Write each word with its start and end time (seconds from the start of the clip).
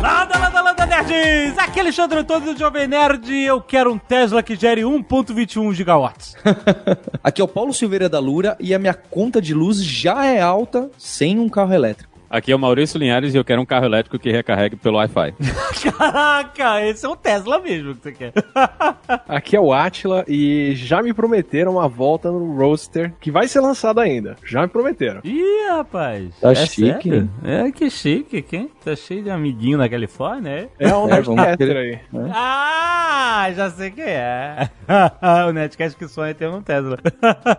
Landa, 0.02 0.40
landa, 0.40 0.62
landa, 0.62 0.86
nerds! 0.88 1.56
Aqui 1.60 1.78
é 1.78 1.82
Alexandre 1.84 2.18
Antônio 2.18 2.56
do 2.56 2.60
Jovem 2.60 2.88
Nerd 2.88 3.32
e 3.32 3.46
eu 3.46 3.62
quero 3.62 3.94
um 3.94 4.00
Tesla 4.00 4.42
que 4.42 4.56
gere 4.56 4.82
1.21 4.82 5.72
gigawatts. 5.76 6.36
Aqui 7.24 7.42
é 7.42 7.44
o 7.44 7.48
Paulo 7.48 7.72
Silveira 7.72 8.10
da 8.10 8.18
Lura 8.18 8.58
e 8.60 8.74
a 8.74 8.80
minha 8.80 8.96
conta 8.96 9.40
de 9.40 9.54
luz 9.54 9.84
já 9.86 10.26
é 10.26 10.42
alta 10.42 10.90
sem 10.98 11.38
um 11.38 11.48
carro 11.48 11.76
elétrico. 11.76 12.11
Aqui 12.32 12.50
é 12.50 12.56
o 12.56 12.60
Maurício 12.60 12.98
Linhares 12.98 13.34
e 13.34 13.38
eu 13.38 13.44
quero 13.44 13.62
um 13.62 13.66
carro 13.66 13.84
elétrico 13.86 14.18
que 14.18 14.32
recarregue 14.32 14.78
pelo 14.78 14.96
Wi-Fi. 14.96 15.34
Caraca, 15.98 16.82
esse 16.88 17.06
é 17.06 17.10
um 17.10 17.16
Tesla 17.16 17.60
mesmo 17.60 17.94
que 17.94 18.04
você 18.04 18.12
quer. 18.14 18.32
Aqui 19.28 19.58
é 19.58 19.60
o 19.60 19.74
Atila 19.74 20.24
e 20.30 20.74
já 20.74 21.04
me 21.04 21.14
prometeram 21.14 21.74
uma 21.74 21.90
volta 21.90 22.32
no 22.32 22.56
Roadster 22.56 23.14
que 23.20 23.30
vai 23.30 23.50
ser 23.50 23.60
lançado 23.60 24.00
ainda. 24.00 24.38
Já 24.46 24.62
me 24.62 24.70
prometeram. 24.70 25.20
Ih, 25.26 25.68
rapaz. 25.72 26.34
Tá 26.40 26.54
é 26.54 26.56
chique. 26.56 27.10
sério? 27.10 27.30
É, 27.44 27.70
que 27.70 27.90
chique, 27.90 28.42
quem? 28.42 28.70
Tá 28.84 28.96
cheio 28.96 29.24
de 29.24 29.30
amiguinho 29.30 29.78
na 29.78 29.90
Califórnia, 29.90 30.70
é? 30.80 30.88
É 30.88 30.96
um 30.96 31.10
É, 31.10 31.12
Nerdcaster 31.12 31.76
aí. 31.78 32.00
Ah, 32.34 33.50
já 33.54 33.70
sei 33.72 33.92
quem 33.92 34.06
é. 34.06 34.70
o 35.50 35.52
Netcast 35.52 35.98
que 35.98 36.08
sonha 36.08 36.34
ter 36.34 36.48
um 36.48 36.62
Tesla. 36.62 36.98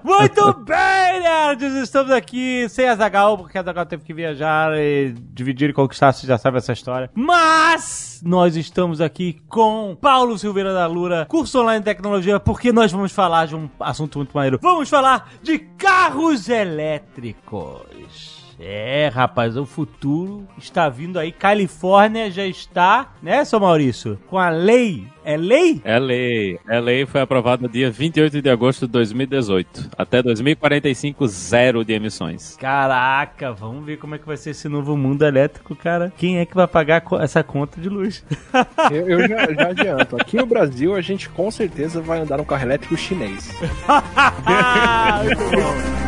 Muito 0.02 0.54
bem, 0.64 1.20
nerds! 1.20 1.74
Estamos 1.74 2.10
aqui 2.10 2.66
sem 2.70 2.88
a 2.88 2.96
Zagal, 2.96 3.36
porque 3.36 3.58
a 3.58 3.62
Zagal 3.62 3.84
teve 3.84 4.02
que 4.02 4.14
viajar 4.14 4.61
e 4.76 5.14
dividir 5.32 5.70
e 5.70 5.72
conquistar, 5.72 6.12
você 6.12 6.26
já 6.26 6.38
sabe 6.38 6.58
essa 6.58 6.72
história. 6.72 7.10
Mas 7.14 8.20
nós 8.24 8.56
estamos 8.56 9.00
aqui 9.00 9.40
com 9.48 9.96
Paulo 10.00 10.38
Silveira 10.38 10.72
da 10.72 10.86
Lura, 10.86 11.26
curso 11.26 11.60
online 11.60 11.80
de 11.80 11.86
tecnologia, 11.86 12.38
porque 12.38 12.72
nós 12.72 12.92
vamos 12.92 13.12
falar 13.12 13.46
de 13.46 13.56
um 13.56 13.68
assunto 13.80 14.18
muito 14.18 14.32
maneiro. 14.32 14.58
Vamos 14.62 14.88
falar 14.88 15.32
de 15.42 15.58
carros 15.58 16.48
elétricos. 16.48 18.41
É, 18.64 19.10
rapaz, 19.12 19.56
o 19.56 19.66
futuro 19.66 20.46
está 20.56 20.88
vindo 20.88 21.18
aí. 21.18 21.32
Califórnia 21.32 22.30
já 22.30 22.46
está, 22.46 23.12
né, 23.20 23.44
seu 23.44 23.58
Maurício? 23.58 24.18
Com 24.28 24.38
a 24.38 24.50
lei. 24.50 25.04
É 25.24 25.36
lei? 25.36 25.80
É 25.84 25.98
lei. 25.98 26.58
É 26.68 26.80
lei 26.80 27.06
foi 27.06 27.20
aprovada 27.20 27.62
no 27.62 27.68
dia 27.68 27.90
28 27.90 28.40
de 28.40 28.48
agosto 28.48 28.86
de 28.86 28.92
2018. 28.92 29.90
Até 29.98 30.22
2045, 30.22 31.26
zero 31.26 31.84
de 31.84 31.92
emissões. 31.92 32.56
Caraca, 32.56 33.52
vamos 33.52 33.84
ver 33.84 33.98
como 33.98 34.14
é 34.14 34.18
que 34.18 34.26
vai 34.26 34.36
ser 34.36 34.50
esse 34.50 34.68
novo 34.68 34.96
mundo 34.96 35.24
elétrico, 35.24 35.74
cara. 35.74 36.12
Quem 36.16 36.38
é 36.38 36.46
que 36.46 36.54
vai 36.54 36.66
pagar 36.68 37.02
essa 37.20 37.42
conta 37.42 37.80
de 37.80 37.88
luz? 37.88 38.24
Eu, 38.90 39.08
eu 39.08 39.28
já, 39.28 39.52
já 39.52 39.68
adianto. 39.68 40.16
Aqui 40.16 40.36
no 40.36 40.46
Brasil 40.46 40.94
a 40.94 41.00
gente 41.00 41.28
com 41.28 41.50
certeza 41.50 42.00
vai 42.00 42.20
andar 42.20 42.40
um 42.40 42.44
carro 42.44 42.64
elétrico 42.64 42.96
chinês. 42.96 43.50
Muito 45.24 45.50
bom. 45.50 46.01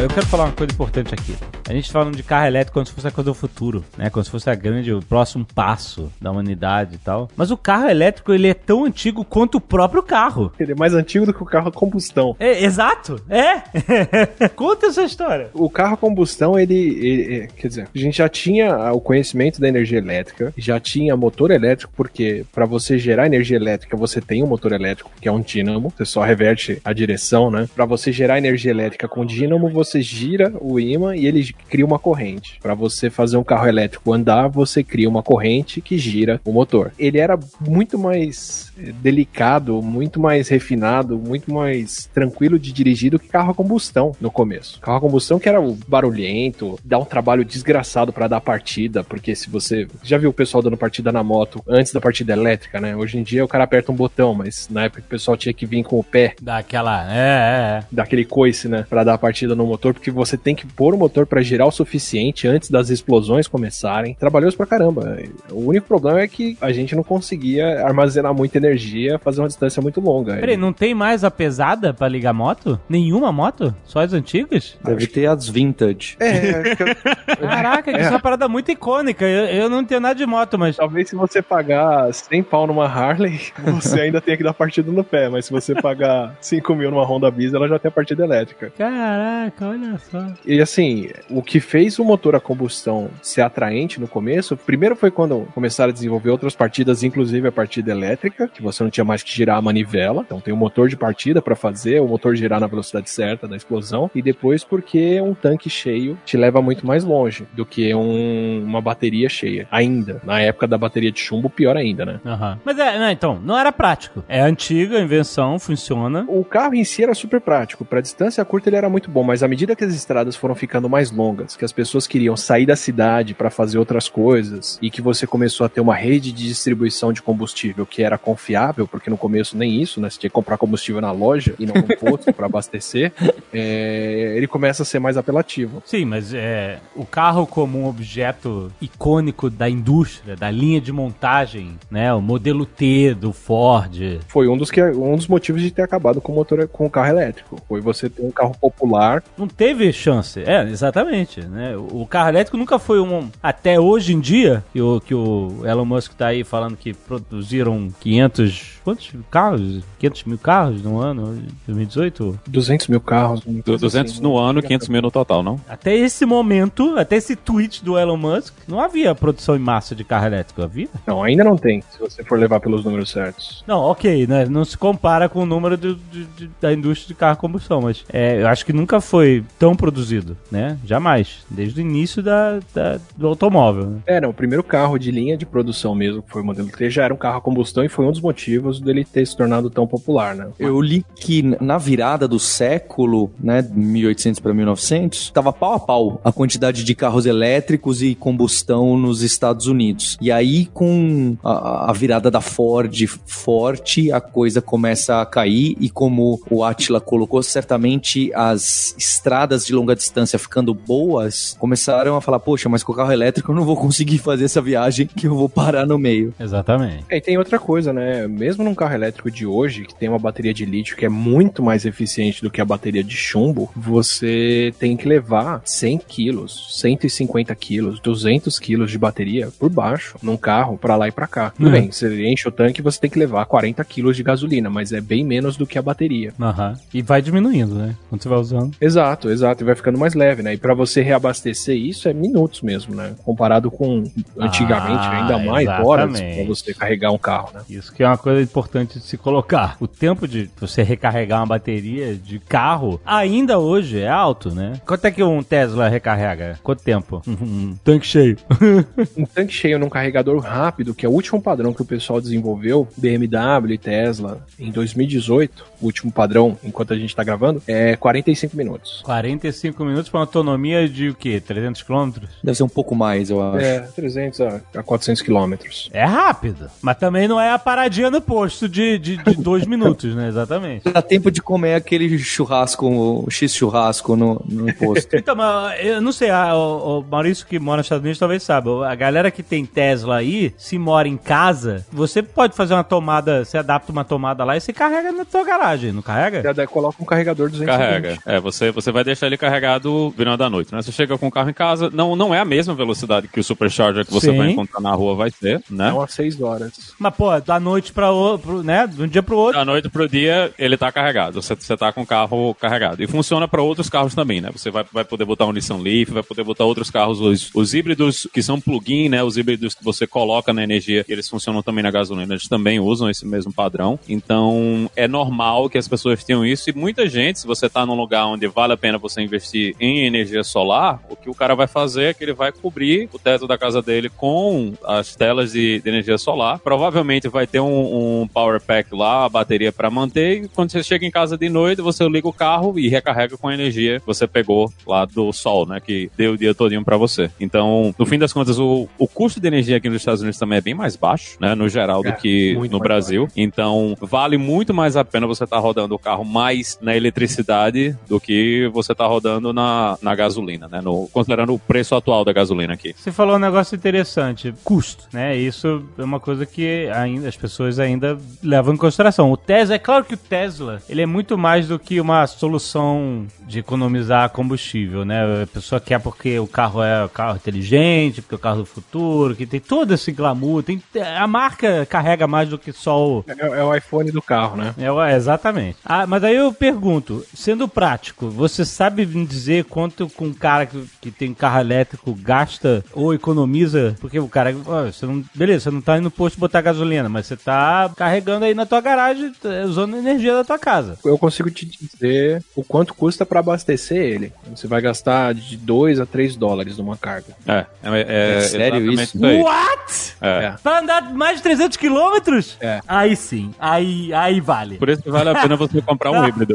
Eu 0.00 0.08
quero 0.08 0.26
falar 0.26 0.44
uma 0.44 0.52
coisa 0.52 0.72
importante 0.72 1.14
aqui. 1.14 1.36
A 1.66 1.72
gente 1.72 1.86
tá 1.86 1.92
falando 1.98 2.16
de 2.16 2.22
carro 2.22 2.46
elétrico 2.46 2.74
como 2.74 2.84
se 2.86 2.92
fosse 2.92 3.08
a 3.08 3.10
coisa 3.10 3.30
do 3.30 3.34
futuro, 3.34 3.82
né? 3.96 4.10
Como 4.10 4.22
se 4.22 4.30
fosse 4.30 4.50
a 4.50 4.54
grande, 4.54 4.92
o 4.92 5.00
próximo 5.00 5.46
passo 5.54 6.12
da 6.20 6.30
humanidade 6.30 6.96
e 6.96 6.98
tal. 6.98 7.30
Mas 7.36 7.50
o 7.50 7.56
carro 7.56 7.88
elétrico, 7.88 8.32
ele 8.34 8.48
é 8.48 8.54
tão 8.54 8.84
antigo 8.84 9.24
quanto 9.24 9.56
o 9.56 9.60
próprio 9.60 10.02
carro. 10.02 10.52
Ele 10.60 10.72
é 10.72 10.74
mais 10.74 10.92
antigo 10.92 11.24
do 11.24 11.32
que 11.32 11.42
o 11.42 11.46
carro 11.46 11.68
a 11.68 11.72
combustão. 11.72 12.36
É, 12.38 12.62
exato, 12.64 13.18
é. 13.30 13.62
Conta 14.54 14.86
essa 14.88 15.02
história. 15.04 15.48
O 15.54 15.70
carro 15.70 15.94
a 15.94 15.96
combustão, 15.96 16.58
ele, 16.58 16.74
ele- 16.74 17.48
Quer 17.56 17.68
dizer, 17.68 17.88
a 17.94 17.98
gente 17.98 18.18
já 18.18 18.28
tinha 18.28 18.92
o 18.92 19.00
conhecimento 19.00 19.58
da 19.60 19.66
energia 19.68 19.98
elétrica, 19.98 20.52
já 20.58 20.78
tinha 20.78 21.16
motor 21.16 21.50
elétrico, 21.50 21.92
porque 21.96 22.44
para 22.52 22.66
você 22.66 22.98
gerar 22.98 23.26
energia 23.26 23.56
elétrica, 23.56 23.96
você 23.96 24.20
tem 24.20 24.42
um 24.42 24.46
motor 24.46 24.72
elétrico, 24.72 25.10
que 25.20 25.28
é 25.28 25.32
um 25.32 25.40
dínamo, 25.40 25.92
você 25.96 26.04
só 26.04 26.22
reverte 26.22 26.80
a 26.84 26.92
direção, 26.92 27.50
né? 27.50 27.66
Para 27.74 27.86
você 27.86 28.12
gerar 28.12 28.36
energia 28.36 28.70
elétrica 28.70 29.08
com 29.08 29.24
dínamo, 29.24 29.68
você 29.70 30.02
gira 30.02 30.52
o 30.60 30.78
ímã 30.78 31.16
e 31.16 31.26
ele 31.26 31.53
cria 31.68 31.84
uma 31.84 31.98
corrente. 31.98 32.58
Para 32.62 32.74
você 32.74 33.10
fazer 33.10 33.36
um 33.36 33.44
carro 33.44 33.66
elétrico 33.66 34.12
andar, 34.12 34.48
você 34.48 34.82
cria 34.82 35.08
uma 35.08 35.22
corrente 35.22 35.80
que 35.80 35.98
gira 35.98 36.40
o 36.44 36.52
motor. 36.52 36.92
Ele 36.98 37.18
era 37.18 37.38
muito 37.60 37.98
mais 37.98 38.72
delicado, 38.76 39.80
muito 39.82 40.20
mais 40.20 40.48
refinado, 40.48 41.18
muito 41.18 41.52
mais 41.52 42.08
tranquilo 42.12 42.58
de 42.58 42.72
dirigir 42.72 43.10
do 43.10 43.18
que 43.18 43.28
carro 43.28 43.52
a 43.52 43.54
combustão 43.54 44.12
no 44.20 44.30
começo. 44.30 44.80
Carro 44.80 44.98
a 44.98 45.00
combustão 45.00 45.38
que 45.38 45.48
era 45.48 45.60
barulhento, 45.86 46.78
dá 46.84 46.98
um 46.98 47.04
trabalho 47.04 47.44
desgraçado 47.44 48.12
para 48.12 48.28
dar 48.28 48.40
partida, 48.40 49.04
porque 49.04 49.34
se 49.34 49.50
você 49.50 49.86
já 50.02 50.18
viu 50.18 50.30
o 50.30 50.34
pessoal 50.34 50.62
dando 50.62 50.76
partida 50.76 51.12
na 51.12 51.22
moto 51.22 51.62
antes 51.68 51.92
da 51.92 52.00
partida 52.00 52.32
elétrica, 52.32 52.80
né? 52.80 52.96
Hoje 52.96 53.18
em 53.18 53.22
dia 53.22 53.44
o 53.44 53.48
cara 53.48 53.64
aperta 53.64 53.92
um 53.92 53.94
botão, 53.94 54.34
mas 54.34 54.68
na 54.70 54.84
época 54.84 55.02
o 55.02 55.08
pessoal 55.08 55.36
tinha 55.36 55.52
que 55.52 55.66
vir 55.66 55.82
com 55.84 55.98
o 55.98 56.04
pé 56.04 56.34
Daquela. 56.40 57.06
É, 57.12 57.18
é, 57.18 57.78
é. 57.78 57.84
daquele 57.90 58.24
coice, 58.24 58.68
né, 58.68 58.86
Pra 58.88 59.04
dar 59.04 59.14
a 59.14 59.18
partida 59.18 59.54
no 59.54 59.66
motor, 59.66 59.94
porque 59.94 60.10
você 60.10 60.36
tem 60.36 60.54
que 60.54 60.66
pôr 60.66 60.94
o 60.94 60.98
motor 60.98 61.26
pra 61.26 61.42
girar 61.42 61.66
o 61.66 61.72
suficiente 61.72 62.46
antes 62.46 62.70
das 62.70 62.90
explosões 62.90 63.46
começarem. 63.46 64.14
Trabalhoso 64.14 64.56
pra 64.56 64.66
caramba. 64.66 65.18
O 65.50 65.68
único 65.68 65.86
problema 65.86 66.20
é 66.20 66.28
que 66.28 66.56
a 66.60 66.72
gente 66.72 66.94
não 66.94 67.02
conseguia 67.02 67.84
armazenar 67.84 68.34
muita 68.34 68.58
energia, 68.64 69.18
fazer 69.18 69.40
uma 69.40 69.48
distância 69.48 69.80
muito 69.82 70.00
longa. 70.00 70.36
Peraí, 70.36 70.56
não 70.56 70.72
tem 70.72 70.94
mais 70.94 71.24
a 71.24 71.30
pesada 71.30 71.92
pra 71.92 72.08
ligar 72.08 72.32
moto? 72.32 72.80
Nenhuma 72.88 73.32
moto? 73.32 73.74
Só 73.84 74.00
as 74.00 74.12
antigas? 74.12 74.76
Deve 74.84 75.06
ter 75.06 75.26
as 75.26 75.48
vintage. 75.48 76.16
É, 76.20 76.50
acho 76.50 76.76
que- 76.76 77.36
Caraca, 77.36 77.90
isso 77.90 78.08
é 78.08 78.10
uma 78.10 78.20
parada 78.20 78.48
muito 78.48 78.70
icônica. 78.70 79.24
Eu, 79.24 79.46
eu 79.46 79.70
não 79.70 79.80
entendo 79.82 80.02
nada 80.02 80.14
de 80.14 80.26
moto, 80.26 80.58
mas. 80.58 80.76
talvez 80.76 81.08
se 81.08 81.16
você 81.16 81.42
pagar 81.42 82.12
100 82.12 82.42
pau 82.44 82.66
numa 82.66 82.86
Harley, 82.86 83.40
você 83.80 84.02
ainda 84.02 84.20
tenha 84.20 84.36
que 84.36 84.42
dar 84.44 84.54
partida 84.54 84.90
no 84.90 85.04
pé, 85.04 85.28
mas 85.28 85.46
se 85.46 85.52
você 85.52 85.74
pagar 85.74 86.36
5 86.40 86.74
mil 86.74 86.90
numa 86.90 87.04
Honda 87.04 87.30
Bis, 87.30 87.52
ela 87.52 87.68
já 87.68 87.78
tem 87.78 87.88
a 87.88 87.92
partida 87.92 88.24
elétrica. 88.24 88.72
Caraca, 88.76 89.66
olha 89.66 89.98
só. 90.10 90.24
E 90.46 90.60
assim, 90.60 91.10
o 91.30 91.42
que 91.42 91.60
fez 91.60 91.98
o 91.98 92.04
motor 92.04 92.34
a 92.34 92.40
combustão 92.40 93.08
ser 93.22 93.42
atraente 93.42 94.00
no 94.00 94.08
começo, 94.08 94.56
primeiro 94.56 94.96
foi 94.96 95.10
quando 95.10 95.46
começaram 95.54 95.90
a 95.90 95.92
desenvolver 95.92 96.30
outras 96.30 96.54
partidas, 96.54 97.02
inclusive 97.02 97.48
a 97.48 97.52
partida 97.52 97.90
elétrica, 97.90 98.50
que 98.54 98.62
você 98.62 98.82
não 98.82 98.90
tinha 98.90 99.04
mais 99.04 99.22
que 99.22 99.32
girar 99.32 99.58
a 99.58 99.62
manivela. 99.62 100.22
Então 100.24 100.40
tem 100.40 100.52
um 100.54 100.56
motor 100.56 100.88
de 100.88 100.96
partida 100.96 101.42
para 101.42 101.54
fazer, 101.56 102.00
o 102.00 102.08
motor 102.08 102.34
girar 102.36 102.60
na 102.60 102.66
velocidade 102.66 103.10
certa 103.10 103.46
da 103.48 103.56
explosão. 103.56 104.10
E 104.14 104.22
depois 104.22 104.64
porque 104.64 105.20
um 105.20 105.34
tanque 105.34 105.68
cheio 105.68 106.16
te 106.24 106.36
leva 106.36 106.62
muito 106.62 106.86
mais 106.86 107.04
longe 107.04 107.46
do 107.52 107.66
que 107.66 107.94
um- 107.94 108.62
uma 108.64 108.80
bateria 108.80 109.28
cheia. 109.28 109.66
Ainda. 109.70 110.20
Na 110.24 110.40
época 110.40 110.66
da 110.66 110.78
bateria 110.78 111.10
de 111.12 111.20
chumbo, 111.20 111.50
pior 111.50 111.76
ainda, 111.76 112.04
né? 112.06 112.20
Aham. 112.24 112.58
Mas 112.64 112.78
é, 112.78 112.98
não, 112.98 113.10
então, 113.10 113.40
não 113.44 113.58
era 113.58 113.72
prático. 113.72 114.24
É 114.28 114.40
antiga, 114.40 114.98
a 114.98 115.02
invenção, 115.02 115.58
funciona. 115.58 116.24
O 116.28 116.44
carro 116.44 116.74
em 116.74 116.84
si 116.84 117.02
era 117.02 117.14
super 117.14 117.40
prático. 117.40 117.84
Para 117.84 118.00
distância 118.00 118.44
curta 118.44 118.68
ele 118.68 118.76
era 118.76 118.88
muito 118.88 119.10
bom, 119.10 119.22
mas 119.22 119.42
à 119.42 119.48
medida 119.48 119.74
que 119.76 119.84
as 119.84 119.94
estradas 119.94 120.36
foram 120.36 120.54
ficando 120.54 120.88
mais 120.88 121.10
longas, 121.10 121.56
que 121.56 121.64
as 121.64 121.72
pessoas 121.72 122.06
queriam 122.06 122.36
sair 122.36 122.66
da 122.66 122.76
cidade 122.76 123.34
para 123.34 123.50
fazer 123.50 123.78
outras 123.78 124.08
coisas 124.08 124.78
e 124.80 124.90
que 124.90 125.02
você 125.02 125.26
começou 125.26 125.64
a 125.64 125.68
ter 125.68 125.80
uma 125.80 125.94
rede 125.94 126.32
de 126.32 126.46
distribuição 126.48 127.12
de 127.12 127.22
combustível 127.22 127.84
que 127.86 128.02
era 128.02 128.16
confiável, 128.44 128.86
porque 128.86 129.08
no 129.08 129.16
começo 129.16 129.56
nem 129.56 129.80
isso, 129.80 130.00
né? 130.00 130.10
Você 130.10 130.18
tinha 130.18 130.30
que 130.30 130.34
comprar 130.34 130.58
combustível 130.58 131.00
na 131.00 131.10
loja 131.10 131.54
e 131.58 131.66
não 131.66 131.74
no 131.74 131.88
posto 131.96 132.32
para 132.32 132.46
abastecer. 132.46 133.12
é, 133.52 134.34
ele 134.36 134.46
começa 134.46 134.82
a 134.82 134.86
ser 134.86 134.98
mais 134.98 135.16
apelativo. 135.16 135.82
Sim, 135.86 136.04
mas 136.04 136.34
é, 136.34 136.78
o 136.94 137.06
carro 137.06 137.46
como 137.46 137.80
um 137.80 137.88
objeto 137.88 138.70
icônico 138.80 139.48
da 139.48 139.68
indústria, 139.68 140.36
da 140.36 140.50
linha 140.50 140.80
de 140.80 140.92
montagem, 140.92 141.78
né? 141.90 142.12
O 142.12 142.20
modelo 142.20 142.66
T 142.66 143.14
do 143.14 143.32
Ford. 143.32 144.20
Foi 144.28 144.46
um 144.48 144.56
dos, 144.56 144.70
que, 144.70 144.82
um 144.82 145.16
dos 145.16 145.26
motivos 145.26 145.62
de 145.62 145.70
ter 145.70 145.82
acabado 145.82 146.20
com 146.20 146.32
o 146.32 146.34
motor 146.34 146.66
com 146.68 146.86
o 146.86 146.90
carro 146.90 147.08
elétrico. 147.08 147.60
Foi 147.66 147.80
você 147.80 148.10
ter 148.10 148.22
um 148.22 148.30
carro 148.30 148.54
popular 148.60 149.22
Não 149.36 149.48
teve 149.48 149.92
chance. 149.92 150.40
É, 150.40 150.62
exatamente. 150.64 151.40
Né? 151.40 151.76
O 151.76 152.06
carro 152.06 152.28
elétrico 152.28 152.56
nunca 152.56 152.78
foi 152.78 153.00
um. 153.00 153.30
Até 153.42 153.80
hoje 153.80 154.14
em 154.14 154.20
dia, 154.20 154.64
que 154.72 154.80
o, 154.80 155.00
que 155.00 155.14
o 155.14 155.62
Elon 155.64 155.84
Musk 155.84 156.12
tá 156.12 156.28
aí 156.28 156.44
falando 156.44 156.76
que 156.76 156.92
produziram 156.92 157.88
500. 158.00 158.33
Quantos 158.82 159.12
carros? 159.30 159.82
500 159.98 160.24
mil 160.24 160.38
carros 160.38 160.82
no 160.82 160.98
ano? 161.00 161.38
2018? 161.66 162.40
200 162.48 162.88
mil 162.88 163.00
carros. 163.00 163.42
uma 163.46 163.56
Du- 163.58 163.62
coisa 163.64 163.80
200 163.80 164.12
assim, 164.14 164.22
no 164.22 164.34
né? 164.42 164.50
ano, 164.50 164.62
500 164.62 164.88
mil 164.88 165.02
no 165.02 165.10
total, 165.10 165.42
não? 165.42 165.58
Até 165.68 165.94
esse 165.96 166.26
momento, 166.26 166.94
até 166.98 167.16
esse 167.16 167.34
tweet 167.36 167.84
do 167.84 167.98
Elon 167.98 168.16
Musk, 168.16 168.54
não 168.68 168.80
havia 168.80 169.14
produção 169.14 169.56
em 169.56 169.58
massa 169.60 169.94
de 169.94 170.04
carro 170.04 170.26
elétrico, 170.26 170.62
havia? 170.62 170.88
Não, 171.06 171.22
ainda 171.22 171.42
não 171.44 171.56
tem, 171.56 171.82
se 171.90 171.98
você 171.98 172.22
for 172.22 172.38
levar 172.38 172.60
pelos 172.60 172.84
números 172.84 173.10
certos. 173.10 173.64
Não, 173.66 173.80
ok, 173.80 174.26
né? 174.26 174.44
Não 174.46 174.64
se 174.64 174.76
compara 174.76 175.28
com 175.28 175.40
o 175.42 175.46
número 175.46 175.76
de- 175.76 175.94
de- 175.94 176.24
de- 176.26 176.50
da 176.60 176.72
indústria 176.72 177.08
de 177.08 177.14
carro 177.14 177.32
a 177.34 177.36
combustão, 177.36 177.80
mas 177.80 178.04
é, 178.12 178.42
eu 178.42 178.48
acho 178.48 178.66
que 178.66 178.72
nunca 178.72 179.00
foi 179.00 179.42
tão 179.58 179.74
produzido, 179.74 180.36
né? 180.50 180.78
Jamais. 180.84 181.04
mais, 181.04 181.44
desde 181.50 181.80
o 181.80 181.82
início 181.82 182.22
da, 182.22 182.60
da- 182.74 182.98
do 183.16 183.26
automóvel. 183.28 183.86
Né? 183.86 183.98
É, 184.06 184.20
não, 184.22 184.30
o 184.30 184.34
primeiro 184.34 184.64
carro 184.64 184.98
de 184.98 185.10
linha 185.10 185.36
de 185.36 185.44
produção 185.44 185.94
mesmo, 185.94 186.22
que 186.22 186.30
foi 186.30 186.40
o 186.40 186.44
modelo 186.44 186.68
T, 186.70 186.88
já 186.88 187.04
era 187.04 187.12
um 187.12 187.16
carro 187.16 187.36
a 187.36 187.40
combustão 187.42 187.84
e 187.84 187.88
foi 187.90 188.06
um 188.06 188.10
dos 188.10 188.20
motivos 188.24 188.80
dele 188.80 189.04
ter 189.04 189.26
se 189.26 189.36
tornado 189.36 189.70
tão 189.70 189.86
popular, 189.86 190.34
né? 190.34 190.48
Eu 190.58 190.80
li 190.80 191.04
que 191.14 191.42
na 191.60 191.78
virada 191.78 192.26
do 192.26 192.38
século, 192.38 193.30
né, 193.38 193.66
1800 193.72 194.40
para 194.40 194.54
1900, 194.54 195.30
tava 195.30 195.52
pau 195.52 195.74
a 195.74 195.80
pau 195.80 196.20
a 196.24 196.32
quantidade 196.32 196.84
de 196.84 196.94
carros 196.94 197.26
elétricos 197.26 198.02
e 198.02 198.14
combustão 198.14 198.96
nos 198.96 199.22
Estados 199.22 199.66
Unidos. 199.66 200.16
E 200.20 200.32
aí, 200.32 200.66
com 200.66 201.36
a, 201.44 201.90
a 201.90 201.92
virada 201.92 202.30
da 202.30 202.40
Ford 202.40 203.06
forte, 203.26 204.10
a 204.10 204.20
coisa 204.20 204.60
começa 204.62 205.20
a 205.20 205.26
cair 205.26 205.76
e 205.78 205.90
como 205.90 206.40
o 206.50 206.64
Atila 206.64 207.00
colocou, 207.00 207.42
certamente 207.42 208.32
as 208.34 208.94
estradas 208.98 209.66
de 209.66 209.74
longa 209.74 209.94
distância 209.94 210.38
ficando 210.38 210.72
boas, 210.72 211.56
começaram 211.58 212.16
a 212.16 212.20
falar, 212.20 212.40
poxa, 212.40 212.68
mas 212.68 212.82
com 212.82 212.92
o 212.92 212.94
carro 212.94 213.12
elétrico 213.12 213.52
eu 213.52 213.56
não 213.56 213.64
vou 213.64 213.76
conseguir 213.76 214.18
fazer 214.18 214.44
essa 214.44 214.60
viagem 214.60 215.06
que 215.06 215.26
eu 215.26 215.34
vou 215.34 215.48
parar 215.48 215.86
no 215.86 215.98
meio. 215.98 216.32
Exatamente. 216.38 217.04
É, 217.08 217.18
e 217.18 217.20
tem 217.20 217.36
outra 217.36 217.58
coisa, 217.58 217.92
né? 217.92 218.13
Mesmo 218.28 218.64
num 218.64 218.74
carro 218.74 218.94
elétrico 218.94 219.30
de 219.30 219.46
hoje, 219.46 219.84
que 219.84 219.94
tem 219.94 220.08
uma 220.08 220.18
bateria 220.18 220.54
de 220.54 220.64
lítio 220.64 220.96
que 220.96 221.04
é 221.04 221.08
muito 221.08 221.62
mais 221.62 221.84
eficiente 221.84 222.42
do 222.42 222.50
que 222.50 222.60
a 222.60 222.64
bateria 222.64 223.02
de 223.04 223.16
chumbo, 223.16 223.70
você 223.76 224.72
tem 224.78 224.96
que 224.96 225.08
levar 225.08 225.60
100 225.64 225.98
quilos, 225.98 226.68
150 226.80 227.54
quilos, 227.54 228.00
200 228.00 228.58
quilos 228.58 228.90
de 228.90 228.98
bateria 228.98 229.48
por 229.58 229.68
baixo 229.70 230.16
num 230.22 230.36
carro 230.36 230.76
pra 230.78 230.96
lá 230.96 231.08
e 231.08 231.12
pra 231.12 231.26
cá. 231.26 231.50
Tudo 231.50 231.68
É. 231.68 231.72
bem, 231.72 231.90
você 231.90 232.24
enche 232.26 232.48
o 232.48 232.52
tanque 232.52 232.82
você 232.82 233.00
tem 233.00 233.10
que 233.10 233.18
levar 233.18 233.44
40 233.46 233.82
quilos 233.84 234.16
de 234.16 234.22
gasolina, 234.22 234.68
mas 234.70 234.92
é 234.92 235.00
bem 235.00 235.24
menos 235.24 235.56
do 235.56 235.66
que 235.66 235.78
a 235.78 235.82
bateria. 235.82 236.32
Aham. 236.40 236.74
E 236.92 237.02
vai 237.02 237.20
diminuindo, 237.22 237.74
né? 237.74 237.94
Quando 238.08 238.22
você 238.22 238.28
vai 238.28 238.38
usando. 238.38 238.76
Exato, 238.80 239.30
exato, 239.30 239.62
e 239.62 239.66
vai 239.66 239.74
ficando 239.74 239.98
mais 239.98 240.14
leve, 240.14 240.42
né? 240.42 240.54
E 240.54 240.56
pra 240.56 240.74
você 240.74 241.02
reabastecer 241.02 241.76
isso 241.76 242.08
é 242.08 242.12
minutos 242.12 242.60
mesmo, 242.62 242.94
né? 242.94 243.14
Comparado 243.24 243.70
com 243.70 244.04
antigamente, 244.38 244.98
Ah, 245.06 245.22
ainda 245.22 245.38
mais 245.38 245.68
horas 245.68 246.10
exatamente. 246.10 246.36
pra 246.36 246.44
você 246.46 246.74
carregar 246.74 247.10
um 247.10 247.18
carro, 247.18 247.50
né? 247.54 247.60
Isso 247.68 247.92
que 247.92 248.03
é 248.04 248.08
uma 248.08 248.18
coisa 248.18 248.42
importante 248.42 248.98
de 248.98 249.04
se 249.04 249.16
colocar. 249.16 249.76
O 249.80 249.86
tempo 249.86 250.26
de 250.26 250.50
você 250.60 250.82
recarregar 250.82 251.40
uma 251.40 251.46
bateria 251.46 252.14
de 252.14 252.38
carro 252.38 253.00
ainda 253.04 253.58
hoje 253.58 254.00
é 254.00 254.08
alto, 254.08 254.54
né? 254.54 254.80
Quanto 254.86 255.04
é 255.04 255.10
que 255.10 255.22
um 255.22 255.42
Tesla 255.42 255.88
recarrega? 255.88 256.58
Quanto 256.62 256.82
tempo? 256.82 257.22
Um 257.26 257.76
tanque 257.82 258.06
cheio. 258.06 258.36
um 259.16 259.24
tanque 259.24 259.52
cheio 259.52 259.78
num 259.78 259.88
carregador 259.88 260.38
rápido, 260.38 260.94
que 260.94 261.06
é 261.06 261.08
o 261.08 261.12
último 261.12 261.40
padrão 261.40 261.72
que 261.72 261.82
o 261.82 261.84
pessoal 261.84 262.20
desenvolveu, 262.20 262.88
BMW 262.96 263.74
e 263.74 263.78
Tesla, 263.78 264.44
em 264.58 264.70
2018, 264.70 265.64
o 265.80 265.86
último 265.86 266.12
padrão, 266.12 266.58
enquanto 266.62 266.92
a 266.92 266.98
gente 266.98 267.14
tá 267.14 267.24
gravando, 267.24 267.62
é 267.66 267.96
45 267.96 268.56
minutos. 268.56 269.02
45 269.04 269.84
minutos 269.84 270.08
para 270.08 270.18
uma 270.18 270.24
autonomia 270.24 270.88
de 270.88 271.08
o 271.10 271.14
quê? 271.14 271.40
300 271.40 271.82
quilômetros? 271.82 272.30
Deve 272.42 272.56
ser 272.56 272.62
um 272.62 272.68
pouco 272.68 272.94
mais, 272.94 273.30
eu 273.30 273.42
acho. 273.42 273.64
É, 273.64 273.80
300 273.80 274.40
a, 274.40 274.60
a 274.76 274.82
400 274.82 275.22
quilômetros. 275.22 275.90
É 275.92 276.04
rápido. 276.04 276.70
Mas 276.82 276.96
também 276.96 277.28
não 277.28 277.40
é 277.40 277.50
a 277.50 277.58
paradinha 277.84 278.10
no 278.10 278.20
posto 278.20 278.68
de, 278.68 278.98
de, 278.98 279.16
de 279.18 279.34
dois 279.36 279.66
minutos, 279.66 280.14
né? 280.14 280.28
Exatamente. 280.28 280.90
Dá 280.90 281.02
tempo 281.02 281.30
de 281.30 281.42
comer 281.42 281.74
aquele 281.74 282.18
churrasco, 282.18 282.86
o 282.86 283.30
X-churrasco 283.30 284.16
no, 284.16 284.42
no 284.48 284.72
posto. 284.74 285.04
Então, 285.24 285.36
mas 285.36 285.78
eu 285.84 286.00
não 286.00 286.12
sei, 286.12 286.30
a- 286.30 286.54
o, 286.54 287.00
o 287.00 287.04
Maurício 287.08 287.46
que 287.46 287.58
mora 287.58 287.78
nos 287.78 287.86
Estados 287.86 288.02
Unidos 288.02 288.18
talvez 288.18 288.42
saiba. 288.42 288.88
A 288.88 288.94
galera 288.94 289.30
que 289.30 289.42
tem 289.42 289.64
Tesla 289.64 290.16
aí, 290.16 290.52
se 290.56 290.78
mora 290.78 291.06
em 291.08 291.16
casa, 291.16 291.84
você 291.92 292.22
pode 292.22 292.54
fazer 292.56 292.74
uma 292.74 292.84
tomada, 292.84 293.44
você 293.44 293.58
adapta 293.58 293.90
uma 293.92 294.04
tomada 294.04 294.44
lá 294.44 294.56
e 294.56 294.60
você 294.60 294.72
carrega 294.72 295.12
na 295.12 295.24
tua 295.24 295.44
garagem, 295.44 295.92
não 295.92 296.02
carrega? 296.02 296.42
Já 296.42 296.52
daí 296.52 296.66
coloca 296.66 297.02
um 297.02 297.06
carregador 297.06 297.48
220. 297.50 297.66
Carrega. 297.78 298.18
É, 298.26 298.40
você, 298.40 298.70
você 298.70 298.90
vai 298.92 299.04
deixar 299.04 299.26
ele 299.26 299.36
carregado 299.36 300.10
virando 300.16 300.42
à 300.44 300.50
noite, 300.50 300.74
né? 300.74 300.82
Você 300.82 300.92
chega 300.92 301.16
com 301.16 301.26
o 301.28 301.30
carro 301.30 301.50
em 301.50 301.54
casa, 301.54 301.90
não, 301.92 302.16
não 302.16 302.34
é 302.34 302.40
a 302.40 302.44
mesma 302.44 302.74
velocidade 302.74 303.28
que 303.28 303.40
o 303.40 303.44
Supercharger 303.44 304.04
que 304.04 304.12
você 304.12 304.30
Sim. 304.30 304.36
vai 304.36 304.50
encontrar 304.50 304.80
na 304.80 304.92
rua 304.92 305.14
vai 305.14 305.30
ter, 305.30 305.62
né? 305.70 305.88
É 305.90 305.92
umas 305.92 306.12
6 306.12 306.40
horas. 306.42 306.94
Mas, 306.98 307.14
pô, 307.14 307.38
da 307.40 307.58
noite 307.60 307.73
pra 307.92 308.10
outro, 308.10 308.62
né? 308.62 308.86
De 308.86 309.02
um 309.02 309.06
dia 309.06 309.22
pro 309.22 309.36
outro. 309.36 309.58
Da 309.58 309.64
noite 309.64 309.88
pro 309.88 310.08
dia, 310.08 310.52
ele 310.58 310.76
tá 310.76 310.90
carregado. 310.90 311.40
Você, 311.40 311.54
você 311.54 311.76
tá 311.76 311.92
com 311.92 312.02
o 312.02 312.06
carro 312.06 312.54
carregado. 312.54 313.02
E 313.02 313.06
funciona 313.06 313.48
para 313.48 313.62
outros 313.62 313.88
carros 313.88 314.14
também, 314.14 314.40
né? 314.40 314.50
Você 314.52 314.70
vai, 314.70 314.84
vai 314.92 315.04
poder 315.04 315.24
botar 315.24 315.46
um 315.46 315.52
Nissan 315.52 315.78
Leaf, 315.78 316.10
vai 316.10 316.22
poder 316.22 316.44
botar 316.44 316.64
outros 316.64 316.90
carros, 316.90 317.20
os, 317.20 317.50
os 317.54 317.74
híbridos 317.74 318.28
que 318.32 318.42
são 318.42 318.60
plug-in, 318.60 319.08
né? 319.08 319.22
Os 319.22 319.36
híbridos 319.36 319.74
que 319.74 319.84
você 319.84 320.06
coloca 320.06 320.52
na 320.52 320.62
energia, 320.62 321.04
eles 321.08 321.28
funcionam 321.28 321.62
também 321.62 321.82
na 321.82 321.90
gasolina, 321.90 322.34
eles 322.34 322.48
também 322.48 322.80
usam 322.80 323.10
esse 323.10 323.26
mesmo 323.26 323.52
padrão. 323.52 323.98
Então, 324.08 324.90
é 324.96 325.08
normal 325.08 325.68
que 325.68 325.78
as 325.78 325.88
pessoas 325.88 326.22
tenham 326.24 326.44
isso. 326.44 326.68
E 326.70 326.72
muita 326.72 327.08
gente, 327.08 327.40
se 327.40 327.46
você 327.46 327.68
tá 327.68 327.84
num 327.84 327.94
lugar 327.94 328.26
onde 328.26 328.46
vale 328.46 328.72
a 328.72 328.76
pena 328.76 328.98
você 328.98 329.22
investir 329.22 329.74
em 329.80 330.06
energia 330.06 330.42
solar, 330.42 331.00
o 331.08 331.16
que 331.16 331.30
o 331.30 331.34
cara 331.34 331.54
vai 331.54 331.66
fazer 331.66 332.04
é 332.04 332.14
que 332.14 332.24
ele 332.24 332.32
vai 332.32 332.52
cobrir 332.52 333.08
o 333.12 333.18
teto 333.18 333.46
da 333.46 333.58
casa 333.58 333.80
dele 333.80 334.08
com 334.08 334.74
as 334.84 335.14
telas 335.14 335.52
de, 335.52 335.80
de 335.80 335.88
energia 335.88 336.18
solar. 336.18 336.58
Provavelmente 336.58 337.28
vai 337.28 337.46
ter 337.46 337.60
um, 337.64 338.22
um 338.22 338.28
power 338.28 338.60
pack 338.60 338.94
lá, 338.94 339.24
a 339.24 339.28
bateria 339.28 339.72
para 339.72 339.90
manter. 339.90 340.44
E 340.44 340.48
quando 340.48 340.70
você 340.70 340.82
chega 340.82 341.04
em 341.04 341.10
casa 341.10 341.36
de 341.36 341.48
noite, 341.48 341.82
você 341.82 342.06
liga 342.08 342.28
o 342.28 342.32
carro 342.32 342.78
e 342.78 342.88
recarrega 342.88 343.36
com 343.36 343.48
a 343.48 343.54
energia 343.54 344.00
que 344.00 344.06
você 344.06 344.26
pegou 344.26 344.72
lá 344.86 345.04
do 345.04 345.32
sol, 345.32 345.66
né? 345.66 345.80
Que 345.80 346.10
deu 346.16 346.32
o 346.32 346.38
dia 346.38 346.54
todinho 346.54 346.84
para 346.84 346.96
você. 346.96 347.30
Então, 347.40 347.94
no 347.98 348.06
fim 348.06 348.18
das 348.18 348.32
contas, 348.32 348.58
o, 348.58 348.88
o 348.98 349.08
custo 349.08 349.40
de 349.40 349.46
energia 349.46 349.76
aqui 349.76 349.88
nos 349.88 349.98
Estados 349.98 350.20
Unidos 350.20 350.38
também 350.38 350.58
é 350.58 350.60
bem 350.60 350.74
mais 350.74 350.96
baixo, 350.96 351.36
né? 351.40 351.54
No 351.54 351.68
geral, 351.68 352.02
do 352.02 352.08
É, 352.08 352.12
que 352.12 352.54
no 352.70 352.78
Brasil. 352.78 353.28
Então, 353.36 353.96
vale 354.00 354.36
muito 354.36 354.72
mais 354.74 354.96
a 354.96 355.04
pena 355.04 355.26
você 355.26 355.44
estar 355.44 355.58
rodando 355.58 355.94
o 355.94 355.98
carro 355.98 356.24
mais 356.24 356.78
na 356.80 356.96
eletricidade 356.96 357.96
do 358.08 358.20
que 358.20 358.68
você 358.72 358.92
estar 358.92 359.06
rodando 359.06 359.52
na, 359.52 359.98
na 360.02 360.14
gasolina, 360.14 360.68
né? 360.68 360.80
No, 360.80 361.08
considerando 361.12 361.54
o 361.54 361.58
preço 361.58 361.94
atual 361.94 362.24
da 362.24 362.32
gasolina 362.32 362.74
aqui. 362.74 362.94
Você 362.96 363.12
falou 363.12 363.36
um 363.36 363.38
negócio 363.38 363.74
interessante, 363.74 364.54
custo, 364.64 365.04
né? 365.12 365.36
Isso 365.36 365.84
é 365.98 366.04
uma 366.04 366.20
coisa 366.20 366.44
que 366.46 366.88
ainda 366.94 367.28
as 367.28 367.36
pessoas 367.36 367.53
ainda 367.78 368.18
levam 368.42 368.74
em 368.74 368.76
consideração. 368.76 369.30
O 369.30 369.36
Tesla, 369.36 369.74
é 369.74 369.78
claro 369.78 370.04
que 370.04 370.14
o 370.14 370.18
Tesla, 370.18 370.82
ele 370.88 371.02
é 371.02 371.06
muito 371.06 371.36
mais 371.36 371.68
do 371.68 371.78
que 371.78 372.00
uma 372.00 372.26
solução 372.26 373.26
de 373.46 373.58
economizar 373.58 374.30
combustível, 374.30 375.04
né? 375.04 375.42
A 375.42 375.46
pessoa 375.46 375.80
quer 375.80 376.00
porque 376.00 376.38
o 376.38 376.46
carro 376.46 376.82
é 376.82 377.04
o 377.04 377.08
carro 377.08 377.36
inteligente, 377.36 378.22
porque 378.22 378.34
é 378.34 378.38
o 378.38 378.40
carro 378.40 378.58
do 378.58 378.66
futuro, 378.66 379.34
que 379.34 379.46
tem 379.46 379.60
todo 379.60 379.92
esse 379.92 380.12
glamour, 380.12 380.62
tem 380.62 380.82
a 381.16 381.26
marca 381.26 381.86
carrega 381.86 382.26
mais 382.26 382.48
do 382.48 382.58
que 382.58 382.72
só 382.72 383.06
o 383.06 383.24
É, 383.26 383.46
é 383.46 383.64
o 383.64 383.74
iPhone 383.74 384.10
do 384.10 384.22
carro, 384.22 384.56
né? 384.56 384.74
é, 384.78 384.90
ué, 384.90 385.14
exatamente. 385.14 385.78
Ah, 385.84 386.06
mas 386.06 386.24
aí 386.24 386.36
eu 386.36 386.52
pergunto, 386.52 387.24
sendo 387.34 387.68
prático, 387.68 388.28
você 388.28 388.64
sabe 388.64 389.04
dizer 389.04 389.64
quanto 389.64 390.08
com 390.08 390.26
um 390.26 390.32
cara 390.32 390.66
que, 390.66 390.84
que 391.00 391.10
tem 391.10 391.34
carro 391.34 391.60
elétrico 391.60 392.14
gasta 392.14 392.84
ou 392.92 393.14
economiza? 393.14 393.96
Porque 394.00 394.18
o 394.18 394.28
cara, 394.28 394.54
ó, 394.66 394.84
você 394.84 395.06
não, 395.06 395.24
beleza, 395.34 395.64
você 395.64 395.70
não 395.70 395.80
tá 395.80 395.96
indo 395.96 396.04
no 396.04 396.10
posto 396.10 396.38
botar 396.38 396.60
gasolina, 396.60 397.08
mas 397.08 397.26
você 397.26 397.36
tá 397.44 397.90
carregando 397.96 398.44
aí 398.44 398.54
na 398.54 398.64
tua 398.66 398.80
garagem, 398.80 399.32
tá 399.32 399.48
usando 399.64 399.94
a 399.94 399.98
energia 399.98 400.32
da 400.34 400.44
tua 400.44 400.58
casa. 400.58 400.98
Eu 401.04 401.18
consigo 401.18 401.50
te 401.50 401.66
dizer 401.66 402.42
o 402.56 402.64
quanto 402.64 402.94
custa 402.94 403.26
pra 403.26 403.40
abastecer 403.40 403.98
ele. 403.98 404.32
Você 404.54 404.66
vai 404.66 404.80
gastar 404.80 405.34
de 405.34 405.56
2 405.56 406.00
a 406.00 406.06
3 406.06 406.36
dólares 406.36 406.78
numa 406.78 406.96
carga. 406.96 407.34
É, 407.46 407.66
é, 407.82 408.00
é, 408.08 408.36
É 408.36 408.40
sério 408.40 408.92
isso? 408.92 409.24
aí. 409.24 409.40
What? 409.42 410.14
É. 410.20 410.44
É. 410.44 410.54
Pra 410.62 410.80
andar 410.80 411.12
mais 411.14 411.36
de 411.36 411.42
300 411.42 411.76
quilômetros? 411.76 412.56
É. 412.60 412.80
Aí 412.88 413.14
sim, 413.16 413.54
aí, 413.58 414.12
aí 414.14 414.40
vale. 414.40 414.78
Por 414.78 414.88
isso 414.88 415.02
que 415.02 415.10
vale 415.10 415.28
a 415.30 415.34
pena 415.40 415.56
você 415.56 415.80
comprar 415.82 416.10
um 416.10 416.24
híbrido. 416.26 416.54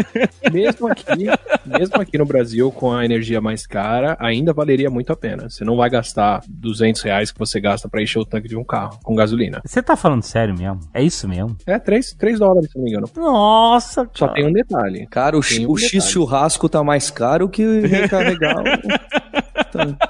Mesmo 0.52 0.86
aqui, 0.88 1.26
mesmo 1.64 2.00
aqui 2.00 2.18
no 2.18 2.24
Brasil, 2.24 2.70
com 2.70 2.92
a 2.92 3.04
energia 3.04 3.40
mais 3.40 3.66
cara, 3.66 4.16
ainda 4.20 4.52
valeria 4.52 4.88
muito 4.90 5.12
a 5.12 5.16
pena. 5.16 5.48
Você 5.50 5.64
não 5.64 5.76
vai 5.76 5.90
gastar 5.90 6.42
200 6.48 7.02
reais 7.02 7.30
que 7.32 7.38
você 7.38 7.60
gasta 7.60 7.88
pra 7.88 8.02
encher 8.02 8.18
o 8.18 8.24
tanque 8.24 8.48
de 8.48 8.56
um 8.56 8.64
carro 8.64 8.98
com 9.02 9.14
gasolina. 9.14 9.60
Você 9.64 9.82
tá 9.82 9.96
falando 9.96 10.22
sério 10.26 10.54
mesmo? 10.56 10.80
É 10.92 11.02
isso 11.02 11.28
mesmo? 11.28 11.56
É 11.66 11.78
3, 11.78 12.14
3 12.14 12.38
dólares, 12.38 12.70
se 12.70 12.76
não 12.76 12.84
me 12.84 12.90
engano. 12.90 13.08
Nossa, 13.16 14.08
Só 14.14 14.26
cara. 14.26 14.34
tem 14.34 14.46
um 14.48 14.52
detalhe. 14.52 15.06
Cara, 15.06 15.36
o, 15.38 15.40
Tem 15.40 15.66
um 15.66 15.70
o 15.70 15.78
X 15.78 16.08
churrasco 16.08 16.68
tá 16.68 16.82
mais 16.82 17.10
caro 17.10 17.48
que 17.48 17.80
recarregar 17.80 18.58
o 18.62 19.64
tanque. 19.72 20.06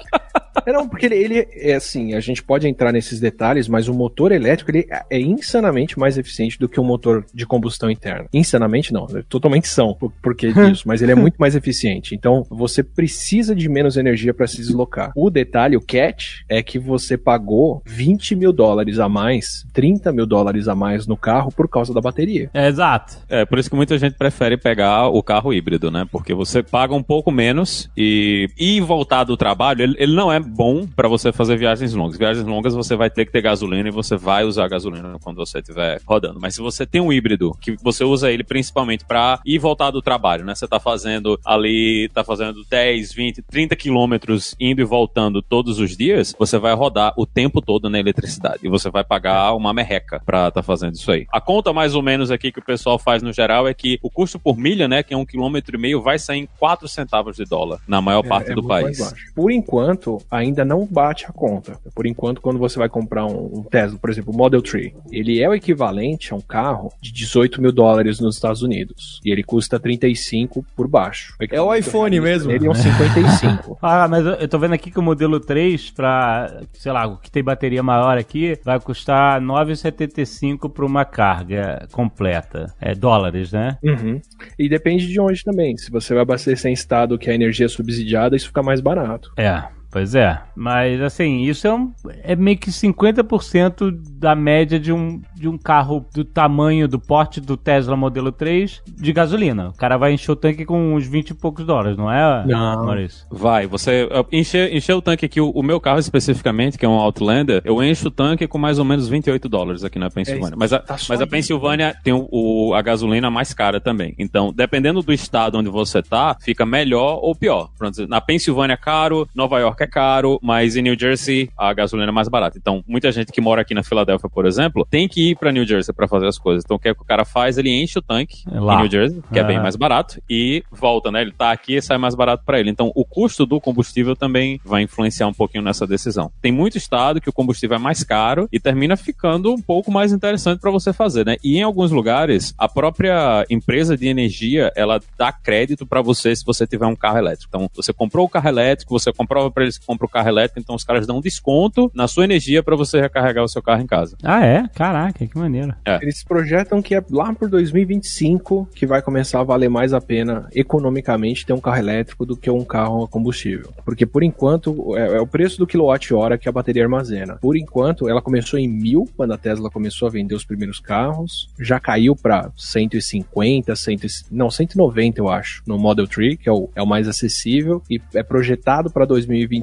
É, 0.65 0.71
não, 0.71 0.87
porque 0.87 1.05
ele, 1.05 1.15
ele 1.15 1.47
é 1.53 1.75
assim, 1.75 2.13
a 2.13 2.19
gente 2.19 2.43
pode 2.43 2.67
entrar 2.67 2.91
nesses 2.91 3.19
detalhes, 3.19 3.67
mas 3.67 3.87
o 3.87 3.93
motor 3.93 4.31
elétrico 4.31 4.71
ele 4.71 4.87
é 5.09 5.19
insanamente 5.19 5.97
mais 5.99 6.17
eficiente 6.17 6.59
do 6.59 6.67
que 6.67 6.79
o 6.79 6.83
motor 6.83 7.25
de 7.33 7.45
combustão 7.45 7.89
interna. 7.89 8.27
Insanamente 8.33 8.93
não, 8.93 9.07
é 9.15 9.23
totalmente 9.27 9.67
são 9.67 9.93
por, 9.93 10.11
por 10.21 10.35
que 10.35 10.51
disso, 10.53 10.83
mas 10.85 11.01
ele 11.01 11.11
é 11.11 11.15
muito 11.15 11.37
mais 11.37 11.55
eficiente. 11.55 12.15
Então 12.15 12.45
você 12.49 12.83
precisa 12.83 13.55
de 13.55 13.69
menos 13.69 13.97
energia 13.97 14.33
para 14.33 14.47
se 14.47 14.57
deslocar. 14.57 15.11
O 15.15 15.29
detalhe, 15.29 15.77
o 15.77 15.81
catch, 15.81 16.41
é 16.49 16.61
que 16.61 16.79
você 16.79 17.17
pagou 17.17 17.81
20 17.85 18.35
mil 18.35 18.53
dólares 18.53 18.99
a 18.99 19.09
mais, 19.09 19.65
30 19.73 20.11
mil 20.11 20.25
dólares 20.25 20.67
a 20.67 20.75
mais 20.75 21.07
no 21.07 21.17
carro 21.17 21.51
por 21.51 21.67
causa 21.67 21.93
da 21.93 22.01
bateria. 22.01 22.49
É, 22.53 22.67
exato. 22.67 23.17
É, 23.29 23.45
por 23.45 23.59
isso 23.59 23.69
que 23.69 23.75
muita 23.75 23.97
gente 23.97 24.15
prefere 24.15 24.57
pegar 24.57 25.07
o 25.07 25.21
carro 25.21 25.53
híbrido, 25.53 25.91
né? 25.91 26.07
Porque 26.11 26.33
você 26.33 26.61
paga 26.63 26.93
um 26.93 27.03
pouco 27.03 27.31
menos 27.31 27.89
e, 27.95 28.49
e 28.57 28.79
voltar 28.81 29.23
do 29.23 29.37
trabalho, 29.37 29.81
ele, 29.81 29.95
ele 29.97 30.15
não 30.15 30.31
é 30.31 30.39
bom 30.47 30.87
para 30.87 31.07
você 31.07 31.31
fazer 31.31 31.57
viagens 31.57 31.93
longas. 31.93 32.17
Viagens 32.17 32.45
longas 32.45 32.73
você 32.73 32.95
vai 32.95 33.09
ter 33.09 33.25
que 33.25 33.31
ter 33.31 33.41
gasolina 33.41 33.87
e 33.87 33.91
você 33.91 34.15
vai 34.15 34.43
usar 34.43 34.67
gasolina 34.67 35.17
quando 35.21 35.37
você 35.37 35.59
estiver 35.59 36.01
rodando. 36.05 36.39
Mas 36.41 36.55
se 36.55 36.61
você 36.61 36.85
tem 36.85 37.01
um 37.01 37.11
híbrido, 37.13 37.55
que 37.61 37.75
você 37.81 38.03
usa 38.03 38.31
ele 38.31 38.43
principalmente 38.43 39.05
para 39.05 39.39
ir 39.45 39.59
voltar 39.59 39.91
do 39.91 40.01
trabalho, 40.01 40.45
né? 40.45 40.55
Você 40.55 40.67
tá 40.67 40.79
fazendo 40.79 41.39
ali, 41.45 42.09
tá 42.13 42.23
fazendo 42.23 42.63
10, 42.69 43.13
20, 43.13 43.41
30 43.43 43.75
quilômetros 43.75 44.55
indo 44.59 44.81
e 44.81 44.85
voltando 44.85 45.41
todos 45.41 45.79
os 45.79 45.95
dias, 45.95 46.33
você 46.37 46.57
vai 46.57 46.73
rodar 46.73 47.13
o 47.17 47.25
tempo 47.25 47.61
todo 47.61 47.89
na 47.89 47.99
eletricidade. 47.99 48.59
E 48.63 48.69
você 48.69 48.89
vai 48.89 49.03
pagar 49.03 49.53
uma 49.53 49.73
merreca 49.73 50.21
pra 50.25 50.49
tá 50.51 50.63
fazendo 50.63 50.95
isso 50.95 51.11
aí. 51.11 51.25
A 51.31 51.41
conta 51.41 51.73
mais 51.73 51.95
ou 51.95 52.01
menos 52.01 52.31
aqui 52.31 52.51
que 52.51 52.59
o 52.59 52.65
pessoal 52.65 52.97
faz 52.97 53.21
no 53.21 53.33
geral 53.33 53.67
é 53.67 53.73
que 53.73 53.99
o 54.01 54.09
custo 54.09 54.39
por 54.39 54.57
milha, 54.57 54.87
né, 54.87 55.03
que 55.03 55.13
é 55.13 55.17
um 55.17 55.25
quilômetro 55.25 55.75
e 55.75 55.79
meio, 55.79 56.01
vai 56.01 56.17
sair 56.17 56.39
em 56.39 56.49
4 56.59 56.87
centavos 56.87 57.35
de 57.35 57.45
dólar 57.45 57.79
na 57.87 58.01
maior 58.01 58.25
É, 58.25 58.27
parte 58.27 58.51
é 58.51 58.55
do 58.55 58.61
muito 58.61 58.69
mais 58.69 58.97
país. 58.97 59.13
Por 59.35 59.51
enquanto, 59.51 60.21
ainda 60.37 60.63
não 60.63 60.85
bate 60.85 61.25
a 61.25 61.31
conta. 61.31 61.79
Por 61.93 62.05
enquanto, 62.05 62.41
quando 62.41 62.59
você 62.59 62.77
vai 62.79 62.89
comprar 62.89 63.25
um, 63.25 63.59
um 63.59 63.63
Tesla, 63.63 63.97
por 63.97 64.09
exemplo, 64.09 64.33
o 64.33 64.37
Model 64.37 64.61
3, 64.61 64.93
ele 65.11 65.41
é 65.41 65.49
o 65.49 65.53
equivalente 65.53 66.33
a 66.33 66.35
um 66.35 66.41
carro 66.41 66.91
de 67.01 67.11
18 67.11 67.61
mil 67.61 67.71
dólares 67.71 68.19
nos 68.19 68.35
Estados 68.35 68.61
Unidos. 68.61 69.19
E 69.23 69.31
ele 69.31 69.43
custa 69.43 69.79
35 69.79 70.65
por 70.75 70.87
baixo. 70.87 71.35
É 71.51 71.61
o 71.61 71.73
iPhone 71.73 72.19
mesmo. 72.19 72.51
Ele 72.51 72.67
é 72.67 72.69
um 72.69 72.73
55. 72.73 73.77
Ah, 73.81 74.07
mas 74.07 74.25
eu, 74.25 74.47
tô 74.47 74.59
vendo 74.59 74.73
aqui 74.73 74.91
que 74.91 74.99
o 74.99 75.03
modelo 75.03 75.39
3, 75.39 75.91
pra, 75.91 76.61
sei 76.73 76.91
lá, 76.91 77.05
o 77.05 77.17
que 77.17 77.31
tem 77.31 77.43
bateria 77.43 77.83
maior 77.83 78.17
aqui, 78.17 78.57
vai 78.63 78.79
custar 78.79 79.41
9,75 79.41 80.71
pra 80.71 80.85
uma 80.85 81.05
carga 81.05 81.87
completa. 81.91 82.73
É 82.79 82.93
dólares, 82.93 83.51
né? 83.51 83.77
Uhum. 83.83 84.21
E 84.57 84.69
depende 84.69 85.07
de 85.07 85.19
onde 85.19 85.43
também. 85.43 85.77
Se 85.77 85.91
você 85.91 86.13
vai 86.13 86.23
abastecer 86.23 86.69
em 86.69 86.73
estado 86.73 87.17
que 87.17 87.29
a 87.29 87.33
energia 87.33 87.65
é 87.65 87.69
subsidiada, 87.69 88.35
isso 88.35 88.47
fica 88.47 88.63
mais 88.63 88.81
barato. 88.81 89.31
É. 89.37 89.76
Pois 89.91 90.13
é, 90.15 90.39
mas 90.55 91.01
assim, 91.01 91.41
isso 91.43 91.65
é, 91.67 91.73
um, 91.73 91.91
é 92.23 92.35
meio 92.35 92.57
que 92.57 92.69
50% 92.71 93.91
da 94.19 94.35
média 94.35 94.79
de 94.79 94.91
um, 94.91 95.21
de 95.35 95.47
um 95.47 95.57
carro 95.57 96.05
do 96.13 96.23
tamanho, 96.25 96.87
do 96.87 96.99
porte 96.99 97.39
do 97.39 97.55
Tesla 97.57 97.95
Modelo 97.95 98.31
3 98.31 98.81
de 98.85 99.13
gasolina. 99.13 99.69
O 99.69 99.77
cara 99.77 99.97
vai 99.97 100.13
encher 100.13 100.31
o 100.31 100.35
tanque 100.35 100.65
com 100.65 100.93
uns 100.93 101.07
20 101.07 101.29
e 101.29 101.33
poucos 101.33 101.65
dólares, 101.65 101.97
não 101.97 102.11
é, 102.11 102.45
Não. 102.45 102.85
Maurício? 102.85 103.25
Vai, 103.31 103.65
você 103.67 104.07
encher, 104.31 104.73
encher 104.75 104.93
o 104.93 105.01
tanque 105.01 105.25
aqui, 105.25 105.39
o, 105.41 105.49
o 105.51 105.63
meu 105.63 105.79
carro 105.79 105.99
especificamente, 105.99 106.77
que 106.77 106.85
é 106.85 106.89
um 106.89 106.93
Outlander, 106.99 107.61
eu 107.63 107.81
encho 107.83 108.07
o 108.07 108.11
tanque 108.11 108.47
com 108.47 108.57
mais 108.57 108.79
ou 108.79 108.85
menos 108.85 109.07
28 109.07 109.47
dólares 109.49 109.83
aqui 109.83 109.97
na 109.99 110.09
Pensilvânia. 110.09 110.53
É, 110.55 110.57
mas 110.57 110.73
a, 110.73 110.79
tá 110.79 110.97
mas 111.09 111.21
a 111.21 111.23
aí. 111.23 111.29
Pensilvânia 111.29 111.95
tem 112.03 112.13
o, 112.13 112.27
o- 112.31 112.73
a 112.73 112.81
gasolina 112.81 113.29
mais 113.31 113.53
cara 113.53 113.79
também. 113.79 114.13
Então, 114.19 114.51
dependendo 114.53 115.01
do 115.01 115.13
estado 115.13 115.57
onde 115.57 115.69
você 115.69 116.01
tá, 116.01 116.35
fica 116.41 116.65
melhor 116.65 117.19
ou 117.21 117.35
pior. 117.35 117.69
Na 118.07 118.19
Pensilvânia 118.21 118.73
é 118.73 118.77
caro, 118.77 119.27
Nova 119.33 119.59
York 119.59 119.76
é 119.83 119.87
caro, 119.87 120.39
mas 120.41 120.75
em 120.75 120.81
New 120.81 120.97
Jersey 120.99 121.49
a 121.57 121.73
gasolina 121.73 122.09
é 122.09 122.11
mais 122.11 122.27
barata. 122.27 122.57
Então, 122.57 122.83
muita 122.87 123.11
gente 123.11 123.31
que 123.31 123.41
mora 123.41 123.61
aqui 123.61 123.73
na 123.73 123.83
Filadélfia, 123.83 124.29
por 124.29 124.45
exemplo, 124.45 124.85
tem 124.89 125.07
que 125.07 125.31
ir 125.31 125.35
pra 125.37 125.51
New 125.51 125.65
Jersey 125.65 125.93
pra 125.93 126.07
fazer 126.07 126.27
as 126.27 126.37
coisas. 126.37 126.63
Então, 126.63 126.77
o 126.77 126.79
que, 126.79 126.89
é 126.89 126.93
que 126.93 127.01
o 127.01 127.05
cara 127.05 127.25
faz? 127.25 127.57
Ele 127.57 127.69
enche 127.71 127.99
o 127.99 128.01
tanque 128.01 128.43
É 128.51 128.59
lá. 128.59 128.75
em 128.75 128.77
New 128.81 128.91
Jersey, 128.91 129.21
que 129.31 129.39
é 129.39 129.43
bem 129.43 129.55
Aham. 129.57 129.63
mais 129.63 129.75
barato, 129.75 130.21
e 130.29 130.63
volta, 130.71 131.11
né? 131.11 131.21
Ele 131.21 131.31
tá 131.31 131.51
aqui 131.51 131.75
e 131.75 131.81
sai 131.81 131.97
mais 131.97 132.15
barato 132.15 132.43
para 132.45 132.59
ele. 132.59 132.69
Então, 132.69 132.91
o 132.95 133.05
custo 133.05 133.45
do 133.45 133.59
combustível 133.59 134.15
também 134.15 134.59
vai 134.63 134.81
influenciar 134.83 135.27
um 135.27 135.33
pouquinho 135.33 135.63
nessa 135.63 135.85
decisão. 135.87 136.31
Tem 136.41 136.51
muito 136.51 136.77
estado 136.77 137.21
que 137.21 137.29
o 137.29 137.33
combustível 137.33 137.75
é 137.75 137.79
mais 137.79 138.03
caro 138.03 138.47
e 138.51 138.59
termina 138.59 138.95
ficando 138.97 139.51
um 139.53 139.61
pouco 139.61 139.91
mais 139.91 140.11
interessante 140.11 140.59
para 140.59 140.71
você 140.71 140.91
fazer, 140.93 141.25
né? 141.25 141.35
E 141.43 141.57
em 141.57 141.63
alguns 141.63 141.91
lugares, 141.91 142.53
a 142.57 142.67
própria 142.67 143.45
empresa 143.49 143.97
de 143.97 144.07
energia, 144.07 144.71
ela 144.75 144.99
dá 145.17 145.31
crédito 145.31 145.85
para 145.85 146.01
você 146.01 146.35
se 146.35 146.45
você 146.45 146.65
tiver 146.65 146.85
um 146.85 146.95
carro 146.95 147.17
elétrico. 147.17 147.45
Então, 147.49 147.69
você 147.75 147.91
comprou 147.93 148.25
o 148.25 148.29
carro 148.29 148.47
elétrico, 148.47 148.97
você 148.97 149.11
comprova 149.11 149.51
para 149.51 149.65
eles 149.67 149.77
que 149.77 149.85
compra 149.85 150.05
o 150.05 150.09
carro 150.09 150.29
elétrico, 150.29 150.59
então 150.59 150.75
os 150.75 150.83
caras 150.83 151.05
dão 151.05 151.17
um 151.17 151.21
desconto 151.21 151.91
na 151.93 152.07
sua 152.07 152.23
energia 152.23 152.63
para 152.63 152.75
você 152.75 152.99
recarregar 152.99 153.43
o 153.43 153.47
seu 153.47 153.61
carro 153.61 153.81
em 153.81 153.87
casa. 153.87 154.17
Ah, 154.23 154.45
é? 154.45 154.67
Caraca, 154.73 155.25
que 155.25 155.37
maneiro. 155.37 155.73
Eles 156.01 156.23
projetam 156.23 156.81
que 156.81 156.95
é 156.95 157.03
lá 157.09 157.33
por 157.33 157.49
2025 157.49 158.69
que 158.73 158.85
vai 158.85 159.01
começar 159.01 159.39
a 159.39 159.43
valer 159.43 159.69
mais 159.69 159.93
a 159.93 160.01
pena 160.01 160.47
economicamente 160.53 161.45
ter 161.45 161.53
um 161.53 161.59
carro 161.59 161.77
elétrico 161.77 162.25
do 162.25 162.35
que 162.35 162.49
um 162.49 162.63
carro 162.63 163.03
a 163.03 163.07
combustível. 163.07 163.73
Porque 163.83 164.05
por 164.05 164.23
enquanto 164.23 164.95
é, 164.97 165.17
é 165.17 165.21
o 165.21 165.27
preço 165.27 165.57
do 165.57 165.67
quilowatt-hora 165.67 166.37
que 166.37 166.47
a 166.47 166.51
bateria 166.51 166.83
armazena. 166.83 167.35
Por 167.35 167.57
enquanto, 167.57 168.07
ela 168.09 168.21
começou 168.21 168.59
em 168.59 168.67
mil 168.67 169.05
quando 169.15 169.33
a 169.33 169.37
Tesla 169.37 169.69
começou 169.69 170.07
a 170.07 170.11
vender 170.11 170.35
os 170.35 170.45
primeiros 170.45 170.79
carros, 170.79 171.49
já 171.59 171.79
caiu 171.79 172.15
para 172.15 172.51
150, 172.55 173.75
100, 173.75 173.97
não 174.31 174.49
190 174.49 175.19
eu 175.19 175.29
acho 175.29 175.61
no 175.65 175.77
Model 175.77 176.07
3 176.07 176.37
que 176.37 176.49
é 176.49 176.51
o, 176.51 176.69
é 176.75 176.81
o 176.81 176.87
mais 176.87 177.07
acessível 177.07 177.81
e 177.89 177.99
é 178.13 178.23
projetado 178.23 178.89
para 178.89 179.05
2025 179.05 179.56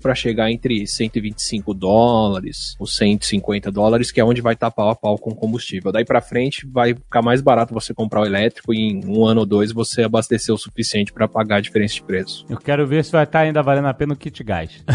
para 0.00 0.14
chegar 0.14 0.50
entre 0.50 0.86
125 0.86 1.74
dólares 1.74 2.74
ou 2.78 2.86
150 2.86 3.70
dólares, 3.70 4.10
que 4.10 4.20
é 4.20 4.24
onde 4.24 4.40
vai 4.40 4.54
estar 4.54 4.70
pau 4.70 4.88
a 4.88 4.94
pau 4.94 5.18
com 5.18 5.30
o 5.30 5.34
combustível. 5.34 5.92
Daí 5.92 6.04
para 6.04 6.20
frente 6.20 6.66
vai 6.66 6.94
ficar 6.94 7.22
mais 7.22 7.40
barato 7.40 7.74
você 7.74 7.94
comprar 7.94 8.22
o 8.22 8.26
elétrico 8.26 8.72
e 8.74 8.78
em 8.78 9.04
um 9.06 9.24
ano 9.26 9.40
ou 9.40 9.46
dois 9.46 9.72
você 9.72 10.02
abastecer 10.02 10.54
o 10.54 10.58
suficiente 10.58 11.12
para 11.12 11.28
pagar 11.28 11.56
a 11.56 11.60
diferença 11.60 11.94
de 11.94 12.02
preço. 12.02 12.44
Eu 12.48 12.58
quero 12.58 12.86
ver 12.86 13.04
se 13.04 13.12
vai 13.12 13.24
estar 13.24 13.40
ainda 13.40 13.62
valendo 13.62 13.88
a 13.88 13.94
pena 13.94 14.14
o 14.14 14.16
kit 14.16 14.42
gás. 14.42 14.84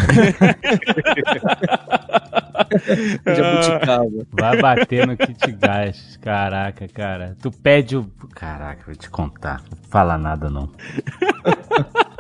Jabuticaba. 3.25 4.25
Vai 4.31 4.61
bater 4.61 5.07
no 5.07 5.17
kit 5.17 5.51
gás. 5.53 6.17
Caraca, 6.21 6.87
cara. 6.87 7.35
Tu 7.41 7.51
pede 7.51 7.97
o. 7.97 8.05
Caraca, 8.33 8.83
vou 8.85 8.95
te 8.95 9.09
contar. 9.09 9.61
Não 9.69 9.77
fala 9.89 10.17
nada, 10.17 10.49
não. 10.49 10.69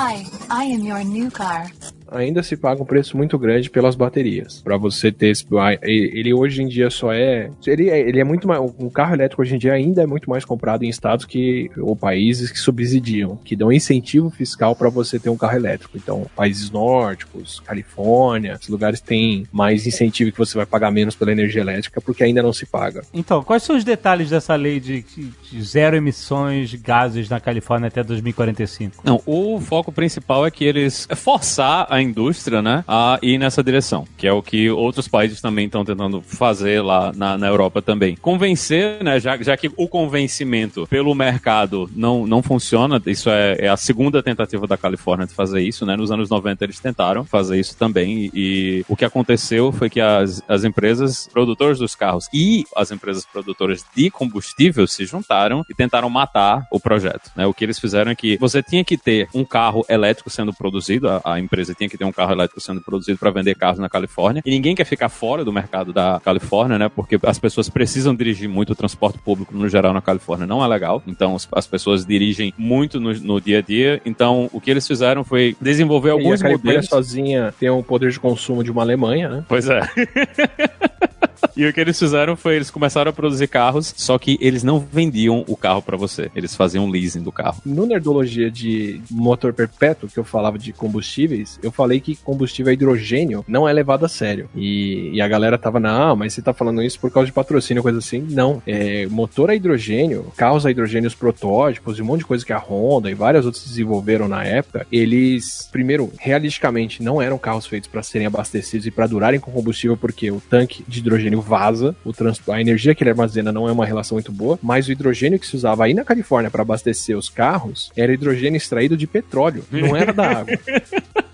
Hi, 0.00 0.24
I 0.48 0.62
am 0.66 0.84
your 0.84 1.02
new 1.02 1.28
car. 1.28 1.72
Ainda 2.10 2.42
se 2.42 2.56
paga 2.56 2.82
um 2.82 2.86
preço 2.86 3.16
muito 3.16 3.38
grande 3.38 3.70
pelas 3.70 3.94
baterias. 3.94 4.60
Para 4.62 4.76
você 4.76 5.10
ter 5.10 5.28
esse, 5.28 5.46
ele 5.82 6.32
hoje 6.32 6.62
em 6.62 6.68
dia 6.68 6.90
só 6.90 7.12
é, 7.12 7.50
ele 7.66 7.88
é, 7.88 8.00
ele 8.00 8.20
é 8.20 8.24
muito 8.24 8.46
mais, 8.46 8.60
o 8.60 8.90
carro 8.90 9.14
elétrico 9.14 9.42
hoje 9.42 9.54
em 9.54 9.58
dia 9.58 9.72
ainda 9.72 10.02
é 10.02 10.06
muito 10.06 10.28
mais 10.28 10.44
comprado 10.44 10.84
em 10.84 10.88
estados 10.88 11.24
que 11.24 11.70
ou 11.78 11.96
países 11.96 12.50
que 12.50 12.58
subsidiam, 12.58 13.36
que 13.44 13.56
dão 13.56 13.72
incentivo 13.72 14.30
fiscal 14.30 14.74
para 14.74 14.88
você 14.88 15.18
ter 15.18 15.30
um 15.30 15.36
carro 15.36 15.56
elétrico. 15.56 15.96
Então, 15.96 16.26
países 16.34 16.70
nórdicos, 16.70 17.60
Califórnia, 17.60 18.54
esses 18.54 18.68
lugares 18.68 19.00
têm 19.00 19.46
mais 19.52 19.86
incentivo 19.86 20.32
que 20.32 20.38
você 20.38 20.56
vai 20.56 20.66
pagar 20.66 20.90
menos 20.90 21.14
pela 21.14 21.32
energia 21.32 21.60
elétrica 21.60 22.00
porque 22.00 22.24
ainda 22.24 22.42
não 22.42 22.52
se 22.52 22.66
paga. 22.66 23.02
Então, 23.12 23.42
quais 23.42 23.62
são 23.62 23.76
os 23.76 23.84
detalhes 23.84 24.30
dessa 24.30 24.54
lei 24.54 24.80
de, 24.80 25.02
de 25.02 25.62
zero 25.62 25.96
emissões 25.96 26.70
de 26.70 26.76
gases 26.76 27.28
na 27.28 27.40
Califórnia 27.40 27.88
até 27.88 28.02
2045? 28.02 29.02
Não, 29.04 29.20
o 29.26 29.60
foco 29.60 29.92
principal 29.92 30.46
é 30.46 30.50
que 30.50 30.64
eles 30.64 31.06
é 31.08 31.14
forçar 31.14 31.86
a 31.88 31.97
indústria, 32.02 32.62
né, 32.62 32.84
a 32.86 33.18
ir 33.22 33.38
nessa 33.38 33.62
direção, 33.62 34.06
que 34.16 34.26
é 34.26 34.32
o 34.32 34.42
que 34.42 34.70
outros 34.70 35.08
países 35.08 35.40
também 35.40 35.66
estão 35.66 35.84
tentando 35.84 36.20
fazer 36.20 36.82
lá 36.82 37.12
na, 37.14 37.38
na 37.38 37.46
Europa 37.46 37.80
também. 37.82 38.16
Convencer, 38.16 39.02
né, 39.02 39.18
já, 39.18 39.36
já 39.38 39.56
que 39.56 39.70
o 39.76 39.88
convencimento 39.88 40.86
pelo 40.86 41.14
mercado 41.14 41.90
não, 41.94 42.26
não 42.26 42.42
funciona, 42.42 43.00
isso 43.06 43.30
é, 43.30 43.56
é 43.60 43.68
a 43.68 43.76
segunda 43.76 44.22
tentativa 44.22 44.66
da 44.66 44.76
Califórnia 44.76 45.26
de 45.26 45.34
fazer 45.34 45.62
isso, 45.62 45.86
né, 45.86 45.96
nos 45.96 46.10
anos 46.10 46.28
90 46.28 46.64
eles 46.64 46.80
tentaram 46.80 47.24
fazer 47.24 47.58
isso 47.58 47.76
também 47.76 48.18
e, 48.18 48.30
e 48.34 48.84
o 48.88 48.96
que 48.96 49.04
aconteceu 49.04 49.72
foi 49.72 49.88
que 49.88 50.00
as, 50.00 50.42
as 50.48 50.64
empresas 50.64 51.28
produtoras 51.32 51.78
dos 51.78 51.94
carros 51.94 52.26
e 52.32 52.64
as 52.76 52.90
empresas 52.90 53.24
produtoras 53.24 53.84
de 53.94 54.10
combustível 54.10 54.86
se 54.86 55.04
juntaram 55.04 55.64
e 55.68 55.74
tentaram 55.74 56.10
matar 56.10 56.66
o 56.70 56.80
projeto, 56.80 57.30
né, 57.36 57.46
o 57.46 57.54
que 57.54 57.64
eles 57.64 57.78
fizeram 57.78 58.10
é 58.10 58.14
que 58.14 58.36
você 58.38 58.62
tinha 58.62 58.84
que 58.84 58.96
ter 58.96 59.28
um 59.34 59.44
carro 59.44 59.84
elétrico 59.88 60.30
sendo 60.30 60.52
produzido, 60.52 61.08
a, 61.08 61.20
a 61.24 61.40
empresa 61.40 61.74
tinha 61.74 61.87
que 61.88 61.96
ter 61.96 62.04
um 62.04 62.12
carro 62.12 62.32
elétrico 62.32 62.60
sendo 62.60 62.80
produzido 62.80 63.18
para 63.18 63.30
vender 63.30 63.54
carros 63.54 63.78
na 63.78 63.88
Califórnia. 63.88 64.42
E 64.44 64.50
ninguém 64.50 64.74
quer 64.74 64.84
ficar 64.84 65.08
fora 65.08 65.44
do 65.44 65.52
mercado 65.52 65.92
da 65.92 66.20
Califórnia, 66.24 66.78
né? 66.78 66.88
Porque 66.88 67.18
as 67.22 67.38
pessoas 67.38 67.68
precisam 67.68 68.14
dirigir 68.14 68.48
muito 68.48 68.72
o 68.72 68.76
transporte 68.76 69.18
público 69.18 69.56
no 69.56 69.68
geral 69.68 69.92
na 69.92 70.00
Califórnia, 70.00 70.46
não 70.46 70.64
é 70.64 70.66
legal. 70.66 71.02
Então 71.06 71.34
as, 71.34 71.48
as 71.52 71.66
pessoas 71.66 72.04
dirigem 72.04 72.52
muito 72.56 73.00
no, 73.00 73.12
no, 73.14 73.40
dia 73.40 73.58
a 73.58 73.62
dia. 73.62 74.00
Então 74.04 74.48
o 74.52 74.60
que 74.60 74.70
eles 74.70 74.86
fizeram 74.86 75.24
foi 75.24 75.56
desenvolver 75.60 76.10
alguns 76.10 76.40
e 76.40 76.44
a 76.44 76.48
Califórnia 76.48 76.74
modelos. 76.74 76.88
sozinha 76.88 77.54
tem 77.58 77.70
um 77.70 77.82
poder 77.82 78.10
de 78.10 78.20
consumo 78.20 78.62
de 78.64 78.70
uma 78.70 78.82
Alemanha, 78.82 79.28
né? 79.28 79.44
Pois 79.48 79.68
é. 79.68 79.80
E 81.56 81.66
o 81.66 81.72
que 81.72 81.80
eles 81.80 81.98
fizeram 81.98 82.36
foi 82.36 82.56
eles 82.56 82.70
começaram 82.70 83.10
a 83.10 83.12
produzir 83.12 83.48
carros, 83.48 83.92
só 83.96 84.18
que 84.18 84.38
eles 84.40 84.62
não 84.62 84.78
vendiam 84.78 85.44
o 85.46 85.56
carro 85.56 85.82
para 85.82 85.96
você. 85.96 86.30
Eles 86.34 86.54
faziam 86.54 86.88
leasing 86.88 87.22
do 87.22 87.32
carro. 87.32 87.60
No 87.64 87.86
Nerdologia 87.86 88.50
de 88.50 89.00
motor 89.10 89.52
perpétuo, 89.52 90.08
que 90.08 90.18
eu 90.18 90.24
falava 90.24 90.58
de 90.58 90.72
combustíveis, 90.72 91.58
eu 91.62 91.70
falei 91.70 92.00
que 92.00 92.16
combustível 92.16 92.70
a 92.70 92.74
hidrogênio 92.74 93.44
não 93.48 93.68
é 93.68 93.72
levado 93.72 94.04
a 94.04 94.08
sério. 94.08 94.48
E, 94.54 95.10
e 95.12 95.20
a 95.20 95.28
galera 95.28 95.58
tava, 95.58 95.80
não, 95.80 96.16
mas 96.16 96.32
você 96.32 96.42
tá 96.42 96.52
falando 96.52 96.82
isso 96.82 97.00
por 97.00 97.10
causa 97.10 97.26
de 97.26 97.32
patrocínio, 97.32 97.82
coisa 97.82 97.98
assim. 97.98 98.26
Não. 98.30 98.62
É, 98.66 99.06
motor 99.06 99.50
a 99.50 99.54
hidrogênio, 99.54 100.32
carros 100.36 100.64
a 100.64 100.70
hidrogênio, 100.70 101.08
os 101.08 101.14
protótipos 101.14 101.98
e 101.98 102.02
um 102.02 102.04
monte 102.04 102.20
de 102.20 102.26
coisa 102.26 102.44
que 102.44 102.52
a 102.52 102.58
Honda 102.58 103.10
e 103.10 103.14
várias 103.14 103.44
outras 103.44 103.64
desenvolveram 103.64 104.28
na 104.28 104.44
época, 104.44 104.86
eles, 104.92 105.68
primeiro, 105.70 106.10
realisticamente, 106.18 107.02
não 107.02 107.20
eram 107.20 107.38
carros 107.38 107.66
feitos 107.66 107.88
para 107.88 108.02
serem 108.02 108.26
abastecidos 108.26 108.86
e 108.86 108.90
para 108.90 109.06
durarem 109.06 109.40
com 109.40 109.50
combustível, 109.50 109.96
porque 109.96 110.30
o 110.30 110.40
tanque 110.40 110.84
de 110.86 111.00
hidrogênio 111.00 111.27
vaza, 111.36 111.94
o 112.04 112.12
trans... 112.12 112.40
a 112.48 112.60
energia 112.60 112.94
que 112.94 113.02
ele 113.02 113.10
armazena 113.10 113.52
não 113.52 113.68
é 113.68 113.72
uma 113.72 113.86
relação 113.86 114.16
muito 114.16 114.32
boa, 114.32 114.58
mas 114.62 114.88
o 114.88 114.92
hidrogênio 114.92 115.38
que 115.38 115.46
se 115.46 115.56
usava 115.56 115.84
aí 115.84 115.94
na 115.94 116.04
Califórnia 116.04 116.50
para 116.50 116.62
abastecer 116.62 117.16
os 117.16 117.28
carros 117.28 117.90
era 117.96 118.12
hidrogênio 118.12 118.56
extraído 118.56 118.96
de 118.96 119.06
petróleo, 119.06 119.64
não 119.70 119.96
era 119.96 120.12
da 120.12 120.38
água. 120.40 120.58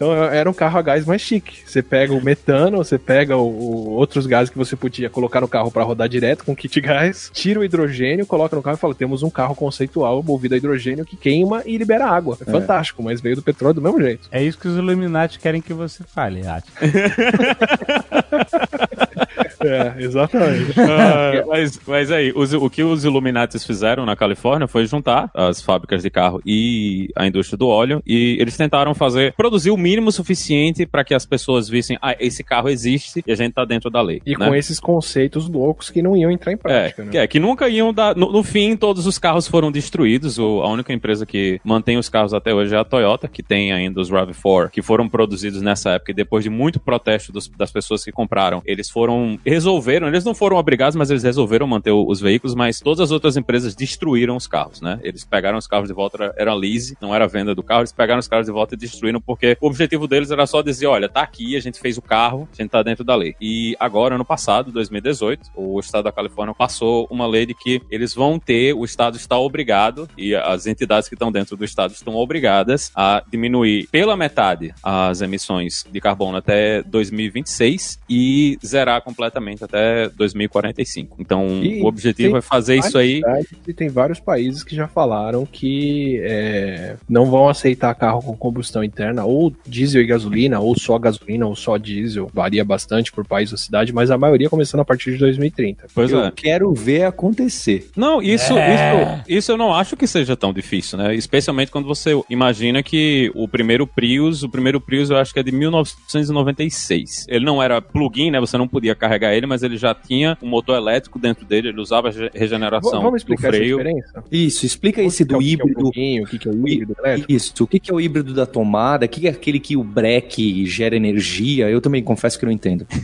Então 0.00 0.14
era 0.14 0.48
um 0.48 0.54
carro 0.54 0.78
a 0.78 0.82
gás 0.82 1.04
mais 1.04 1.20
chique. 1.20 1.58
Você 1.66 1.82
pega 1.82 2.14
o 2.14 2.24
metano, 2.24 2.78
você 2.78 2.98
pega 2.98 3.36
o, 3.36 3.46
o 3.46 3.90
outros 3.90 4.26
gases 4.26 4.48
que 4.48 4.56
você 4.56 4.74
podia 4.74 5.10
colocar 5.10 5.42
no 5.42 5.48
carro 5.48 5.70
para 5.70 5.84
rodar 5.84 6.08
direto 6.08 6.42
com 6.42 6.56
kit 6.56 6.80
gás, 6.80 7.30
tira 7.34 7.60
o 7.60 7.64
hidrogênio, 7.64 8.24
coloca 8.24 8.56
no 8.56 8.62
carro 8.62 8.78
e 8.78 8.80
fala: 8.80 8.94
temos 8.94 9.22
um 9.22 9.28
carro 9.28 9.54
conceitual 9.54 10.22
movido 10.22 10.54
a 10.54 10.56
hidrogênio 10.56 11.04
que 11.04 11.18
queima 11.18 11.62
e 11.66 11.76
libera 11.76 12.06
água. 12.06 12.38
É, 12.40 12.50
fantástico, 12.50 13.02
mas 13.02 13.20
veio 13.20 13.36
do 13.36 13.42
petróleo 13.42 13.74
do 13.74 13.82
mesmo 13.82 14.00
jeito. 14.00 14.26
É 14.32 14.42
isso 14.42 14.58
que 14.58 14.68
os 14.68 14.76
Illuminati 14.78 15.38
querem 15.38 15.60
que 15.60 15.74
você 15.74 16.02
fale, 16.02 16.46
Ati. 16.46 16.72
É, 19.62 20.02
exatamente. 20.02 20.72
Ah, 20.80 21.44
mas, 21.46 21.78
mas 21.86 22.10
aí, 22.10 22.32
os- 22.34 22.52
o 22.54 22.70
que 22.70 22.82
os 22.82 23.04
Illuminatis 23.04 23.64
fizeram 23.64 24.06
na 24.06 24.16
Califórnia 24.16 24.66
foi 24.66 24.86
juntar 24.86 25.30
as 25.34 25.60
fábricas 25.60 26.02
de 26.02 26.08
carro 26.08 26.40
e 26.46 27.08
a 27.14 27.26
indústria 27.26 27.58
do 27.58 27.68
óleo 27.68 28.02
e 28.06 28.38
eles 28.40 28.56
tentaram 28.56 28.94
fazer, 28.94 29.34
produzir 29.34 29.70
o 29.70 29.76
mínimo 29.76 30.10
suficiente 30.10 30.86
para 30.86 31.04
que 31.04 31.14
as 31.14 31.26
pessoas 31.26 31.68
vissem, 31.68 31.98
ah, 32.00 32.16
esse 32.18 32.42
carro 32.42 32.70
existe 32.70 33.22
e 33.26 33.30
a 33.32 33.34
gente 33.34 33.52
tá 33.52 33.64
dentro 33.66 33.90
da 33.90 34.00
lei. 34.00 34.22
E 34.24 34.34
né? 34.36 34.46
com 34.48 34.54
esses 34.54 34.80
conceitos 34.80 35.46
loucos 35.46 35.90
que 35.90 36.00
não 36.00 36.16
iam 36.16 36.30
entrar 36.30 36.52
em 36.52 36.54
É, 36.54 36.58
prática, 36.58 37.04
que, 37.04 37.16
né? 37.18 37.24
é, 37.24 37.26
que 37.26 37.38
nunca 37.38 37.68
iam 37.68 37.92
dar. 37.92 38.16
No, 38.16 38.32
no 38.32 38.42
fim, 38.42 38.76
todos 38.76 39.06
os 39.06 39.18
carros 39.18 39.46
foram 39.46 39.70
destruídos. 39.70 40.38
O- 40.38 40.62
a 40.62 40.68
única 40.70 40.92
empresa 40.92 41.26
que 41.26 41.60
mantém 41.62 41.98
os 41.98 42.08
carros 42.08 42.32
até 42.32 42.54
hoje 42.54 42.74
é 42.74 42.78
a 42.78 42.84
Toyota, 42.84 43.28
que 43.28 43.42
tem 43.42 43.72
ainda 43.72 44.00
os 44.00 44.10
RAV4, 44.10 44.70
que 44.70 44.80
foram 44.80 45.06
produzidos 45.06 45.60
nessa 45.60 45.90
época. 45.90 46.12
E 46.12 46.14
depois 46.14 46.42
de 46.44 46.48
muito 46.50 46.80
protesto 46.80 47.30
dos- 47.30 47.48
das 47.48 47.70
pessoas 47.70 48.02
que 48.02 48.10
compraram, 48.20 48.62
eles 48.66 48.90
foram. 48.90 49.38
Resolveram, 49.46 50.08
eles 50.08 50.24
não 50.24 50.34
foram 50.34 50.56
obrigados, 50.58 50.94
mas 50.94 51.10
eles 51.10 51.22
resolveram 51.22 51.66
manter 51.66 51.90
os 51.90 52.20
veículos. 52.20 52.54
Mas 52.54 52.80
todas 52.80 53.00
as 53.00 53.10
outras 53.10 53.36
empresas 53.36 53.74
destruíram 53.74 54.36
os 54.36 54.46
carros, 54.46 54.82
né? 54.82 55.00
Eles 55.02 55.24
pegaram 55.24 55.56
os 55.56 55.66
carros 55.66 55.88
de 55.88 55.94
volta, 55.94 56.22
era, 56.22 56.34
era 56.36 56.54
lease, 56.54 56.96
não 57.00 57.14
era 57.14 57.26
venda 57.26 57.54
do 57.54 57.62
carro. 57.62 57.80
Eles 57.80 57.92
pegaram 57.92 58.20
os 58.20 58.28
carros 58.28 58.46
de 58.46 58.52
volta 58.52 58.74
e 58.74 58.78
destruíram, 58.78 59.20
porque 59.20 59.56
o 59.60 59.66
objetivo 59.66 60.06
deles 60.06 60.30
era 60.30 60.46
só 60.46 60.60
dizer: 60.60 60.86
olha, 60.86 61.08
tá 61.08 61.22
aqui, 61.22 61.56
a 61.56 61.60
gente 61.60 61.80
fez 61.80 61.96
o 61.96 62.02
carro, 62.02 62.48
a 62.52 62.62
gente 62.62 62.70
tá 62.70 62.82
dentro 62.82 63.04
da 63.04 63.14
lei. 63.14 63.34
E 63.40 63.74
agora, 63.80 64.14
ano 64.14 64.24
passado, 64.24 64.70
2018, 64.70 65.52
o 65.54 65.80
estado 65.80 66.04
da 66.04 66.12
Califórnia 66.12 66.54
passou 66.54 67.06
uma 67.10 67.26
lei 67.26 67.46
de 67.46 67.54
que 67.54 67.80
eles 67.90 68.14
vão 68.14 68.38
ter, 68.38 68.74
o 68.74 68.84
estado 68.84 69.16
está 69.16 69.38
obrigado, 69.38 70.08
e 70.16 70.34
as 70.34 70.66
entidades 70.66 71.08
que 71.08 71.14
estão 71.14 71.32
dentro 71.32 71.56
do 71.56 71.64
estado 71.64 71.92
estão 71.92 72.14
obrigadas 72.16 72.92
a 72.94 73.22
diminuir 73.30 73.88
pela 73.90 74.16
metade 74.16 74.74
as 74.82 75.20
emissões 75.20 75.86
de 75.90 76.00
carbono 76.00 76.36
até 76.36 76.82
2026 76.82 77.98
e 78.12 78.58
zerar 78.66 79.00
completamente 79.02 79.62
até 79.62 80.08
2045. 80.08 81.16
Então, 81.20 81.62
E 81.62 81.80
o 81.80 81.86
objetivo 81.86 82.36
é 82.36 82.40
fazer 82.40 82.76
isso 82.76 82.98
aí. 82.98 83.22
E 83.68 83.72
tem 83.72 83.88
vários 83.88 84.18
países 84.18 84.64
que 84.64 84.74
já 84.74 84.88
falaram 84.88 85.46
que 85.46 86.20
é, 86.24 86.96
não 87.08 87.26
vão 87.26 87.48
aceitar 87.48 87.94
carro 87.94 88.20
com 88.20 88.36
combustão 88.36 88.82
interna, 88.82 89.24
ou 89.24 89.54
diesel 89.64 90.02
e 90.02 90.06
gasolina, 90.06 90.58
ou 90.58 90.76
só 90.76 90.98
gasolina, 90.98 91.46
ou 91.46 91.54
só 91.54 91.76
diesel. 91.76 92.28
Varia 92.34 92.64
bastante 92.64 93.12
por 93.12 93.24
país 93.24 93.52
ou 93.52 93.58
cidade, 93.58 93.92
mas 93.92 94.10
a 94.10 94.18
maioria 94.18 94.50
começando 94.50 94.80
a 94.80 94.84
partir 94.84 95.12
de 95.12 95.18
2030. 95.18 95.86
Pois 95.94 96.10
Eu 96.10 96.24
é. 96.24 96.32
quero 96.34 96.72
ver 96.74 97.04
acontecer. 97.04 97.90
Não, 97.96 98.20
isso, 98.20 98.58
É. 98.58 98.74
isso, 98.74 99.24
isso 99.28 99.52
eu 99.52 99.56
não 99.56 99.72
acho 99.72 99.96
que 99.96 100.06
seja 100.08 100.36
tão 100.36 100.52
difícil, 100.52 100.98
né? 100.98 101.14
Especialmente 101.14 101.70
quando 101.70 101.86
você 101.86 102.10
imagina 102.28 102.82
que 102.82 103.30
o 103.36 103.46
primeiro 103.46 103.86
Prius, 103.86 104.42
o 104.42 104.48
primeiro 104.48 104.80
Prius 104.80 105.10
eu 105.10 105.16
acho 105.16 105.32
que 105.32 105.38
é 105.38 105.42
de 105.44 105.52
1996. 105.52 107.26
Ele 107.28 107.44
não 107.44 107.62
era 107.62 107.80
plug-in, 108.00 108.30
né? 108.30 108.40
Você 108.40 108.56
não 108.58 108.66
podia 108.66 108.94
carregar 108.94 109.34
ele, 109.34 109.46
mas 109.46 109.62
ele 109.62 109.76
já 109.76 109.94
tinha 109.94 110.36
um 110.42 110.48
motor 110.48 110.76
elétrico 110.76 111.18
dentro 111.18 111.44
dele, 111.44 111.68
ele 111.68 111.80
usava 111.80 112.10
V- 112.10 112.30
regeneração 112.34 112.92
Vamos 113.02 113.10
do 113.12 113.16
explicar 113.18 113.48
essa 113.48 113.56
freio. 113.58 113.76
diferença? 113.78 114.24
Isso, 114.30 114.64
explica 114.66 115.02
esse 115.02 115.22
é 115.22 115.26
do 115.26 115.34
o- 115.34 115.38
o 115.38 115.40
que 115.40 115.46
é 115.46 115.56
o 115.56 115.60
híbrido. 115.60 115.90
que 115.92 116.48
é 116.48 116.50
o 116.50 116.68
híbrido 116.68 116.96
elétrico? 116.98 117.32
Isso, 117.32 117.64
o 117.64 117.66
que 117.66 117.78
que 117.78 117.90
é 117.90 117.94
o 117.94 118.00
híbrido 118.00 118.32
da 118.34 118.46
tomada? 118.46 119.04
O 119.06 119.08
que 119.08 119.20
que 119.20 119.28
é 119.28 119.30
aquele 119.30 119.60
que 119.60 119.76
o 119.76 119.84
breque 119.84 120.64
gera 120.66 120.96
energia? 120.96 121.68
Eu 121.70 121.80
também 121.80 122.02
confesso 122.02 122.38
que 122.38 122.44
não 122.44 122.52
entendo. 122.52 122.86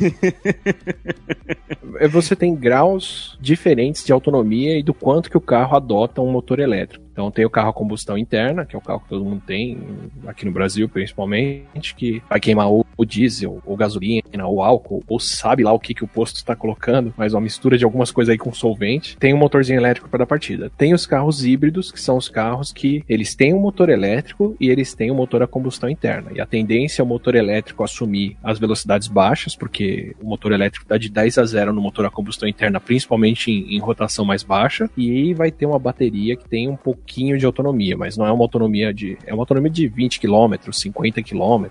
É, 1.98 2.06
Você 2.08 2.36
tem 2.36 2.54
graus 2.54 3.38
diferentes 3.40 4.04
de 4.04 4.12
autonomia 4.12 4.78
e 4.78 4.82
do 4.82 4.92
quanto 4.92 5.30
que 5.30 5.36
o 5.36 5.40
carro 5.40 5.76
adota 5.76 6.20
um 6.20 6.30
motor 6.30 6.58
elétrico. 6.58 7.05
Então 7.16 7.30
tem 7.30 7.46
o 7.46 7.50
carro 7.50 7.70
a 7.70 7.72
combustão 7.72 8.18
interna, 8.18 8.66
que 8.66 8.76
é 8.76 8.78
o 8.78 8.82
carro 8.82 9.00
que 9.00 9.08
todo 9.08 9.24
mundo 9.24 9.42
tem, 9.46 9.78
aqui 10.26 10.44
no 10.44 10.52
Brasil 10.52 10.86
principalmente, 10.86 11.94
que 11.94 12.22
vai 12.28 12.38
queimar 12.38 12.68
ou 12.68 12.84
o 12.94 13.06
diesel, 13.06 13.62
ou 13.64 13.74
gasolina, 13.74 14.46
ou 14.46 14.62
álcool, 14.62 15.02
ou 15.08 15.18
sabe 15.18 15.64
lá 15.64 15.72
o 15.72 15.80
que, 15.80 15.94
que 15.94 16.04
o 16.04 16.08
posto 16.08 16.36
está 16.36 16.54
colocando, 16.54 17.14
mas 17.16 17.32
uma 17.32 17.40
mistura 17.40 17.78
de 17.78 17.84
algumas 17.84 18.10
coisas 18.10 18.32
aí 18.32 18.38
com 18.38 18.52
solvente. 18.52 19.16
Tem 19.16 19.32
um 19.32 19.38
motorzinho 19.38 19.78
elétrico 19.78 20.10
para 20.10 20.20
dar 20.20 20.26
partida. 20.26 20.70
Tem 20.76 20.92
os 20.92 21.06
carros 21.06 21.44
híbridos, 21.44 21.90
que 21.90 22.00
são 22.00 22.18
os 22.18 22.28
carros 22.28 22.70
que 22.70 23.02
eles 23.08 23.34
têm 23.34 23.54
um 23.54 23.60
motor 23.60 23.88
elétrico 23.88 24.54
e 24.60 24.68
eles 24.68 24.92
têm 24.92 25.10
um 25.10 25.14
motor 25.14 25.42
a 25.42 25.46
combustão 25.46 25.88
interna. 25.88 26.32
E 26.34 26.40
a 26.40 26.46
tendência 26.46 27.00
é 27.00 27.04
o 27.04 27.06
motor 27.06 27.34
elétrico 27.34 27.82
assumir 27.82 28.36
as 28.42 28.58
velocidades 28.58 29.08
baixas, 29.08 29.56
porque 29.56 30.14
o 30.20 30.26
motor 30.26 30.52
elétrico 30.52 30.86
dá 30.86 30.98
de 30.98 31.08
10 31.08 31.38
a 31.38 31.44
0 31.44 31.72
no 31.72 31.80
motor 31.80 32.04
a 32.04 32.10
combustão 32.10 32.46
interna, 32.46 32.78
principalmente 32.78 33.50
em, 33.50 33.74
em 33.74 33.78
rotação 33.78 34.24
mais 34.24 34.42
baixa, 34.42 34.90
e 34.96 35.10
aí 35.10 35.34
vai 35.34 35.50
ter 35.50 35.64
uma 35.64 35.78
bateria 35.78 36.36
que 36.36 36.46
tem 36.48 36.68
um 36.68 36.76
pouquinho 37.06 37.38
de 37.38 37.46
autonomia, 37.46 37.96
mas 37.96 38.16
não 38.16 38.26
é 38.26 38.32
uma 38.32 38.42
autonomia 38.42 38.92
de. 38.92 39.16
É 39.24 39.32
uma 39.32 39.42
autonomia 39.42 39.70
de 39.70 39.86
20 39.86 40.18
km, 40.18 40.72
50 40.72 41.22
km, 41.22 41.66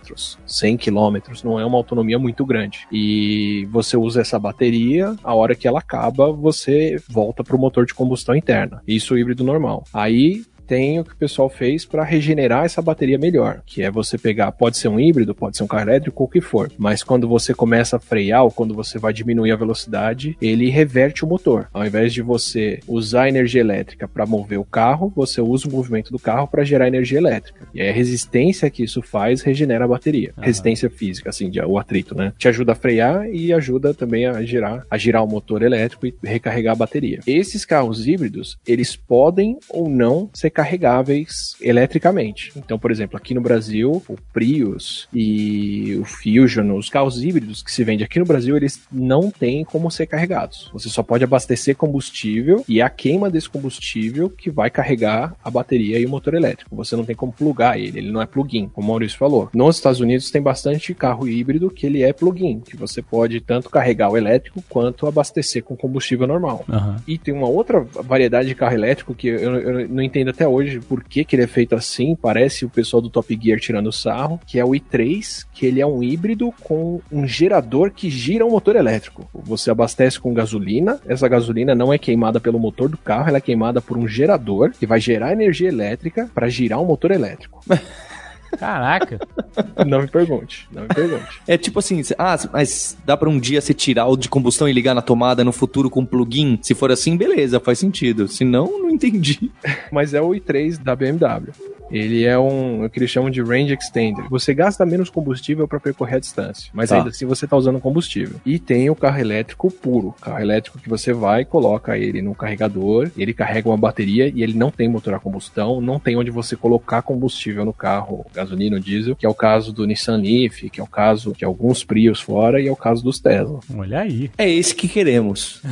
100 0.46 0.78
km, 0.78 1.18
não 1.44 1.60
é 1.60 1.66
uma 1.66 1.78
autonomia 1.78 2.18
muito 2.18 2.46
grande. 2.46 2.88
E 2.90 3.68
você 3.70 3.98
usa 3.98 4.22
essa 4.22 4.40
bateria, 4.40 5.14
a 5.22 5.36
hora 5.36 5.54
que 5.54 5.68
ela 5.68 5.80
acaba, 5.80 6.32
você 6.32 6.96
volta 7.10 7.44
para 7.44 7.56
o 7.56 7.60
motor 7.60 7.86
de 7.86 7.94
combustão 7.94 8.34
interna. 8.34 8.82
Isso 8.88 9.18
híbrido 9.18 9.44
normal. 9.44 9.84
Aí 9.94 10.44
tem 10.66 11.00
o 11.00 11.04
que 11.06 11.14
o 11.14 11.18
pessoal 11.18 11.50
fez 11.50 11.86
para 11.86 12.04
regenerar 12.04 12.66
essa 12.66 12.82
bateria 12.82 13.18
melhor, 13.18 13.62
que 13.66 13.82
é 13.84 13.92
você 13.92 14.18
pegar, 14.18 14.52
pode 14.52 14.78
ser 14.78 14.88
um 14.88 15.00
híbrido, 15.00 15.34
pode 15.36 15.58
ser 15.58 15.64
um 15.64 15.68
carro 15.68 15.90
elétrico, 15.90 16.24
o 16.24 16.28
que 16.28 16.42
for, 16.42 16.72
mas 16.78 17.04
quando 17.04 17.28
você 17.28 17.54
começa 17.54 17.98
a 17.98 18.00
frear 18.00 18.44
ou 18.44 18.52
quando 18.52 18.74
você 18.74 18.98
vai 18.98 19.14
diminuir 19.14 19.52
a 19.52 19.56
velocidade, 19.56 20.36
ele 20.42 20.70
reverte 20.70 21.24
o 21.24 21.28
motor. 21.28 21.68
Ao 21.74 21.86
invés 21.86 22.14
de 22.14 22.22
você 22.22 22.80
usar 22.88 23.30
energia 23.30 23.62
elétrica 23.62 24.08
para 24.08 24.26
mover 24.26 24.60
o 24.60 24.66
carro, 24.66 25.12
você 25.16 25.42
usa 25.42 25.68
o 25.68 25.72
movimento 25.72 26.12
do 26.12 26.20
carro 26.20 26.48
para 26.48 26.64
gerar 26.64 26.88
energia 26.88 27.18
elétrica. 27.18 27.68
E 27.74 27.82
aí 27.82 27.90
a 27.90 27.94
resistência 27.94 28.70
que 28.70 28.84
isso 28.84 29.02
faz 29.02 29.42
regenera 29.42 29.86
a 29.86 29.88
bateria. 29.88 30.34
Resistência 30.40 30.90
física, 30.90 31.30
assim, 31.30 31.50
de- 31.50 31.62
o 31.62 31.78
atrito, 31.78 32.16
né? 32.16 32.34
Te 32.38 32.48
ajuda 32.48 32.72
a 32.74 32.76
frear 32.76 33.28
e 33.30 33.52
ajuda 33.54 33.94
também 33.94 34.26
a 34.26 34.42
girar, 34.44 34.86
a 34.90 34.98
girar 34.98 35.24
o 35.24 35.28
motor 35.28 35.62
elétrico 35.62 36.06
e 36.08 36.14
recarregar 36.24 36.74
a 36.74 36.78
bateria. 36.78 37.20
Esses 37.28 37.66
carros 37.66 38.08
híbridos, 38.08 38.58
eles 38.68 38.96
podem 38.96 39.58
ou 39.70 39.90
não 39.90 40.30
ser 40.34 40.50
carregáveis 40.56 41.56
eletricamente. 41.62 42.52
Então, 42.56 42.80
por 42.80 42.90
exemplo, 42.90 43.18
aqui 43.18 43.34
no 43.34 43.42
Brasil, 43.42 44.02
o 44.08 44.16
Prius 44.34 45.08
e 45.14 46.00
o 46.02 46.06
Fusion, 46.06 46.76
os 46.76 46.90
carros 46.90 47.22
híbridos 47.24 47.62
que 47.62 47.72
se 47.72 47.84
vendem 47.84 48.06
aqui 48.06 48.18
no 48.18 48.26
Brasil, 48.26 48.56
eles 48.56 48.82
não 48.92 49.30
têm 49.30 49.66
como 49.66 49.92
ser 49.92 50.08
carregados. 50.08 50.70
Você 50.72 50.90
só 50.90 51.04
pode 51.04 51.24
abastecer 51.24 51.76
combustível 51.76 52.64
e 52.68 52.80
é 52.80 52.84
a 52.84 52.90
queima 52.90 53.30
desse 53.30 53.50
combustível 53.50 54.30
que 54.30 54.50
vai 54.50 54.70
carregar 54.70 55.36
a 55.44 55.52
bateria 55.52 56.00
e 56.00 56.06
o 56.06 56.10
motor 56.10 56.34
elétrico. 56.34 56.76
Você 56.76 56.96
não 56.96 57.04
tem 57.04 57.16
como 57.16 57.34
plugar 57.34 57.78
ele, 57.78 58.00
ele 58.00 58.12
não 58.12 58.22
é 58.22 58.26
plug-in, 58.26 58.70
como 58.70 58.88
o 58.88 58.90
Maurício 58.92 59.18
falou. 59.18 59.50
Nos 59.54 59.76
Estados 59.76 60.00
Unidos 60.00 60.32
tem 60.32 60.42
bastante 60.42 60.94
carro 60.94 61.28
híbrido 61.28 61.70
que 61.70 61.86
ele 61.86 62.02
é 62.02 62.14
plug-in, 62.14 62.62
que 62.62 62.78
você 62.78 63.02
pode 63.02 63.42
tanto 63.42 63.70
carregar 63.70 64.10
o 64.10 64.18
elétrico 64.18 64.64
quanto 64.70 65.06
abastecer 65.06 65.64
com 65.64 65.76
combustível 65.76 66.26
normal. 66.26 66.64
Aham. 66.70 66.96
E 67.06 67.18
tem 67.18 67.34
uma 67.34 67.48
outra 67.48 67.82
variedade 67.82 68.48
de 68.48 68.56
carro 68.56 68.74
elétrico 68.74 69.14
que 69.14 69.28
eu, 69.28 69.56
eu 69.56 69.90
não 69.90 70.02
entendo 70.02 70.30
até 70.30 70.45
hoje 70.48 70.80
por 70.80 71.04
que, 71.04 71.24
que 71.24 71.36
ele 71.36 71.44
é 71.44 71.48
feito 71.48 71.76
assim. 71.76 72.16
Parece 72.16 72.66
o 72.66 72.70
pessoal 72.70 73.02
do 73.02 73.10
Top 73.10 73.40
Gear 73.42 73.60
tirando 73.60 73.92
sarro, 73.92 74.40
que 74.46 74.60
é 74.60 74.66
o 74.66 74.70
i3, 74.70 75.46
que 75.54 75.66
ele 75.66 75.82
é 75.82 75.86
um 75.86 76.02
híbrido 76.02 76.54
com 76.62 77.02
um 77.12 77.28
gerador 77.28 77.92
que 77.92 78.10
gira 78.10 78.46
um 78.46 78.52
motor 78.52 78.76
elétrico. 78.76 79.28
Você 79.34 79.70
abastece 79.70 80.20
com 80.20 80.34
gasolina, 80.34 81.00
essa 81.06 81.28
gasolina 81.28 81.76
não 81.76 81.94
é 81.94 81.98
queimada 81.98 82.40
pelo 82.40 82.60
motor 82.60 82.90
do 82.90 82.98
carro, 82.98 83.30
ela 83.30 83.38
é 83.38 83.42
queimada 83.42 83.82
por 83.82 83.98
um 83.98 84.08
gerador 84.08 84.72
que 84.72 84.86
vai 84.86 85.00
gerar 85.00 85.34
energia 85.34 85.70
elétrica 85.70 86.30
para 86.34 86.50
girar 86.50 86.82
um 86.82 86.86
motor 86.86 87.12
elétrico. 87.12 87.64
Caraca. 88.58 89.20
não 89.86 90.02
me 90.02 90.08
pergunte, 90.08 90.68
não 90.72 90.84
me 90.84 90.88
pergunte. 90.90 91.42
É 91.48 91.58
tipo 91.58 91.80
assim, 91.80 92.02
ah, 92.18 92.38
mas 92.52 92.98
dá 93.06 93.16
pra 93.18 93.30
um 93.30 93.40
dia 93.40 93.62
você 93.62 93.74
tirar 93.74 94.08
o 94.08 94.16
de 94.18 94.30
combustão 94.30 94.68
e 94.68 94.74
ligar 94.74 94.94
na 94.94 95.02
tomada 95.02 95.44
no 95.44 95.52
futuro 95.52 95.90
com 95.90 96.06
plugin? 96.06 96.60
Se 96.62 96.74
for 96.74 96.92
assim, 96.92 97.18
beleza, 97.18 97.60
faz 97.60 97.80
sentido. 97.80 98.28
Se 98.28 98.44
não, 98.44 98.80
não 98.80 98.90
entendi. 98.90 99.52
mas 99.92 100.14
é 100.14 100.22
o 100.22 100.30
i3 100.30 100.82
da 100.82 100.96
BMW. 100.96 101.52
Ele 101.92 102.24
é 102.24 102.38
um, 102.38 102.84
o 102.84 102.90
que 102.90 102.98
eles 102.98 103.12
chamam 103.12 103.30
de 103.30 103.44
range 103.44 103.74
extender. 103.74 104.28
Você 104.30 104.56
gasta 104.56 104.84
menos 104.86 105.10
combustível 105.10 105.68
para 105.68 105.80
percorrer 105.80 106.16
a 106.16 106.20
distância, 106.20 106.72
mas 106.74 106.90
Tá. 106.90 106.98
ainda 106.98 107.10
assim 107.10 107.28
você 107.28 107.46
está 107.46 107.56
usando 107.56 107.80
combustível. 107.80 108.40
E 108.44 108.58
tem 108.58 108.90
o 108.90 108.96
carro 108.96 109.20
elétrico 109.20 109.70
puro, 109.70 110.16
carro 110.20 110.40
elétrico 110.40 110.80
que 110.80 110.90
você 110.90 111.14
vai, 111.14 111.46
coloca 111.46 111.96
ele 111.96 112.24
no 112.24 112.34
carregador, 112.34 113.12
ele 113.16 113.34
carrega 113.36 113.70
uma 113.70 113.78
bateria 113.78 114.32
e 114.34 114.42
ele 114.42 114.56
não 114.56 114.72
tem 114.72 114.90
motor 114.90 115.14
a 115.14 115.20
combustão, 115.20 115.80
não 115.80 116.00
tem 116.00 116.16
onde 116.18 116.32
você 116.32 116.56
colocar 116.56 117.04
combustível 117.04 117.64
no 117.64 117.74
carro, 117.74 118.26
gasolina 118.46 118.76
ou 118.78 118.82
diesel, 118.82 119.16
que 119.16 119.26
é 119.26 119.30
o 119.30 119.34
caso 119.34 119.74
do 119.74 119.86
Nissan 119.86 120.18
Leaf, 120.18 120.70
que 120.70 120.80
é 120.80 120.84
o 120.84 120.88
caso 120.88 121.34
de 121.38 121.44
alguns 121.44 121.84
Prius 121.84 122.22
fora 122.22 122.62
e 122.62 122.68
é 122.68 122.72
o 122.72 122.76
caso 122.76 123.04
dos 123.04 123.20
Tesla. 123.20 123.60
Olha 123.76 124.00
aí. 124.02 124.30
É 124.38 124.50
esse 124.50 124.74
que 124.76 124.88
queremos. 124.88 125.62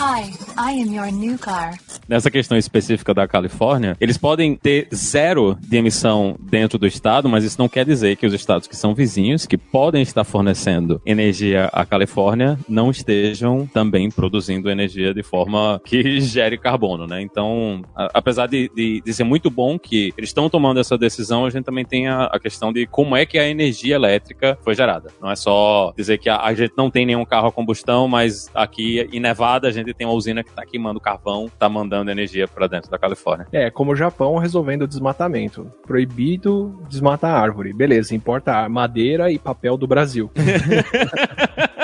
Hi, 0.00 0.30
I 0.56 0.80
am 0.82 0.94
your 0.94 1.10
new 1.12 1.36
car. 1.38 1.74
nessa 2.08 2.30
questão 2.30 2.56
específica 2.56 3.12
da 3.12 3.26
Califórnia, 3.26 3.96
eles 4.00 4.16
podem 4.16 4.54
ter 4.56 4.86
zero 4.94 5.58
de 5.60 5.76
emissão 5.76 6.36
dentro 6.40 6.78
do 6.78 6.86
estado, 6.86 7.28
mas 7.28 7.44
isso 7.44 7.56
não 7.58 7.68
quer 7.68 7.84
dizer 7.84 8.16
que 8.16 8.26
os 8.26 8.32
estados 8.32 8.68
que 8.68 8.76
são 8.76 8.94
vizinhos, 8.94 9.44
que 9.46 9.58
podem 9.58 10.02
estar 10.02 10.24
fornecendo 10.24 11.02
energia 11.04 11.68
à 11.72 11.84
Califórnia, 11.84 12.58
não 12.68 12.90
estejam 12.90 13.66
também 13.66 14.10
produzindo 14.10 14.70
energia 14.70 15.12
de 15.12 15.22
forma 15.22 15.80
que 15.84 16.20
gere 16.20 16.56
carbono, 16.56 17.06
né? 17.06 17.20
Então, 17.20 17.82
a- 17.94 18.10
apesar 18.14 18.46
de, 18.46 18.70
de, 18.74 19.02
de 19.04 19.12
ser 19.12 19.24
muito 19.24 19.50
bom 19.50 19.78
que 19.78 20.12
eles 20.18 20.30
estão 20.30 20.50
tomando 20.50 20.80
essa 20.80 20.98
decisão, 20.98 21.46
a 21.46 21.50
gente 21.50 21.64
também 21.64 21.84
tem 21.84 22.08
a, 22.08 22.24
a 22.24 22.40
questão 22.40 22.72
de 22.72 22.86
como 22.88 23.16
é 23.16 23.24
que 23.24 23.38
a 23.38 23.48
energia 23.48 23.94
elétrica 23.94 24.58
foi 24.62 24.74
gerada. 24.74 25.10
Não 25.22 25.30
é 25.30 25.36
só 25.36 25.92
dizer 25.96 26.18
que 26.18 26.28
a, 26.28 26.40
a 26.40 26.52
gente 26.52 26.72
não 26.76 26.90
tem 26.90 27.06
nenhum 27.06 27.24
carro 27.24 27.46
a 27.46 27.52
combustão, 27.52 28.08
mas 28.08 28.50
aqui 28.52 29.08
em 29.12 29.20
Nevada 29.20 29.68
a 29.68 29.70
gente 29.70 29.94
tem 29.94 30.04
uma 30.04 30.12
usina 30.12 30.42
que 30.42 30.50
está 30.50 30.66
queimando 30.66 30.98
carvão, 30.98 31.46
está 31.46 31.68
mandando 31.68 32.10
energia 32.10 32.48
para 32.48 32.66
dentro 32.66 32.90
da 32.90 32.98
Califórnia. 32.98 33.46
É, 33.52 33.70
como 33.70 33.92
o 33.92 33.96
Japão 33.96 34.38
resolvendo 34.38 34.82
o 34.82 34.88
desmatamento. 34.88 35.70
Proibido 35.86 36.82
desmatar 36.88 37.40
árvore. 37.40 37.72
Beleza, 37.72 38.12
importa 38.12 38.68
madeira 38.68 39.30
e 39.30 39.38
papel 39.38 39.76
do 39.76 39.86
Brasil. 39.86 40.32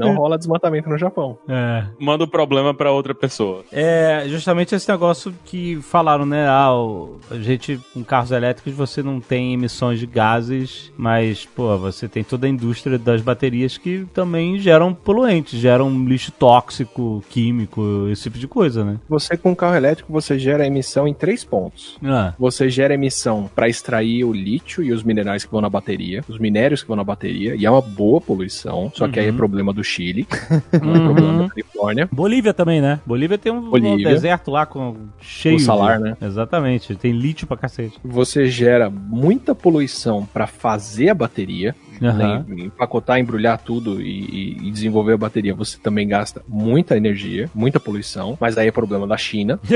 Não 0.00 0.14
rola 0.14 0.38
desmatamento 0.38 0.88
no 0.88 0.98
Japão. 0.98 1.38
É. 1.48 1.84
Manda 1.98 2.24
o 2.24 2.28
problema 2.28 2.72
para 2.74 2.90
outra 2.92 3.14
pessoa. 3.14 3.64
É 3.72 4.24
justamente 4.28 4.74
esse 4.74 4.88
negócio 4.90 5.32
que 5.44 5.76
falaram, 5.82 6.24
né? 6.26 6.46
Ah, 6.48 6.74
o- 6.74 7.18
a 7.30 7.36
gente 7.36 7.80
com 7.92 8.02
carros 8.04 8.30
elétricos 8.30 8.72
você 8.72 9.02
não 9.02 9.20
tem 9.20 9.52
emissões 9.54 9.98
de 9.98 10.06
gases, 10.06 10.92
mas, 10.96 11.46
pô, 11.46 11.76
você 11.78 12.08
tem 12.08 12.22
toda 12.24 12.46
a 12.46 12.50
indústria 12.50 12.98
das 12.98 13.20
baterias 13.20 13.76
que 13.78 14.06
também 14.12 14.58
geram 14.58 14.92
poluentes, 14.94 15.58
geram 15.58 15.90
lixo 16.04 16.32
tóxico, 16.32 17.22
químico, 17.30 18.08
esse 18.10 18.24
tipo 18.24 18.38
de 18.38 18.48
coisa, 18.48 18.84
né? 18.84 18.98
Você 19.08 19.36
com 19.36 19.54
carro 19.54 19.76
elétrico, 19.76 20.12
você 20.12 20.38
gera 20.38 20.66
emissão 20.66 21.06
em 21.06 21.14
três 21.14 21.44
pontos. 21.44 21.98
Ah, 22.04 22.34
Você 22.38 22.68
gera 22.68 22.94
emissão 22.94 23.50
para 23.54 23.68
extrair 23.68 24.24
o 24.24 24.32
lítio 24.32 24.82
e 24.82 24.92
os 24.92 25.02
minerais 25.02 25.44
que 25.44 25.50
vão 25.50 25.60
na 25.60 25.68
bateria, 25.68 26.22
os 26.28 26.38
minérios 26.38 26.82
que 26.82 26.88
vão 26.88 26.96
na 26.96 27.04
bateria, 27.04 27.54
e 27.54 27.64
é 27.66 27.70
uma 27.70 27.80
boa 27.80 28.20
poluição, 28.20 28.49
só 28.50 29.08
que 29.08 29.18
aí 29.20 29.28
é 29.28 29.32
problema 29.32 29.72
do 29.72 29.82
Chile, 29.84 30.26
não 30.82 30.94
é 30.94 30.98
problema 31.00 31.42
da 31.44 31.48
Califórnia. 31.48 32.08
Bolívia 32.10 32.52
também, 32.54 32.80
né? 32.80 33.00
Bolívia 33.06 33.38
tem 33.38 33.52
um, 33.52 33.58
um 33.58 33.70
Bolívia. 33.70 34.08
deserto 34.08 34.50
lá 34.50 34.66
com 34.66 34.96
cheio 35.20 35.56
O 35.56 35.60
salar, 35.60 35.98
de... 35.98 36.04
né? 36.04 36.16
Exatamente, 36.20 36.94
tem 36.96 37.12
lítio 37.12 37.46
pra 37.46 37.56
cacete. 37.56 37.98
Você 38.04 38.46
gera 38.46 38.90
muita 38.90 39.54
poluição 39.54 40.26
para 40.26 40.46
fazer 40.46 41.10
a 41.10 41.14
bateria, 41.14 41.74
Aham. 42.02 42.44
né? 42.48 42.64
empacotar, 42.64 43.18
embrulhar 43.18 43.58
tudo 43.58 44.00
e, 44.00 44.06
e- 44.20 44.68
e 44.68 44.70
desenvolver 44.70 45.12
a 45.14 45.16
bateria, 45.18 45.54
você 45.54 45.78
também 45.78 46.06
gasta 46.08 46.42
muita 46.48 46.96
energia, 46.96 47.50
muita 47.54 47.78
poluição, 47.80 48.36
mas 48.40 48.56
aí 48.58 48.68
é 48.68 48.72
problema 48.72 49.06
da 49.06 49.16
China. 49.16 49.58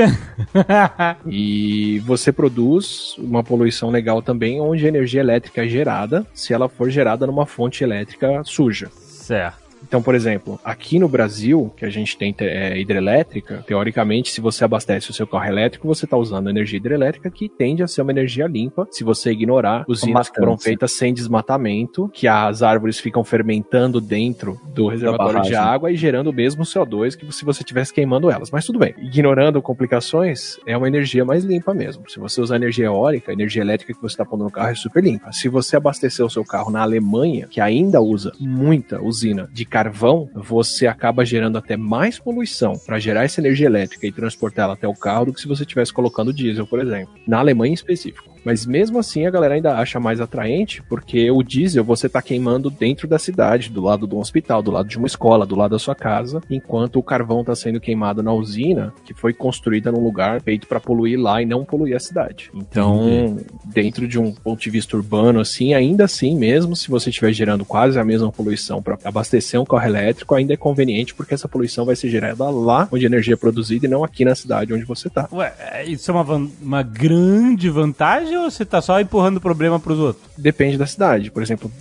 E 1.27 1.99
você 2.05 2.31
produz 2.31 3.15
uma 3.17 3.43
poluição 3.43 3.89
legal 3.89 4.21
também, 4.21 4.59
onde 4.61 4.85
a 4.85 4.87
energia 4.87 5.19
elétrica 5.21 5.63
é 5.65 5.67
gerada, 5.67 6.25
se 6.33 6.53
ela 6.53 6.67
for 6.69 6.89
gerada 6.89 7.25
numa 7.27 7.45
fonte 7.45 7.83
elétrica 7.83 8.41
suja. 8.43 8.89
certo. 8.99 9.64
Então, 9.95 10.03
por 10.03 10.13
exemplo, 10.13 10.59
aqui 10.61 10.99
no 10.99 11.07
Brasil, 11.07 11.71
que 11.77 11.85
a 11.85 11.89
gente 11.89 12.17
tem 12.17 12.35
é, 12.39 12.77
hidrelétrica, 12.77 13.63
teoricamente, 13.65 14.29
se 14.29 14.41
você 14.41 14.65
abastece 14.65 15.09
o 15.09 15.13
seu 15.13 15.25
carro 15.25 15.45
elétrico, 15.45 15.87
você 15.87 16.03
está 16.03 16.17
usando 16.17 16.49
energia 16.49 16.75
hidrelétrica 16.75 17.31
que 17.31 17.47
tende 17.47 17.81
a 17.81 17.87
ser 17.87 18.01
uma 18.01 18.11
energia 18.11 18.45
limpa, 18.45 18.85
se 18.91 19.05
você 19.05 19.31
ignorar 19.31 19.85
usinas 19.87 20.27
que 20.29 20.35
foram 20.37 20.57
feitas 20.57 20.91
sem 20.91 21.13
desmatamento, 21.13 22.09
que 22.13 22.27
as 22.27 22.61
árvores 22.61 22.99
ficam 22.99 23.23
fermentando 23.23 24.01
dentro 24.01 24.59
do 24.73 24.89
reservatório 24.89 25.43
de 25.43 25.55
água 25.55 25.89
e 25.89 25.95
gerando 25.95 26.29
o 26.29 26.33
mesmo 26.33 26.63
CO2 26.63 27.15
que 27.15 27.33
se 27.33 27.45
você 27.45 27.61
estivesse 27.61 27.93
queimando 27.93 28.29
elas. 28.29 28.51
Mas 28.51 28.65
tudo 28.65 28.79
bem. 28.79 28.93
Ignorando 28.97 29.61
complicações, 29.61 30.59
é 30.67 30.75
uma 30.75 30.89
energia 30.89 31.23
mais 31.23 31.45
limpa 31.45 31.73
mesmo. 31.73 32.03
Se 32.09 32.19
você 32.19 32.41
usar 32.41 32.57
energia 32.57 32.87
eólica, 32.87 33.31
a 33.31 33.33
energia 33.33 33.61
elétrica 33.61 33.93
que 33.93 34.01
você 34.01 34.15
está 34.15 34.25
pondo 34.25 34.43
no 34.43 34.51
carro 34.51 34.71
é 34.71 34.75
super 34.75 35.01
limpa. 35.01 35.31
Se 35.31 35.47
você 35.47 35.77
abastecer 35.77 36.25
o 36.25 36.29
seu 36.29 36.43
carro 36.43 36.69
na 36.69 36.81
Alemanha, 36.81 37.47
que 37.47 37.61
ainda 37.61 38.01
usa 38.01 38.33
muita 38.37 39.01
usina 39.01 39.49
de 39.53 39.63
carvão, 39.63 39.84
você 40.33 40.87
acaba 40.87 41.25
gerando 41.25 41.57
até 41.57 41.77
mais 41.77 42.19
poluição 42.19 42.73
para 42.85 42.99
gerar 42.99 43.23
essa 43.23 43.41
energia 43.41 43.67
elétrica 43.67 44.05
e 44.05 44.11
transportar 44.11 44.65
ela 44.65 44.73
até 44.73 44.87
o 44.87 44.93
carro 44.93 45.25
do 45.25 45.33
que 45.33 45.41
se 45.41 45.47
você 45.47 45.63
estivesse 45.63 45.93
colocando 45.93 46.33
diesel, 46.33 46.67
por 46.67 46.79
exemplo. 46.79 47.13
Na 47.27 47.39
Alemanha 47.39 47.71
em 47.71 47.73
específico. 47.73 48.34
Mas 48.45 48.65
mesmo 48.65 48.99
assim 48.99 49.25
a 49.25 49.31
galera 49.31 49.55
ainda 49.55 49.75
acha 49.75 49.99
mais 49.99 50.21
atraente, 50.21 50.81
porque 50.83 51.29
o 51.31 51.41
diesel 51.41 51.83
você 51.83 52.07
tá 52.07 52.21
queimando 52.21 52.69
dentro 52.69 53.07
da 53.07 53.17
cidade, 53.17 53.69
do 53.71 53.81
lado 53.81 54.07
de 54.07 54.13
um 54.15 54.19
hospital, 54.19 54.61
do 54.61 54.71
lado 54.71 54.87
de 54.87 54.97
uma 54.97 55.07
escola, 55.07 55.45
do 55.45 55.55
lado 55.55 55.71
da 55.71 55.79
sua 55.79 55.95
casa, 55.95 56.41
enquanto 56.49 56.97
o 56.99 57.03
carvão 57.03 57.43
tá 57.43 57.55
sendo 57.55 57.79
queimado 57.79 58.21
na 58.21 58.31
usina, 58.31 58.93
que 59.03 59.13
foi 59.13 59.33
construída 59.33 59.91
num 59.91 60.03
lugar 60.03 60.41
feito 60.41 60.67
para 60.67 60.79
poluir 60.79 61.19
lá 61.19 61.41
e 61.41 61.45
não 61.45 61.65
poluir 61.65 61.95
a 61.95 61.99
cidade. 61.99 62.51
Então, 62.53 63.37
dentro 63.65 64.07
de 64.07 64.19
um 64.19 64.31
ponto 64.31 64.61
de 64.61 64.69
vista 64.69 64.95
urbano 64.95 65.39
assim, 65.39 65.73
ainda 65.73 66.05
assim, 66.05 66.37
mesmo 66.37 66.75
se 66.75 66.89
você 66.89 67.09
estiver 67.09 67.33
gerando 67.33 67.65
quase 67.65 67.99
a 67.99 68.05
mesma 68.05 68.31
poluição 68.31 68.81
para 68.81 68.97
abastecer 69.03 69.59
um 69.59 69.65
carro 69.65 69.85
elétrico, 69.87 70.35
ainda 70.35 70.53
é 70.53 70.57
conveniente 70.57 71.15
porque 71.15 71.33
essa 71.33 71.47
poluição 71.47 71.85
vai 71.85 71.95
ser 71.95 72.09
gerada 72.09 72.49
lá 72.49 72.87
onde 72.91 73.05
a 73.05 73.07
energia 73.07 73.33
é 73.33 73.37
produzida 73.37 73.85
e 73.85 73.89
não 73.89 74.03
aqui 74.03 74.23
na 74.23 74.35
cidade 74.35 74.73
onde 74.73 74.83
você 74.85 75.09
tá. 75.09 75.27
Ué, 75.31 75.85
isso 75.87 76.11
é 76.11 76.13
uma, 76.13 76.23
van- 76.23 76.47
uma 76.61 76.83
grande 76.83 77.69
vantagem 77.69 78.34
ou 78.37 78.49
você 78.49 78.65
tá 78.65 78.81
só 78.81 78.99
empurrando 78.99 79.37
o 79.37 79.41
problema 79.41 79.79
pros 79.79 79.99
outros? 79.99 80.25
Depende 80.37 80.77
da 80.77 80.85
cidade. 80.85 81.31
Por 81.31 81.41
exemplo, 81.41 81.71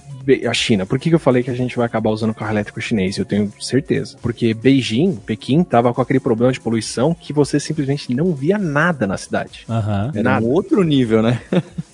a 0.47 0.55
China. 0.55 0.87
Por 0.87 0.99
que, 0.99 1.09
que 1.09 1.15
eu 1.15 1.21
falei 1.21 1.43
que 1.43 1.51
a 1.51 1.55
gente 1.55 1.77
vai 1.77 1.87
acabar 1.87 2.11
usando 2.11 2.35
carro 2.35 2.53
elétrico 2.53 2.81
chinês? 2.81 3.17
Eu 3.17 3.25
tenho 3.25 3.53
certeza. 3.61 4.17
Porque 4.21 4.55
Beijing, 4.55 5.17
Pequim, 5.17 5.63
tava 5.63 5.93
com 5.93 6.01
aquele 6.01 6.21
problema 6.21 6.53
de 6.53 6.61
poluição 6.61 7.15
que 7.15 7.33
você 7.33 7.59
simplesmente 7.61 8.15
não 8.15 8.33
via 8.33 8.59
nada 8.59 9.07
na 9.07 9.17
cidade. 9.17 9.65
Aham. 9.69 10.11
Era 10.15 10.23
Nada. 10.23 10.47
um 10.47 10.51
outro 10.51 10.83
nível, 10.83 11.23
né? 11.23 11.41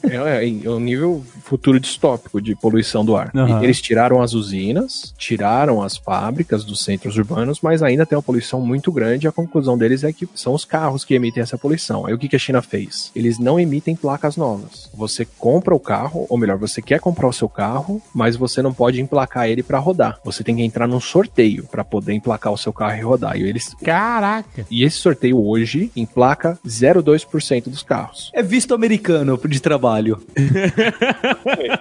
É, 0.03 0.45
é, 0.45 0.65
é 0.65 0.71
um 0.71 0.81
nível 0.81 1.23
futuro 1.45 1.79
distópico 1.79 2.41
de 2.41 2.55
poluição 2.55 3.05
do 3.05 3.17
ar. 3.17 3.31
E 3.35 3.65
eles 3.65 3.81
tiraram 3.81 4.23
as 4.23 4.33
usinas, 4.33 5.13
tiraram 5.19 5.83
as 5.83 5.97
fábricas 5.97 6.65
dos 6.65 6.81
centros 6.81 7.17
urbanos, 7.17 7.61
mas 7.63 7.83
ainda 7.83 8.07
tem 8.07 8.17
uma 8.17 8.23
poluição 8.23 8.61
muito 8.61 8.91
grande. 8.91 9.27
E 9.27 9.29
a 9.29 9.33
conclusão 9.33 9.77
deles 9.77 10.05
é 10.05 10.13
que 10.13 10.29
são 10.35 10.55
os 10.55 10.65
carros 10.65 11.05
que 11.05 11.15
emitem 11.15 11.43
essa 11.43 11.59
poluição. 11.59 12.07
Aí 12.07 12.15
o 12.15 12.19
que, 12.19 12.29
que 12.29 12.37
a 12.37 12.39
China 12.39 12.63
fez? 12.63 13.11
Eles 13.15 13.39
não 13.39 13.59
emitem 13.59 13.95
placas 13.95 14.37
novas. 14.37 14.89
Você 14.95 15.27
compra 15.39 15.75
o 15.75 15.81
carro, 15.81 16.27
ou 16.29 16.39
melhor, 16.39 16.57
você 16.57 16.81
quer 16.81 17.01
comprar 17.01 17.29
o 17.29 17.33
seu 17.33 17.49
carro, 17.49 18.01
mas 18.21 18.37
você 18.37 18.61
não 18.61 18.75
pode 18.75 19.01
emplacar 19.01 19.49
ele 19.49 19.63
para 19.63 19.79
rodar. 19.79 20.21
Você 20.23 20.45
tem 20.45 20.55
que 20.55 20.63
entrar 20.63 20.87
num 20.87 21.01
sorteio 21.01 21.65
para 21.65 21.83
poder 21.83 22.13
emplacar 22.13 22.53
o 22.53 22.59
seu 22.59 22.71
carro 22.71 22.99
e 22.99 23.01
rodar. 23.01 23.35
E 23.39 23.49
eles 23.49 23.75
Caraca. 23.83 24.67
e 24.71 24.85
esse 24.85 24.99
sorteio 24.99 25.43
hoje 25.43 25.91
emplaca 25.97 26.59
0,2% 26.67 27.71
dos 27.71 27.83
carros. 27.83 28.31
É 28.35 28.43
visto 28.43 28.75
americano 28.75 29.41
de 29.49 29.59
trabalho. 29.59 30.23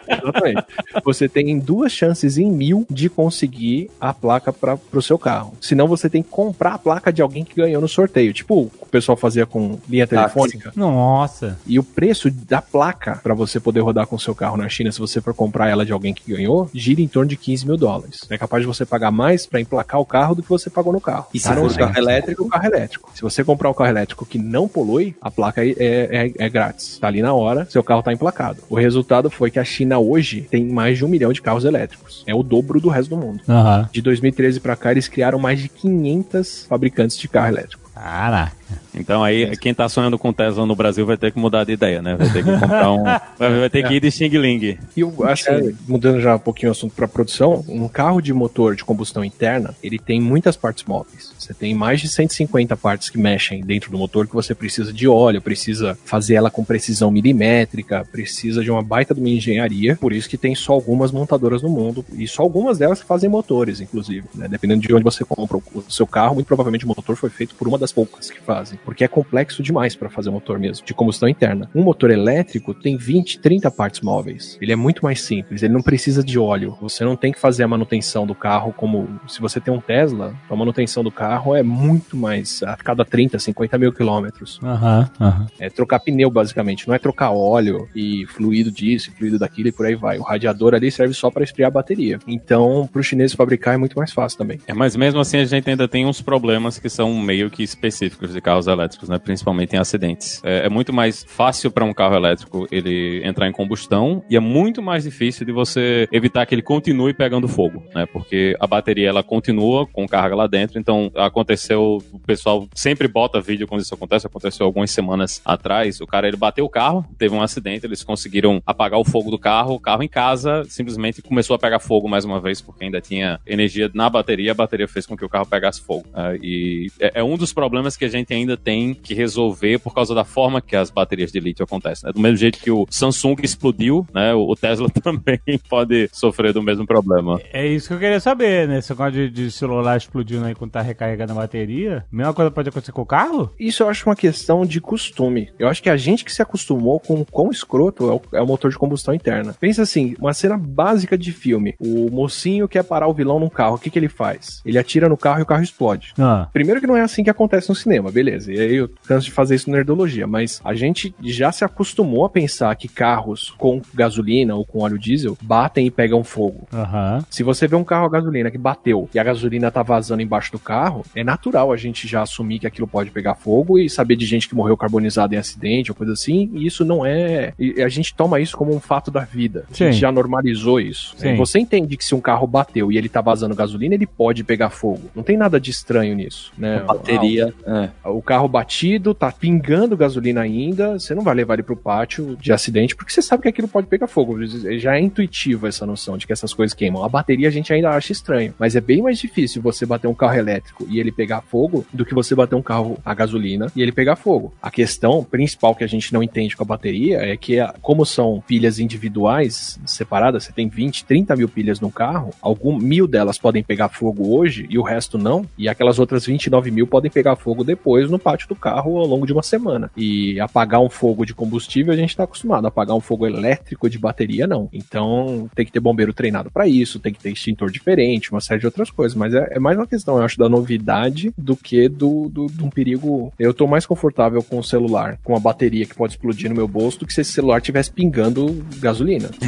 Exatamente. 0.07 0.63
Você 1.03 1.27
tem 1.27 1.59
duas 1.59 1.91
chances 1.91 2.37
em 2.37 2.49
mil 2.49 2.87
de 2.89 3.09
conseguir 3.09 3.91
a 3.99 4.13
placa 4.13 4.53
para 4.53 4.79
o 4.93 5.01
seu 5.01 5.19
carro. 5.19 5.57
Senão 5.59 5.89
você 5.89 6.09
tem 6.09 6.23
que 6.23 6.29
comprar 6.29 6.75
a 6.75 6.79
placa 6.79 7.11
de 7.11 7.21
alguém 7.21 7.43
que 7.43 7.53
ganhou 7.53 7.81
no 7.81 7.87
sorteio. 7.89 8.31
Tipo 8.31 8.71
o 8.81 8.85
pessoal 8.89 9.17
fazia 9.17 9.45
com 9.45 9.77
linha 9.89 10.07
telefônica. 10.07 10.71
Nossa. 10.73 11.59
E 11.67 11.77
o 11.77 11.83
preço 11.83 12.31
da 12.31 12.61
placa 12.61 13.19
para 13.21 13.33
você 13.33 13.59
poder 13.59 13.81
rodar 13.81 14.07
com 14.07 14.15
o 14.15 14.19
seu 14.19 14.33
carro 14.33 14.55
na 14.55 14.69
China, 14.69 14.89
se 14.89 14.99
você 14.99 15.19
for 15.19 15.33
comprar 15.33 15.67
ela 15.67 15.85
de 15.85 15.91
alguém 15.91 16.13
que 16.13 16.28
ganhou, 16.29 16.69
gira 16.73 17.01
em 17.01 17.07
torno 17.07 17.29
de 17.29 17.35
15 17.35 17.65
mil 17.65 17.77
dólares. 17.77 18.21
É 18.29 18.37
capaz 18.37 18.61
de 18.61 18.67
você 18.67 18.85
pagar 18.85 19.11
mais 19.11 19.45
para 19.45 19.59
emplacar 19.59 19.99
o 19.99 20.05
carro 20.05 20.35
do 20.35 20.43
que 20.43 20.49
você 20.49 20.69
pagou 20.69 20.93
no 20.93 21.01
carro. 21.01 21.27
E 21.33 21.39
se 21.39 21.47
A 21.49 21.55
não 21.55 21.63
for 21.63 21.71
ser 21.71 21.79
carro 21.79 21.97
elétrico? 21.97 22.47
carro 22.49 22.65
elétrico. 22.65 23.11
Se 23.13 23.21
você 23.21 23.43
comprar 23.43 23.69
um 23.69 23.73
carro 23.73 23.89
elétrico 23.89 24.25
que 24.25 24.37
não 24.37 24.67
polui, 24.67 25.15
a 25.21 25.29
placa 25.31 25.63
é, 25.65 25.73
é, 25.79 26.33
é 26.37 26.49
grátis. 26.49 26.97
Tá 26.99 27.07
ali 27.07 27.21
na 27.21 27.33
hora, 27.33 27.67
seu 27.69 27.83
carro 27.83 28.01
tá 28.01 28.13
emplacado. 28.13 28.61
O 28.69 28.75
resultado 28.75 29.29
foi 29.29 29.51
que 29.51 29.59
a 29.59 29.63
China 29.63 29.99
hoje 29.99 30.47
tem 30.49 30.65
mais 30.65 30.97
de 30.97 31.05
um 31.05 31.07
milhão 31.07 31.33
de 31.33 31.41
carros 31.41 31.65
elétricos. 31.65 32.23
É 32.27 32.33
o 32.33 32.43
dobro 32.43 32.79
do 32.79 32.89
resto 32.89 33.09
do 33.09 33.17
mundo. 33.17 33.41
Aham. 33.47 33.89
De 33.91 34.01
2013 34.01 34.59
para 34.59 34.75
cá, 34.75 34.91
eles 34.91 35.07
criaram 35.07 35.39
mais 35.39 35.59
de 35.59 35.69
500 35.69 36.65
fabricantes 36.67 37.17
de 37.17 37.27
carro 37.27 37.47
elétrico. 37.47 37.89
Caraca. 37.93 38.58
Então 38.93 39.23
aí, 39.23 39.55
quem 39.57 39.73
tá 39.73 39.87
sonhando 39.87 40.17
com 40.17 40.33
Tesla 40.33 40.65
no 40.65 40.75
Brasil 40.75 41.05
vai 41.05 41.17
ter 41.17 41.31
que 41.31 41.39
mudar 41.39 41.63
de 41.63 41.71
ideia, 41.71 42.01
né? 42.01 42.15
Vai 42.15 42.29
ter 42.29 42.43
que 42.43 42.51
comprar 42.51 42.91
um. 42.91 43.03
vai, 43.37 43.69
ter 43.69 43.87
que 43.87 43.93
ir 43.93 43.99
de 43.99 44.11
Xing 44.11 44.29
Ling. 44.37 44.77
E 44.95 45.01
eu, 45.01 45.13
assim, 45.25 45.75
mudando 45.87 46.19
já 46.19 46.35
um 46.35 46.39
pouquinho 46.39 46.69
o 46.69 46.71
assunto 46.71 46.93
para 46.93 47.07
produção, 47.07 47.63
um 47.67 47.87
carro 47.87 48.21
de 48.21 48.33
motor 48.33 48.75
de 48.75 48.83
combustão 48.83 49.23
interna, 49.23 49.73
ele 49.81 49.97
tem 49.97 50.19
muitas 50.19 50.57
partes 50.57 50.83
móveis. 50.83 51.33
Você 51.37 51.53
tem 51.53 51.73
mais 51.73 52.01
de 52.01 52.07
150 52.07 52.75
partes 52.75 53.09
que 53.09 53.17
mexem 53.17 53.61
dentro 53.61 53.91
do 53.91 53.97
motor 53.97 54.27
que 54.27 54.33
você 54.33 54.53
precisa 54.53 54.91
de 54.91 55.07
óleo, 55.07 55.41
precisa 55.41 55.97
fazer 56.03 56.35
ela 56.35 56.51
com 56.51 56.63
precisão 56.63 57.09
milimétrica, 57.09 58.05
precisa 58.11 58.63
de 58.63 58.69
uma 58.69 58.83
baita 58.83 59.13
de 59.13 59.19
uma 59.19 59.29
engenharia. 59.29 59.95
Por 59.95 60.13
isso 60.13 60.29
que 60.29 60.37
tem 60.37 60.53
só 60.55 60.73
algumas 60.73 61.11
montadoras 61.11 61.61
no 61.61 61.69
mundo 61.69 62.05
e 62.13 62.27
só 62.27 62.43
algumas 62.43 62.77
delas 62.77 63.01
que 63.01 63.07
fazem 63.07 63.29
motores, 63.29 63.79
inclusive. 63.79 64.27
né? 64.35 64.47
Dependendo 64.47 64.85
de 64.85 64.93
onde 64.93 65.03
você 65.03 65.23
compra 65.23 65.57
o 65.57 65.83
seu 65.89 66.05
carro, 66.05 66.35
muito 66.35 66.47
provavelmente 66.47 66.85
o 66.85 66.87
motor 66.87 67.15
foi 67.15 67.29
feito 67.29 67.55
por 67.55 67.67
uma 67.67 67.77
das 67.77 67.91
poucas 67.91 68.29
que 68.29 68.39
faz 68.41 68.58
fazem, 68.59 68.79
porque 68.83 69.03
é 69.03 69.07
complexo 69.07 69.63
demais 69.63 69.95
para 69.95 70.09
fazer 70.09 70.29
motor 70.29 70.59
mesmo, 70.59 70.85
de 70.85 70.93
combustão 70.93 71.29
interna. 71.29 71.69
Um 71.73 71.81
motor 71.81 72.11
elétrico 72.11 72.73
tem 72.73 72.97
20, 72.97 73.39
30 73.39 73.71
partes 73.71 74.01
móveis. 74.01 74.57
Ele 74.61 74.71
é 74.71 74.75
muito 74.75 75.03
mais 75.03 75.21
simples, 75.21 75.63
ele 75.63 75.73
não 75.73 75.81
precisa 75.81 76.23
de 76.23 76.37
óleo. 76.37 76.77
Você 76.81 77.03
não 77.05 77.15
tem 77.15 77.31
que 77.31 77.39
fazer 77.39 77.63
a 77.63 77.67
manutenção 77.67 78.27
do 78.27 78.35
carro 78.35 78.73
como 78.73 79.19
se 79.27 79.39
você 79.39 79.59
tem 79.59 79.73
um 79.73 79.79
Tesla, 79.79 80.35
a 80.49 80.55
manutenção 80.55 81.03
do 81.03 81.11
carro 81.11 81.55
é 81.55 81.63
muito 81.63 82.17
mais 82.17 82.61
a 82.63 82.75
cada 82.75 83.05
30, 83.05 83.39
50 83.39 83.77
mil 83.77 83.93
quilômetros. 83.93 84.59
Aham, 84.61 85.09
aham. 85.19 85.47
É 85.59 85.69
trocar 85.69 85.99
pneu, 85.99 86.29
basicamente. 86.29 86.87
Não 86.87 86.93
é 86.93 86.99
trocar 86.99 87.31
óleo 87.31 87.87
e 87.95 88.25
fluido 88.27 88.71
disso, 88.71 89.11
fluido 89.17 89.39
daquilo 89.39 89.69
e 89.69 89.71
por 89.71 89.85
aí 89.85 89.95
vai. 89.95 90.17
O 90.17 90.23
radiador 90.23 90.73
ali 90.73 90.91
serve 90.91 91.13
só 91.13 91.31
para 91.31 91.43
esfriar 91.43 91.69
a 91.69 91.71
bateria. 91.71 92.19
Então, 92.27 92.87
para 92.91 92.99
os 92.99 93.07
chineses 93.07 93.35
fabricar 93.35 93.75
é 93.75 93.77
muito 93.77 93.97
mais 93.97 94.11
fácil 94.11 94.37
também. 94.37 94.59
É, 94.67 94.73
mas 94.73 94.95
mesmo 94.95 95.19
assim 95.19 95.37
a 95.37 95.45
gente 95.45 95.69
ainda 95.69 95.87
tem 95.87 96.05
uns 96.05 96.21
problemas 96.21 96.77
que 96.77 96.89
são 96.89 97.13
meio 97.19 97.49
que 97.49 97.63
específicos 97.63 98.33
de 98.33 98.41
carros 98.49 98.65
elétricos, 98.65 99.07
né? 99.07 99.19
Principalmente 99.19 99.75
em 99.75 99.77
acidentes. 99.77 100.41
É, 100.43 100.65
é 100.65 100.69
muito 100.69 100.91
mais 100.91 101.23
fácil 101.23 101.69
para 101.69 101.85
um 101.85 101.93
carro 101.93 102.15
elétrico 102.15 102.67
ele 102.71 103.21
entrar 103.23 103.47
em 103.47 103.51
combustão 103.51 104.23
e 104.27 104.35
é 104.35 104.39
muito 104.39 104.81
mais 104.81 105.03
difícil 105.03 105.45
de 105.45 105.51
você 105.51 106.07
evitar 106.11 106.47
que 106.47 106.55
ele 106.55 106.63
continue 106.63 107.13
pegando 107.13 107.47
fogo, 107.47 107.83
né? 107.93 108.07
Porque 108.07 108.57
a 108.59 108.65
bateria 108.65 109.07
ela 109.07 109.21
continua 109.21 109.85
com 109.85 110.07
carga 110.07 110.35
lá 110.35 110.47
dentro, 110.47 110.79
então 110.79 111.11
aconteceu, 111.15 112.01
o 112.11 112.19
pessoal 112.19 112.67
sempre 112.73 113.07
bota 113.07 113.39
vídeo 113.39 113.67
quando 113.67 113.81
isso 113.81 113.93
acontece, 113.93 114.25
aconteceu 114.25 114.65
algumas 114.65 114.89
semanas 114.89 115.41
atrás, 115.45 116.01
o 116.01 116.07
cara 116.07 116.27
ele 116.27 116.37
bateu 116.37 116.65
o 116.65 116.69
carro, 116.69 117.05
teve 117.19 117.35
um 117.35 117.43
acidente, 117.43 117.85
eles 117.85 118.03
conseguiram 118.03 118.63
apagar 118.65 118.99
o 118.99 119.05
fogo 119.05 119.29
do 119.29 119.37
carro, 119.37 119.75
o 119.75 119.79
carro 119.79 120.01
em 120.01 120.07
casa 120.07 120.63
simplesmente 120.67 121.21
começou 121.21 121.55
a 121.55 121.59
pegar 121.59 121.77
fogo 121.77 122.09
mais 122.09 122.25
uma 122.25 122.41
vez 122.41 122.61
porque 122.61 122.85
ainda 122.85 122.99
tinha 122.99 123.39
energia 123.45 123.91
na 123.93 124.09
bateria, 124.09 124.53
a 124.53 124.55
bateria 124.55 124.87
fez 124.87 125.05
com 125.05 125.15
que 125.15 125.25
o 125.25 125.29
carro 125.29 125.45
pegasse 125.45 125.81
fogo. 125.81 126.07
É, 126.15 126.39
e 126.41 126.87
é, 126.99 127.19
é 127.19 127.23
um 127.23 127.37
dos 127.37 127.53
problemas 127.53 127.95
que 127.95 128.05
a 128.05 128.09
gente 128.09 128.33
ainda 128.39 128.57
tem 128.57 128.93
que 128.93 129.13
resolver 129.13 129.79
por 129.79 129.93
causa 129.93 130.13
da 130.13 130.23
forma 130.23 130.61
que 130.61 130.75
as 130.75 130.89
baterias 130.89 131.31
de 131.31 131.39
lítio 131.39 131.63
acontecem. 131.63 132.07
né? 132.07 132.13
Do 132.13 132.19
mesmo 132.19 132.37
jeito 132.37 132.59
que 132.59 132.71
o 132.71 132.85
Samsung 132.89 133.35
explodiu, 133.43 134.05
né? 134.13 134.33
O 134.33 134.55
Tesla 134.55 134.89
também 135.01 135.39
pode 135.69 136.09
sofrer 136.11 136.53
do 136.53 136.61
mesmo 136.61 136.85
problema. 136.85 137.39
É 137.53 137.67
isso 137.67 137.87
que 137.87 137.93
eu 137.93 137.99
queria 137.99 138.19
saber, 138.19 138.67
né? 138.67 138.79
Esse 138.79 138.91
negócio 138.91 139.13
de, 139.13 139.29
de 139.29 139.51
celular 139.51 139.97
explodindo 139.97 140.45
aí 140.45 140.55
quando 140.55 140.71
tá 140.71 140.81
recarregando 140.81 141.33
a 141.33 141.35
bateria. 141.35 142.05
Mesma 142.11 142.33
coisa 142.33 142.51
pode 142.51 142.69
acontecer 142.69 142.91
com 142.91 143.01
o 143.01 143.05
carro? 143.05 143.51
Isso 143.59 143.83
eu 143.83 143.89
acho 143.89 144.07
uma 144.07 144.15
questão 144.15 144.65
de 144.65 144.81
costume. 144.81 145.49
Eu 145.57 145.67
acho 145.67 145.81
que 145.81 145.89
a 145.89 145.97
gente 145.97 146.25
que 146.25 146.33
se 146.33 146.41
acostumou 146.41 146.99
com 146.99 147.21
o 147.21 147.25
quão 147.25 147.51
escroto 147.51 148.09
é 148.09 148.13
o, 148.13 148.21
é 148.39 148.41
o 148.41 148.47
motor 148.47 148.71
de 148.71 148.77
combustão 148.77 149.13
interna. 149.13 149.55
Pensa 149.59 149.83
assim, 149.83 150.15
uma 150.19 150.33
cena 150.33 150.57
básica 150.57 151.17
de 151.17 151.31
filme. 151.31 151.75
O 151.79 152.09
mocinho 152.09 152.67
quer 152.67 152.83
parar 152.83 153.07
o 153.07 153.13
vilão 153.13 153.39
num 153.39 153.49
carro. 153.49 153.75
O 153.75 153.79
que, 153.79 153.89
que 153.89 153.99
ele 153.99 154.09
faz? 154.09 154.61
Ele 154.65 154.77
atira 154.77 155.09
no 155.09 155.17
carro 155.17 155.39
e 155.39 155.43
o 155.43 155.45
carro 155.45 155.63
explode. 155.63 156.13
Ah. 156.17 156.47
Primeiro 156.51 156.81
que 156.81 156.87
não 156.87 156.97
é 156.97 157.01
assim 157.01 157.23
que 157.23 157.29
acontece 157.29 157.69
no 157.69 157.75
cinema, 157.75 158.11
beleza. 158.11 158.28
E 158.29 158.59
aí 158.59 158.75
eu 158.75 158.89
canso 159.05 159.25
de 159.25 159.31
fazer 159.31 159.55
isso 159.55 159.69
na 159.69 159.77
nerdologia, 159.77 160.27
mas 160.27 160.61
a 160.63 160.73
gente 160.73 161.13
já 161.21 161.51
se 161.51 161.63
acostumou 161.63 162.25
a 162.25 162.29
pensar 162.29 162.75
que 162.75 162.87
carros 162.87 163.53
com 163.57 163.81
gasolina 163.93 164.55
ou 164.55 164.65
com 164.65 164.79
óleo 164.79 164.97
diesel 164.97 165.37
batem 165.41 165.87
e 165.87 165.91
pegam 165.91 166.23
fogo. 166.23 166.67
Aham. 166.73 167.23
Se 167.29 167.43
você 167.43 167.67
vê 167.67 167.75
um 167.75 167.83
carro 167.83 168.05
a 168.05 168.09
gasolina 168.09 168.51
que 168.51 168.57
bateu 168.57 169.09
e 169.13 169.19
a 169.19 169.23
gasolina 169.23 169.71
tá 169.71 169.83
vazando 169.83 170.21
embaixo 170.21 170.51
do 170.51 170.59
carro, 170.59 171.03
é 171.15 171.23
natural 171.23 171.71
a 171.71 171.77
gente 171.77 172.07
já 172.07 172.21
assumir 172.21 172.59
que 172.59 172.67
aquilo 172.67 172.87
pode 172.87 173.11
pegar 173.11 173.35
fogo 173.35 173.77
e 173.79 173.89
saber 173.89 174.15
de 174.15 174.25
gente 174.25 174.47
que 174.47 174.55
morreu 174.55 174.75
carbonizada 174.77 175.35
em 175.35 175.37
acidente 175.37 175.91
ou 175.91 175.95
coisa 175.95 176.13
assim, 176.13 176.49
e 176.53 176.65
isso 176.65 176.83
não 176.85 177.05
é. 177.05 177.53
e 177.57 177.81
A 177.81 177.89
gente 177.89 178.13
toma 178.13 178.39
isso 178.39 178.57
como 178.57 178.73
um 178.73 178.79
fato 178.79 179.11
da 179.11 179.21
vida. 179.21 179.65
A 179.71 179.73
gente 179.75 179.93
Sim. 179.93 179.99
já 179.99 180.11
normalizou 180.11 180.79
isso. 180.79 181.15
Sim. 181.17 181.35
Você 181.35 181.59
entende 181.59 181.95
que 181.97 182.05
se 182.05 182.15
um 182.15 182.21
carro 182.21 182.47
bateu 182.47 182.91
e 182.91 182.97
ele 182.97 183.09
tá 183.09 183.21
vazando 183.21 183.55
gasolina, 183.55 183.95
ele 183.95 184.07
pode 184.07 184.43
pegar 184.43 184.69
fogo. 184.69 185.09
Não 185.15 185.23
tem 185.23 185.37
nada 185.37 185.59
de 185.59 185.71
estranho 185.71 186.15
nisso, 186.15 186.51
né? 186.57 186.77
A 186.77 186.83
bateria. 186.83 187.53
é. 187.65 187.89
O 188.11 188.21
carro 188.21 188.47
batido, 188.47 189.13
tá 189.13 189.31
pingando 189.31 189.97
gasolina 189.97 190.41
ainda, 190.41 190.99
você 190.99 191.13
não 191.15 191.23
vai 191.23 191.35
levar 191.35 191.55
ele 191.55 191.63
pro 191.63 191.75
pátio 191.75 192.37
de 192.39 192.51
acidente, 192.51 192.95
porque 192.95 193.11
você 193.11 193.21
sabe 193.21 193.43
que 193.43 193.49
aquilo 193.49 193.67
pode 193.67 193.87
pegar 193.87 194.07
fogo. 194.07 194.37
Já 194.77 194.95
é 194.95 194.99
intuitivo 194.99 195.67
essa 195.67 195.85
noção 195.85 196.17
de 196.17 196.25
que 196.25 196.33
essas 196.33 196.53
coisas 196.53 196.73
queimam. 196.73 197.03
A 197.03 197.09
bateria 197.09 197.47
a 197.47 197.51
gente 197.51 197.71
ainda 197.73 197.89
acha 197.89 198.11
estranho, 198.11 198.53
mas 198.57 198.75
é 198.75 198.81
bem 198.81 199.01
mais 199.01 199.19
difícil 199.19 199.61
você 199.61 199.85
bater 199.85 200.07
um 200.07 200.13
carro 200.13 200.37
elétrico 200.37 200.85
e 200.89 200.99
ele 200.99 201.11
pegar 201.11 201.41
fogo 201.41 201.85
do 201.93 202.05
que 202.05 202.13
você 202.13 202.35
bater 202.35 202.55
um 202.55 202.61
carro 202.61 202.97
a 203.05 203.13
gasolina 203.13 203.71
e 203.75 203.81
ele 203.81 203.91
pegar 203.91 204.15
fogo. 204.15 204.53
A 204.61 204.71
questão 204.71 205.23
principal 205.23 205.75
que 205.75 205.83
a 205.83 205.87
gente 205.87 206.13
não 206.13 206.23
entende 206.23 206.55
com 206.55 206.63
a 206.63 206.67
bateria 206.67 207.17
é 207.19 207.35
que, 207.35 207.57
como 207.81 208.05
são 208.05 208.43
pilhas 208.45 208.79
individuais 208.79 209.79
separadas, 209.85 210.43
você 210.43 210.51
tem 210.51 210.67
20, 210.67 211.05
30 211.05 211.35
mil 211.35 211.49
pilhas 211.49 211.79
no 211.79 211.91
carro, 211.91 212.31
algum 212.41 212.77
mil 212.77 213.07
delas 213.07 213.37
podem 213.37 213.63
pegar 213.63 213.89
fogo 213.89 214.35
hoje 214.35 214.65
e 214.69 214.77
o 214.77 214.83
resto 214.83 215.17
não, 215.17 215.45
e 215.57 215.67
aquelas 215.67 215.99
outras 215.99 216.25
29 216.25 216.71
mil 216.71 216.87
podem 216.87 217.11
pegar 217.11 217.35
fogo 217.35 217.63
depois 217.63 217.98
no 218.07 218.19
pátio 218.19 218.47
do 218.47 218.55
carro 218.55 218.97
ao 218.97 219.05
longo 219.05 219.25
de 219.25 219.33
uma 219.33 219.43
semana. 219.43 219.91
E 219.97 220.39
apagar 220.39 220.79
um 220.81 220.89
fogo 220.89 221.25
de 221.25 221.33
combustível 221.33 221.93
a 221.93 221.97
gente 221.97 222.09
está 222.11 222.23
acostumado, 222.23 222.67
apagar 222.67 222.95
um 222.95 223.01
fogo 223.01 223.25
elétrico 223.25 223.89
de 223.89 223.97
bateria 223.97 224.47
não. 224.47 224.69
Então 224.71 225.49
tem 225.55 225.65
que 225.65 225.71
ter 225.71 225.79
bombeiro 225.79 226.13
treinado 226.13 226.51
para 226.51 226.67
isso, 226.67 226.99
tem 226.99 227.13
que 227.13 227.19
ter 227.19 227.31
extintor 227.31 227.71
diferente, 227.71 228.31
uma 228.31 228.41
série 228.41 228.59
de 228.59 228.65
outras 228.65 228.89
coisas, 228.89 229.15
mas 229.17 229.33
é, 229.33 229.47
é 229.51 229.59
mais 229.59 229.77
uma 229.77 229.87
questão, 229.87 230.17
eu 230.17 230.23
acho, 230.23 230.37
da 230.37 230.47
novidade 230.49 231.33
do 231.37 231.55
que 231.55 231.89
do, 231.89 232.29
do, 232.29 232.47
de 232.47 232.63
um 232.63 232.69
perigo. 232.69 233.33
Eu 233.39 233.53
tô 233.53 233.67
mais 233.67 233.85
confortável 233.85 234.41
com 234.43 234.59
o 234.59 234.63
celular, 234.63 235.17
com 235.23 235.35
a 235.35 235.39
bateria 235.39 235.85
que 235.85 235.95
pode 235.95 236.13
explodir 236.13 236.49
no 236.49 236.55
meu 236.55 236.67
bolso, 236.67 236.99
do 236.99 237.07
que 237.07 237.13
se 237.13 237.21
esse 237.21 237.31
celular 237.31 237.57
estivesse 237.57 237.91
pingando 237.91 238.65
gasolina. 238.79 239.29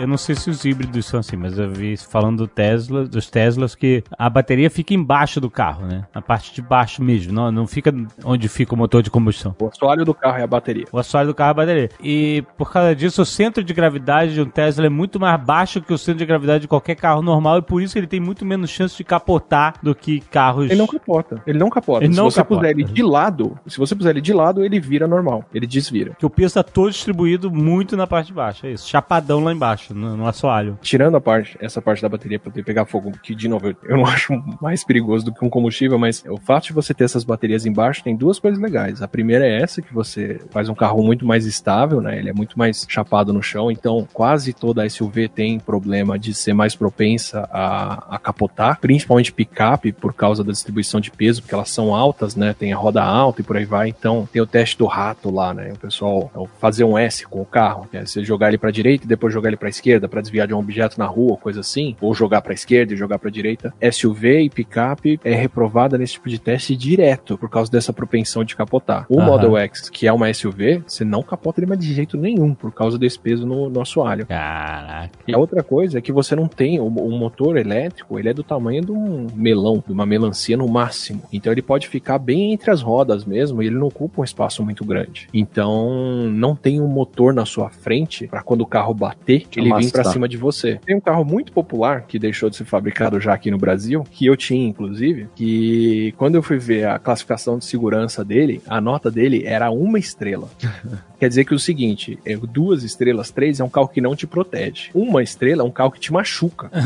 Eu 0.00 0.06
não 0.06 0.16
sei 0.16 0.34
se 0.34 0.48
os 0.48 0.64
híbridos 0.64 1.04
são 1.04 1.20
assim, 1.20 1.36
mas 1.36 1.58
eu 1.58 1.70
vi 1.70 1.94
falando 1.94 2.38
do 2.38 2.46
Tesla, 2.46 3.04
dos 3.04 3.28
Teslas 3.28 3.74
que 3.74 4.02
a 4.18 4.30
bateria 4.30 4.70
fica 4.70 4.94
embaixo 4.94 5.38
do 5.42 5.50
carro, 5.50 5.86
né? 5.86 6.06
Na 6.14 6.22
parte 6.22 6.54
de 6.54 6.62
baixo 6.62 7.04
mesmo, 7.04 7.34
não, 7.34 7.52
não 7.52 7.66
fica 7.66 7.94
onde 8.24 8.48
fica 8.48 8.74
o 8.74 8.78
motor 8.78 9.02
de 9.02 9.10
combustão. 9.10 9.54
O 9.60 9.66
assoalho 9.66 10.02
do 10.02 10.14
carro 10.14 10.38
é 10.38 10.42
a 10.42 10.46
bateria. 10.46 10.86
O 10.90 10.98
assoalho 10.98 11.28
do 11.28 11.34
carro 11.34 11.48
é 11.48 11.50
a 11.50 11.54
bateria. 11.54 11.90
E 12.02 12.42
por 12.56 12.72
causa 12.72 12.96
disso, 12.96 13.20
o 13.20 13.26
centro 13.26 13.62
de 13.62 13.74
gravidade 13.74 14.32
de 14.32 14.40
um 14.40 14.46
Tesla 14.46 14.86
é 14.86 14.88
muito 14.88 15.20
mais 15.20 15.38
baixo 15.38 15.82
que 15.82 15.92
o 15.92 15.98
centro 15.98 16.20
de 16.20 16.24
gravidade 16.24 16.62
de 16.62 16.68
qualquer 16.68 16.94
carro 16.94 17.20
normal 17.20 17.58
e 17.58 17.62
por 17.62 17.82
isso 17.82 17.98
ele 17.98 18.06
tem 18.06 18.20
muito 18.20 18.42
menos 18.46 18.70
chance 18.70 18.96
de 18.96 19.04
capotar 19.04 19.74
do 19.82 19.94
que 19.94 20.20
carros. 20.20 20.64
Ele 20.70 20.76
não 20.76 20.86
capota. 20.86 21.42
Ele 21.46 21.58
não 21.58 21.68
capota. 21.68 22.04
Ele 22.04 22.14
se 22.14 22.18
não 22.18 22.30
você 22.30 22.40
capota. 22.40 22.60
puser 22.62 22.70
ele 22.70 22.84
de 22.84 23.02
lado, 23.02 23.58
se 23.66 23.76
você 23.76 23.94
puser 23.94 24.12
ele 24.12 24.22
de 24.22 24.32
lado, 24.32 24.64
ele 24.64 24.80
vira 24.80 25.06
normal. 25.06 25.44
Ele 25.52 25.66
desvira. 25.66 26.16
Que 26.18 26.24
o 26.24 26.30
peso 26.30 26.54
tá 26.54 26.62
todo 26.62 26.90
distribuído 26.90 27.50
muito 27.50 27.98
na 27.98 28.06
parte 28.06 28.28
de 28.28 28.32
baixo. 28.32 28.64
É 28.66 28.72
isso. 28.72 28.88
Chapadão 28.88 29.44
lá 29.44 29.52
embaixo, 29.52 29.89
no, 29.94 30.16
no 30.16 30.26
assoalho. 30.26 30.78
Tirando 30.82 31.16
a 31.16 31.20
parte, 31.20 31.56
essa 31.60 31.80
parte 31.80 32.02
da 32.02 32.08
bateria 32.08 32.38
poder 32.38 32.64
pegar 32.64 32.84
fogo, 32.84 33.12
que 33.22 33.34
de 33.34 33.48
novo 33.48 33.68
eu, 33.68 33.96
não 33.96 34.06
acho 34.06 34.32
mais 34.60 34.84
perigoso 34.84 35.24
do 35.24 35.32
que 35.32 35.44
um 35.44 35.50
combustível, 35.50 35.98
mas 35.98 36.24
o 36.26 36.36
fato 36.36 36.66
de 36.66 36.72
você 36.72 36.94
ter 36.94 37.04
essas 37.04 37.24
baterias 37.24 37.66
embaixo 37.66 38.02
tem 38.02 38.16
duas 38.16 38.38
coisas 38.38 38.60
legais. 38.60 39.02
A 39.02 39.08
primeira 39.08 39.46
é 39.46 39.62
essa, 39.62 39.82
que 39.82 39.92
você 39.92 40.40
faz 40.50 40.68
um 40.68 40.74
carro 40.74 41.02
muito 41.02 41.26
mais 41.26 41.46
estável, 41.46 42.00
né? 42.00 42.18
Ele 42.18 42.30
é 42.30 42.32
muito 42.32 42.58
mais 42.58 42.86
chapado 42.88 43.32
no 43.32 43.42
chão, 43.42 43.70
então 43.70 44.06
quase 44.12 44.52
toda 44.52 44.88
SUV 44.88 45.28
tem 45.28 45.58
problema 45.58 46.18
de 46.18 46.32
ser 46.34 46.54
mais 46.54 46.74
propensa 46.74 47.48
a, 47.52 48.16
a 48.16 48.18
capotar, 48.18 48.78
principalmente 48.80 49.32
picape, 49.32 49.92
por 49.92 50.14
causa 50.14 50.42
da 50.42 50.52
distribuição 50.52 51.00
de 51.00 51.10
peso, 51.10 51.42
porque 51.42 51.54
elas 51.54 51.70
são 51.70 51.94
altas, 51.94 52.36
né? 52.36 52.54
Tem 52.54 52.72
a 52.72 52.76
roda 52.76 53.02
alta 53.02 53.40
e 53.40 53.44
por 53.44 53.56
aí 53.56 53.64
vai. 53.64 53.88
Então 53.88 54.28
tem 54.32 54.40
o 54.40 54.46
teste 54.46 54.78
do 54.78 54.86
rato 54.86 55.30
lá, 55.30 55.52
né? 55.52 55.72
O 55.72 55.78
pessoal 55.78 56.30
é, 56.34 56.60
fazer 56.60 56.84
um 56.84 56.96
S 56.96 57.26
com 57.26 57.40
o 57.40 57.46
carro, 57.46 57.86
que 57.90 57.96
é 57.96 58.04
você 58.04 58.24
jogar 58.24 58.48
ele 58.48 58.58
pra 58.58 58.70
direita 58.70 59.04
e 59.04 59.08
depois 59.08 59.32
jogar 59.32 59.48
ele 59.48 59.56
pra 59.56 59.68
esquerda 59.68 59.79
pra 60.08 60.20
desviar 60.20 60.46
de 60.46 60.54
um 60.54 60.58
objeto 60.58 60.98
na 60.98 61.06
rua, 61.06 61.36
coisa 61.36 61.60
assim, 61.60 61.96
ou 62.00 62.14
jogar 62.14 62.42
pra 62.42 62.54
esquerda 62.54 62.92
e 62.92 62.96
jogar 62.96 63.18
pra 63.18 63.30
direita. 63.30 63.72
SUV 63.90 64.42
e 64.42 64.50
picape 64.50 65.18
é 65.24 65.34
reprovada 65.34 65.96
nesse 65.96 66.14
tipo 66.14 66.28
de 66.28 66.38
teste 66.38 66.76
direto 66.76 67.38
por 67.38 67.48
causa 67.48 67.70
dessa 67.70 67.92
propensão 67.92 68.44
de 68.44 68.54
capotar. 68.54 69.06
O 69.08 69.18
Aham. 69.18 69.26
Model 69.26 69.56
X, 69.56 69.88
que 69.88 70.06
é 70.06 70.12
uma 70.12 70.32
SUV, 70.32 70.82
você 70.86 71.04
não 71.04 71.22
capota 71.22 71.60
ele 71.60 71.66
mais 71.66 71.80
de 71.80 71.92
jeito 71.92 72.16
nenhum 72.16 72.54
por 72.54 72.72
causa 72.72 72.98
desse 72.98 73.18
peso 73.18 73.46
no, 73.46 73.70
no 73.70 73.80
assoalho. 73.80 74.26
Caraca. 74.26 75.10
E 75.26 75.34
a 75.34 75.38
outra 75.38 75.62
coisa 75.62 75.98
é 75.98 76.00
que 76.00 76.12
você 76.12 76.36
não 76.36 76.46
tem 76.46 76.78
o, 76.78 76.86
o 76.86 77.10
motor 77.10 77.56
elétrico, 77.56 78.18
ele 78.18 78.28
é 78.28 78.34
do 78.34 78.42
tamanho 78.42 78.84
de 78.84 78.92
um 78.92 79.26
melão, 79.34 79.82
de 79.84 79.92
uma 79.92 80.06
melancia 80.06 80.56
no 80.56 80.68
máximo. 80.68 81.22
Então 81.32 81.52
ele 81.52 81.62
pode 81.62 81.88
ficar 81.88 82.18
bem 82.18 82.52
entre 82.52 82.70
as 82.70 82.82
rodas 82.82 83.24
mesmo, 83.24 83.62
e 83.62 83.66
ele 83.66 83.76
não 83.76 83.86
ocupa 83.86 84.20
um 84.20 84.24
espaço 84.24 84.62
muito 84.62 84.84
grande. 84.84 85.28
Então 85.32 86.28
não 86.30 86.54
tem 86.54 86.80
um 86.80 86.88
motor 86.88 87.32
na 87.32 87.44
sua 87.46 87.70
frente 87.70 88.26
para 88.26 88.42
quando 88.42 88.60
o 88.62 88.66
carro 88.66 88.92
bater, 88.92 89.46
ele 89.56 89.69
vir 89.78 89.90
pra 89.90 90.00
Amassar. 90.00 90.12
cima 90.12 90.28
de 90.28 90.36
você. 90.36 90.80
Tem 90.84 90.96
um 90.96 91.00
carro 91.00 91.24
muito 91.24 91.52
popular 91.52 92.02
que 92.02 92.18
deixou 92.18 92.50
de 92.50 92.56
ser 92.56 92.64
fabricado 92.64 93.20
já 93.20 93.34
aqui 93.34 93.50
no 93.50 93.58
Brasil, 93.58 94.04
que 94.10 94.26
eu 94.26 94.36
tinha 94.36 94.68
inclusive, 94.68 95.28
que 95.34 96.12
quando 96.16 96.34
eu 96.34 96.42
fui 96.42 96.58
ver 96.58 96.86
a 96.86 96.98
classificação 96.98 97.58
de 97.58 97.64
segurança 97.64 98.24
dele, 98.24 98.62
a 98.66 98.80
nota 98.80 99.10
dele 99.10 99.42
era 99.44 99.70
uma 99.70 99.98
estrela. 99.98 100.48
Quer 101.20 101.28
dizer 101.28 101.44
que 101.44 101.52
é 101.52 101.56
o 101.56 101.60
seguinte, 101.60 102.18
é, 102.24 102.34
duas 102.34 102.82
estrelas, 102.82 103.30
três 103.30 103.60
é 103.60 103.64
um 103.64 103.68
carro 103.68 103.88
que 103.88 104.00
não 104.00 104.16
te 104.16 104.26
protege. 104.26 104.88
Uma 104.94 105.22
estrela 105.22 105.60
é 105.60 105.64
um 105.64 105.70
carro 105.70 105.90
que 105.90 106.00
te 106.00 106.10
machuca. 106.10 106.70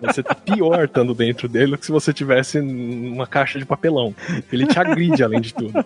você 0.00 0.22
tá 0.22 0.32
pior 0.32 0.84
estando 0.84 1.12
dentro 1.12 1.48
dele 1.48 1.72
do 1.72 1.78
que 1.78 1.84
se 1.84 1.90
você 1.90 2.12
tivesse 2.12 2.60
numa 2.60 3.26
caixa 3.26 3.58
de 3.58 3.66
papelão. 3.66 4.14
Ele 4.52 4.64
te 4.64 4.78
agride 4.78 5.24
além 5.24 5.40
de 5.40 5.52
tudo. 5.52 5.84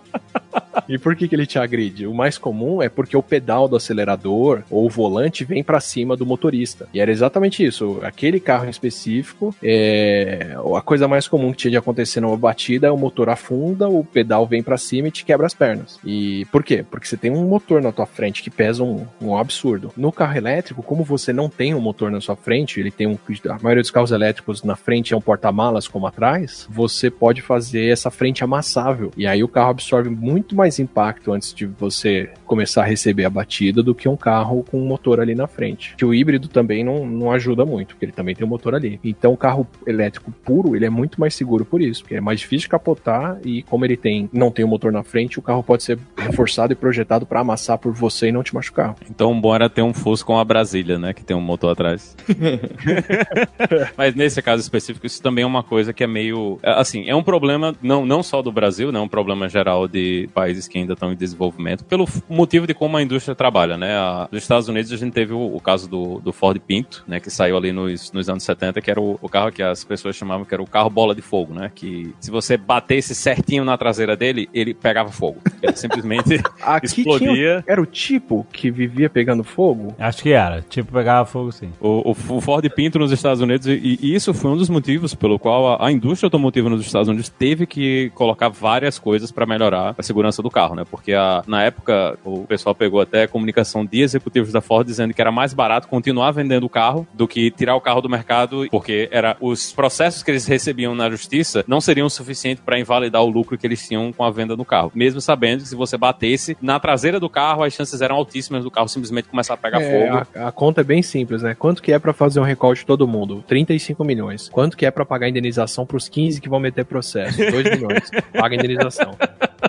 E 0.89 0.99
por 0.99 1.17
que, 1.17 1.27
que 1.27 1.35
ele 1.35 1.47
te 1.47 1.59
agride? 1.59 2.07
O 2.07 2.15
mais 2.15 2.39
comum 2.39 2.81
é 2.81 2.89
porque 2.89 3.17
o 3.17 3.23
pedal 3.23 3.67
do 3.67 3.77
acelerador 3.77 4.63
ou 4.71 4.87
o 4.87 4.91
volante 4.91 5.45
vem 5.45 5.65
pra 5.65 5.81
cima 5.81 6.17
do 6.17 6.25
motorista. 6.25 6.89
E 6.95 7.01
era 7.01 7.11
exatamente 7.11 7.65
isso. 7.65 7.99
Aquele 8.03 8.39
carro 8.39 8.67
em 8.67 8.71
específico, 8.71 9.55
é... 9.63 10.57
a 10.77 10.81
coisa 10.81 11.09
mais 11.09 11.27
comum 11.27 11.51
que 11.51 11.59
tinha 11.59 11.71
de 11.73 11.77
acontecer 11.77 12.21
numa 12.21 12.37
batida 12.37 12.87
é 12.87 12.91
o 12.91 12.97
motor 12.97 13.29
afunda, 13.29 13.89
o 13.89 14.05
pedal 14.05 14.47
vem 14.47 14.63
pra 14.63 14.77
cima 14.77 15.09
e 15.09 15.11
te 15.11 15.25
quebra 15.25 15.47
as 15.47 15.55
pernas. 15.55 15.86
E 16.05 16.45
por 16.47 16.63
quê? 16.63 16.85
Porque 16.89 17.07
você 17.07 17.17
tem 17.17 17.31
um 17.31 17.47
motor 17.47 17.81
na 17.81 17.93
tua 17.93 18.07
frente 18.07 18.43
que 18.43 18.51
pesa 18.51 18.83
um, 18.83 19.07
um 19.21 19.37
absurdo. 19.37 19.93
No 19.97 20.13
carro 20.13 20.37
elétrico, 20.37 20.83
como 20.83 21.05
você 21.05 21.33
não 21.33 21.49
tem 21.49 21.75
um 21.75 21.81
motor 21.81 22.11
na 22.11 22.21
sua 22.21 22.37
frente, 22.37 22.81
ele 22.81 22.91
tem 22.91 23.07
um. 23.07 23.19
A 23.49 23.59
maioria 23.63 23.83
dos 23.83 23.91
carros 23.91 24.11
elétricos 24.11 24.63
na 24.63 24.77
frente 24.77 25.15
é 25.15 25.17
um 25.17 25.21
porta-malas 25.21 25.89
como 25.89 26.07
atrás, 26.07 26.67
você 26.71 27.11
pode 27.11 27.43
fazer 27.43 27.89
essa 27.89 28.11
frente 28.11 28.45
amassável. 28.45 29.11
E 29.17 29.27
aí 29.27 29.43
o 29.43 29.49
carro 29.49 29.71
absorve 29.71 30.11
muito 30.11 30.55
mais 30.55 30.79
impacto 30.79 31.33
antes 31.33 31.53
de 31.53 31.67
você 31.67 32.31
começar 32.45 32.83
a 32.83 32.87
receber 32.87 33.25
a 33.25 33.31
batida 33.31 33.83
do 33.83 33.95
que 33.95 34.09
um 34.09 34.17
carro 34.17 34.65
com 34.71 34.81
um 34.81 34.87
motor 34.87 35.21
ali 35.21 35.35
na 35.35 35.47
frente. 35.47 35.95
Que 35.97 36.05
o 36.05 36.15
híbrido 36.15 36.49
também 36.49 36.85
não, 36.85 37.07
não 37.07 37.33
ajuda 37.33 37.65
muito, 37.65 37.89
porque 37.89 38.05
ele 38.05 38.13
também 38.13 38.35
tem 38.35 38.47
um 38.47 38.49
motor 38.49 38.75
ali. 38.75 39.01
Então 39.03 39.33
o 39.33 39.37
carro 39.37 39.67
elétrico 39.87 40.31
puro, 40.45 40.75
ele 40.77 40.87
é 40.87 40.91
muito 40.91 41.21
mais 41.21 41.35
seguro 41.35 41.65
por 41.65 41.81
isso, 41.81 42.03
porque 42.03 42.17
é 42.17 42.21
mais 42.21 42.41
difícil 42.41 42.65
de 42.65 42.69
capotar 42.69 43.39
e 43.45 43.63
como 43.63 43.85
ele 43.85 43.97
tem 43.97 44.29
não 44.33 44.51
tem 44.51 44.65
o 44.65 44.69
motor 44.69 44.93
na 44.93 45.03
frente, 45.03 45.39
o 45.39 45.43
carro 45.43 45.63
pode 45.63 45.76
ser 45.83 45.99
reforçado 46.17 46.73
e 46.73 46.77
projetado 46.77 47.27
para 47.27 47.41
amassar 47.41 47.79
por 47.79 47.93
você 47.93 48.29
e 48.29 48.33
não 48.33 48.43
te 48.43 48.55
machucar. 48.55 48.95
Então, 49.11 49.39
bom 49.41 49.55
era 49.55 49.69
ter 49.69 49.83
um 49.83 49.93
Fusca 49.95 50.27
com 50.27 50.39
a 50.39 50.45
Brasília, 50.45 50.99
né? 50.99 51.13
Que 51.13 51.23
tem 51.25 51.37
um 51.37 51.41
motor 51.41 51.71
atrás. 51.73 52.17
Mas 53.97 54.15
nesse 54.15 54.41
caso 54.43 54.61
específico, 54.63 55.07
isso 55.07 55.23
também 55.23 55.43
é 55.45 55.47
uma 55.47 55.63
coisa 55.63 55.93
que 55.93 56.03
é 56.03 56.07
meio. 56.07 56.59
é, 56.63 56.71
Assim, 56.81 57.09
é 57.09 57.15
um 57.15 57.23
problema 57.23 57.75
não, 57.83 58.05
não 58.05 58.23
só 58.23 58.43
do 58.43 58.51
Brasil, 58.53 58.91
né? 58.93 58.99
É 58.99 59.03
um 59.03 59.09
problema 59.09 59.49
geral 59.49 59.87
de 59.89 60.29
países 60.35 60.67
que 60.69 60.79
ainda 60.79 60.93
estão 60.95 61.13
em 61.13 61.17
desenvolvimento, 61.17 61.85
pelo 61.85 62.07
motivo 62.29 62.67
de 62.67 62.75
como 62.75 62.97
a 62.97 63.03
indústria 63.03 63.35
trabalha, 63.35 63.77
né? 63.77 63.95
A- 63.97 64.29
nos 64.31 64.43
Estados 64.43 64.69
Unidos 64.69 64.93
a 64.93 64.97
gente 64.97 65.13
teve 65.13 65.33
o, 65.33 65.55
o 65.57 65.61
caso 65.61 65.89
do, 65.89 66.21
do 66.21 66.33
Ford 66.33 66.61
Pinto, 66.61 67.05
né? 67.07 67.21
Que 67.21 67.31
saiu 67.31 67.57
ali 67.57 67.73
nos, 67.73 68.13
nos 68.13 68.29
anos 68.29 68.43
70, 68.43 68.81
que 68.81 68.91
era 68.91 69.01
o, 69.01 69.19
o 69.23 69.29
carro 69.29 69.53
que 69.53 69.63
as 69.63 69.85
pessoas 69.85 70.17
chamavam 70.17 70.45
que 70.45 70.53
era 70.55 70.63
o 70.63 70.67
carro 70.67 70.91
bola 70.91 71.15
de 71.15 71.23
fogo, 71.23 71.55
né? 71.55 71.71
Que 71.75 72.15
se 72.21 72.31
você 72.31 72.57
batesse 72.57 73.15
certinho 73.15 73.65
na 73.65 73.77
traseira 73.79 74.17
dele, 74.17 74.49
ele 74.53 74.75
pegava 74.75 75.11
fogo. 75.11 75.41
Ele 75.67 75.77
simplesmente 75.77 76.41
Aqui 76.63 76.87
explodia. 76.87 77.33
tinha, 77.35 77.65
era 77.67 77.81
o 77.81 77.87
tipo 77.87 78.47
que 78.53 78.71
vivia 78.71 79.09
pegando 79.11 79.43
fogo. 79.45 79.95
Acho 79.99 80.23
que 80.23 80.33
era. 80.33 80.63
Tipo, 80.63 80.93
pegava 80.93 81.27
fogo 81.27 81.53
sim. 81.53 81.71
O, 81.81 82.11
o 82.13 82.17
o 82.37 82.41
Ford 82.41 82.69
Pinto 82.71 82.99
nos 82.99 83.13
Estados 83.13 83.41
Unidos, 83.41 83.67
e, 83.67 83.99
e 84.03 84.15
isso 84.15 84.33
foi 84.35 84.51
um 84.51 84.57
dos 84.57 84.69
motivos 84.69 85.15
pelo 85.15 85.39
qual 85.39 85.75
a, 85.81 85.87
a 85.87 85.93
indústria 85.93 86.27
automotiva 86.27 86.69
nos 86.69 86.85
Estados 86.85 87.09
Unidos 87.09 87.29
teve 87.29 87.67
que 87.67 88.11
colocar 88.15 88.49
várias 88.49 88.99
coisas 88.99 89.31
para 89.33 89.47
melhorar 89.47 89.95
a 89.97 90.03
segurança 90.03 90.43
do 90.43 90.51
carro, 90.51 90.75
né? 90.75 90.85
Porque 90.91 91.13
a- 91.13 91.43
na 91.47 91.63
época 91.63 92.19
o 92.25 92.41
pessoal 92.47 92.75
pegou 92.75 93.01
até 93.01 93.27
comunicação 93.27 93.85
de 93.85 94.01
executivos 94.03 94.53
da 94.53 94.61
Ford 94.61 94.87
dizendo 94.87 95.15
que 95.15 95.21
era 95.21 95.33
mais 95.33 95.55
barato 95.55 95.89
continuar 95.89 96.31
vendendo 96.33 96.65
o 96.65 96.69
carro 96.69 97.07
do 97.15 97.27
que 97.29 97.51
tirar 97.51 97.75
o 97.77 97.81
carro 97.81 98.01
do 98.01 98.09
mercado, 98.09 98.67
porque 98.71 99.09
era 99.11 99.37
os 99.41 99.73
processos 99.73 100.23
que 100.23 100.31
eles 100.31 100.47
recebiam 100.47 100.95
na 100.95 101.09
justiça 101.11 101.65
não 101.67 101.81
seriam 101.81 102.09
suficientes 102.09 102.63
para 102.65 102.79
invalidar 102.79 103.23
o 103.23 103.29
lucro 103.31 103.57
que 103.57 103.67
eles 103.67 103.87
tinham 103.87 104.13
com 104.13 104.25
a 104.25 104.31
venda 104.31 104.57
do 104.57 104.65
carro. 104.65 104.91
Mesmo 104.95 105.21
sabendo 105.21 105.56
que 105.63 105.69
se 105.69 105.75
você 105.77 105.97
batesse 105.97 106.57
na 106.61 106.79
traseira 106.81 107.19
do 107.21 107.29
carro, 107.29 107.63
as 107.63 107.73
chances 107.73 108.01
eram 108.01 108.17
altíssimas 108.17 108.65
do 108.65 108.71
carro 108.71 108.89
simplesmente 108.89 109.29
começar 109.29 109.55
a 109.55 109.57
pegar 109.57 109.81
É, 109.81 110.07
fogo. 110.07 110.27
a, 110.35 110.49
a 110.49 110.53
conta 110.53 110.81
é 110.81 110.85
bem 110.85 111.03
simples, 111.03 111.43
né? 111.43 111.55
Quanto 111.55 111.83
que 111.83 111.93
é 111.93 111.99
pra 111.99 112.13
fazer 112.13 112.41
um 112.41 112.45
recall 112.45 112.75
de 112.75 112.85
todo 112.85 113.07
mundo? 113.07 113.45
35 113.47 114.05
milhões. 114.05 114.49
Quanto 114.49 114.77
que 114.77 114.85
é 114.87 114.91
pra 114.91 115.05
pagar 115.05 115.29
indenização 115.29 115.85
pros 115.87 116.09
15 116.09 116.41
que 116.41 116.49
vão 116.49 116.61
meter 116.61 116.85
processo? 116.85 117.39
2 117.39 117.53
milhões. 117.71 118.11
Paga 118.33 118.55
a 118.55 118.59
indenização. 118.59 119.17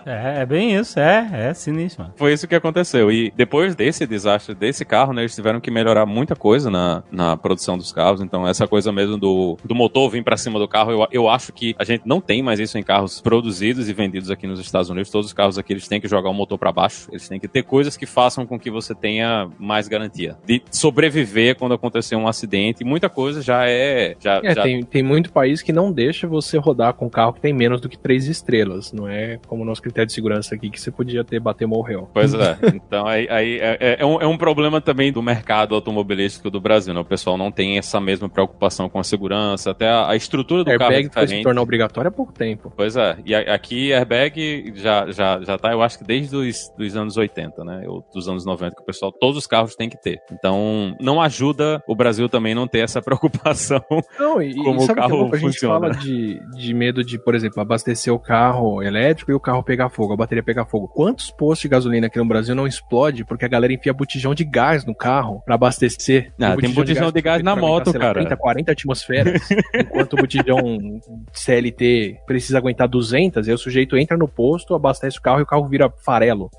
É, 0.05 0.41
é 0.41 0.45
bem 0.45 0.75
isso, 0.75 0.99
é, 0.99 1.49
é 1.49 1.53
sinistro, 1.53 2.03
mano. 2.03 2.13
Foi 2.17 2.33
isso 2.33 2.47
que 2.47 2.55
aconteceu. 2.55 3.11
E 3.11 3.31
depois 3.35 3.75
desse 3.75 4.05
desastre 4.05 4.55
desse 4.55 4.85
carro, 4.85 5.13
né, 5.13 5.21
eles 5.21 5.35
tiveram 5.35 5.59
que 5.59 5.69
melhorar 5.69 6.05
muita 6.05 6.35
coisa 6.35 6.69
na, 6.69 7.03
na 7.11 7.35
produção 7.37 7.77
dos 7.77 7.91
carros. 7.91 8.21
Então, 8.21 8.47
essa 8.47 8.67
coisa 8.67 8.91
mesmo 8.91 9.17
do, 9.17 9.57
do 9.63 9.75
motor 9.75 10.09
vir 10.09 10.23
pra 10.23 10.37
cima 10.37 10.59
do 10.59 10.67
carro, 10.67 10.91
eu, 10.91 11.07
eu 11.11 11.29
acho 11.29 11.51
que 11.51 11.75
a 11.77 11.83
gente 11.83 12.03
não 12.05 12.21
tem 12.21 12.41
mais 12.41 12.59
isso 12.59 12.77
em 12.77 12.83
carros 12.83 13.21
produzidos 13.21 13.89
e 13.89 13.93
vendidos 13.93 14.31
aqui 14.31 14.47
nos 14.47 14.59
Estados 14.59 14.89
Unidos. 14.89 15.11
Todos 15.11 15.27
os 15.27 15.33
carros 15.33 15.57
aqui, 15.57 15.73
eles 15.73 15.87
têm 15.87 15.99
que 15.99 16.07
jogar 16.07 16.29
o 16.29 16.33
motor 16.33 16.57
pra 16.57 16.71
baixo. 16.71 17.07
Eles 17.11 17.27
têm 17.27 17.39
que 17.39 17.47
ter 17.47 17.63
coisas 17.63 17.97
que 17.97 18.05
façam 18.05 18.45
com 18.45 18.59
que 18.59 18.69
você 18.71 18.95
tenha 18.95 19.49
mais 19.59 19.87
garantia 19.87 20.37
de 20.45 20.61
sobreviver 20.71 21.55
quando 21.57 21.73
acontecer 21.73 22.15
um 22.15 22.27
acidente. 22.27 22.81
E 22.81 22.85
muita 22.85 23.09
coisa 23.09 23.41
já 23.41 23.67
é... 23.67 24.15
Já, 24.19 24.41
É, 24.43 24.55
já 24.55 24.63
tem, 24.63 24.83
tem 24.83 25.03
muito 25.03 25.31
país 25.31 25.61
que 25.61 25.71
não 25.73 25.91
deixa 25.91 26.27
você 26.27 26.57
rodar 26.57 26.93
com 26.93 27.05
um 27.05 27.09
carro 27.09 27.33
que 27.33 27.41
tem 27.41 27.53
menos 27.53 27.81
do 27.81 27.89
que 27.89 27.97
3 27.97 28.27
estrelas. 28.27 28.91
Não 28.91 29.07
é 29.07 29.39
como 29.47 29.63
o 29.63 29.65
nosso 29.77 29.81
critério 29.81 30.07
de 30.07 30.13
segurança 30.13 30.55
aqui 30.55 30.69
que 30.69 30.79
você 30.81 30.91
podia 30.91 31.23
ter 31.23 31.39
bater 31.39 31.67
morreu. 31.67 32.09
Pois 32.13 32.33
é. 32.33 32.57
Então 32.87 33.05
aí, 33.05 33.27
aí 33.29 33.59
é, 33.59 33.77
é- 33.79 33.97
é 33.99 34.05
um, 34.05 34.21
é 34.21 34.27
um 34.27 34.37
problema 34.37 34.79
também 34.81 35.11
do 35.11 35.21
mercado 35.21 35.75
automobilístico 35.75 36.49
do 36.49 36.59
Brasil, 36.59 36.93
né? 36.93 36.99
O 36.99 37.05
pessoal 37.05 37.37
não 37.37 37.51
tem 37.51 37.77
essa 37.77 37.99
mesma 37.99 38.27
preocupação 38.29 38.89
com 38.89 38.99
a 38.99 39.03
segurança, 39.03 39.71
até 39.71 39.87
a, 39.89 40.09
a 40.09 40.15
estrutura 40.15 40.63
do 40.63 40.77
carro 40.77 40.91
é 40.91 40.95
Airbag 40.97 41.13
foi 41.13 41.21
se 41.21 41.25
diferente. 41.27 41.43
tornar 41.43 41.61
obrigatório 41.61 42.07
há 42.09 42.11
pouco 42.11 42.31
tempo. 42.33 42.71
Pois 42.75 42.95
é, 42.95 43.17
e 43.25 43.33
a- 43.35 43.53
aqui 43.53 43.91
airbag 43.93 44.73
já, 44.75 45.09
já, 45.11 45.41
já 45.41 45.57
tá, 45.57 45.71
eu 45.71 45.81
acho 45.81 45.97
que 45.99 46.03
desde 46.05 46.35
os 46.35 46.71
dos 46.77 46.95
anos 46.95 47.17
80, 47.17 47.63
né? 47.63 47.83
Ou 47.87 48.03
dos 48.13 48.27
anos 48.29 48.45
90, 48.45 48.75
que 48.75 48.81
o 48.81 48.85
pessoal, 48.85 49.11
todos 49.11 49.37
os 49.37 49.47
carros 49.47 49.75
têm 49.75 49.89
que 49.89 50.01
ter. 50.01 50.19
Então, 50.31 50.95
não 50.99 51.21
ajuda 51.21 51.81
o 51.87 51.95
Brasil 51.95 52.29
também 52.29 52.53
não 52.55 52.67
ter 52.67 52.79
essa 52.79 53.01
preocupação. 53.03 53.81
Não, 54.19 54.41
e, 54.41 54.55
Como 54.55 54.81
e 54.81 54.83
o 54.83 54.85
sabe 54.85 54.99
o 54.99 55.03
que 55.03 55.07
é 55.07 55.09
carro? 55.09 55.29
A 55.33 55.37
gente 55.37 55.39
funciona. 55.47 55.79
fala 55.79 55.93
de, 55.93 56.39
de 56.55 56.73
medo 56.73 57.03
de, 57.03 57.17
por 57.19 57.35
exemplo, 57.35 57.61
abastecer 57.61 58.13
o 58.13 58.19
carro 58.19 58.81
elétrico 58.81 59.31
e 59.31 59.33
o 59.33 59.39
carro 59.39 59.63
pegar 59.67 59.89
fogo, 59.89 60.13
a 60.13 60.17
bateria 60.17 60.41
pegar 60.41 60.65
fogo. 60.65 60.87
Quantos 60.87 61.29
postos 61.29 61.63
de 61.63 61.67
gasolina 61.67 62.07
aqui 62.07 62.17
no 62.17 62.25
Brasil 62.25 62.55
não 62.55 62.65
explode 62.65 63.25
porque 63.25 63.43
a 63.45 63.47
galera 63.49 63.73
enfia 63.73 63.93
botijão 63.93 64.33
de 64.33 64.45
gás 64.45 64.85
no 64.85 64.95
carro 64.95 65.41
pra 65.45 65.55
abastecer? 65.55 66.31
Ah, 66.41 66.55
tem 66.55 66.71
botijão 66.71 67.11
de 67.11 67.21
gás 67.21 67.43
na 67.43 67.51
pra 67.53 67.61
aguentar, 67.61 67.85
moto, 67.85 67.93
lá, 67.93 67.99
cara. 67.99 68.19
30, 68.21 68.37
40 68.37 68.71
atmosferas, 68.71 69.49
enquanto 69.75 70.13
o 70.13 70.17
botijão 70.17 70.99
CLT 71.33 72.21
precisa 72.25 72.57
aguentar 72.57 72.87
200, 72.87 73.47
aí 73.47 73.53
o 73.53 73.57
sujeito 73.57 73.97
entra 73.97 74.15
no 74.17 74.27
posto, 74.27 74.73
abastece 74.73 75.19
o 75.19 75.21
carro 75.21 75.39
e 75.39 75.43
o 75.43 75.45
carro 75.45 75.67
vira 75.67 75.91
farelo. 76.03 76.49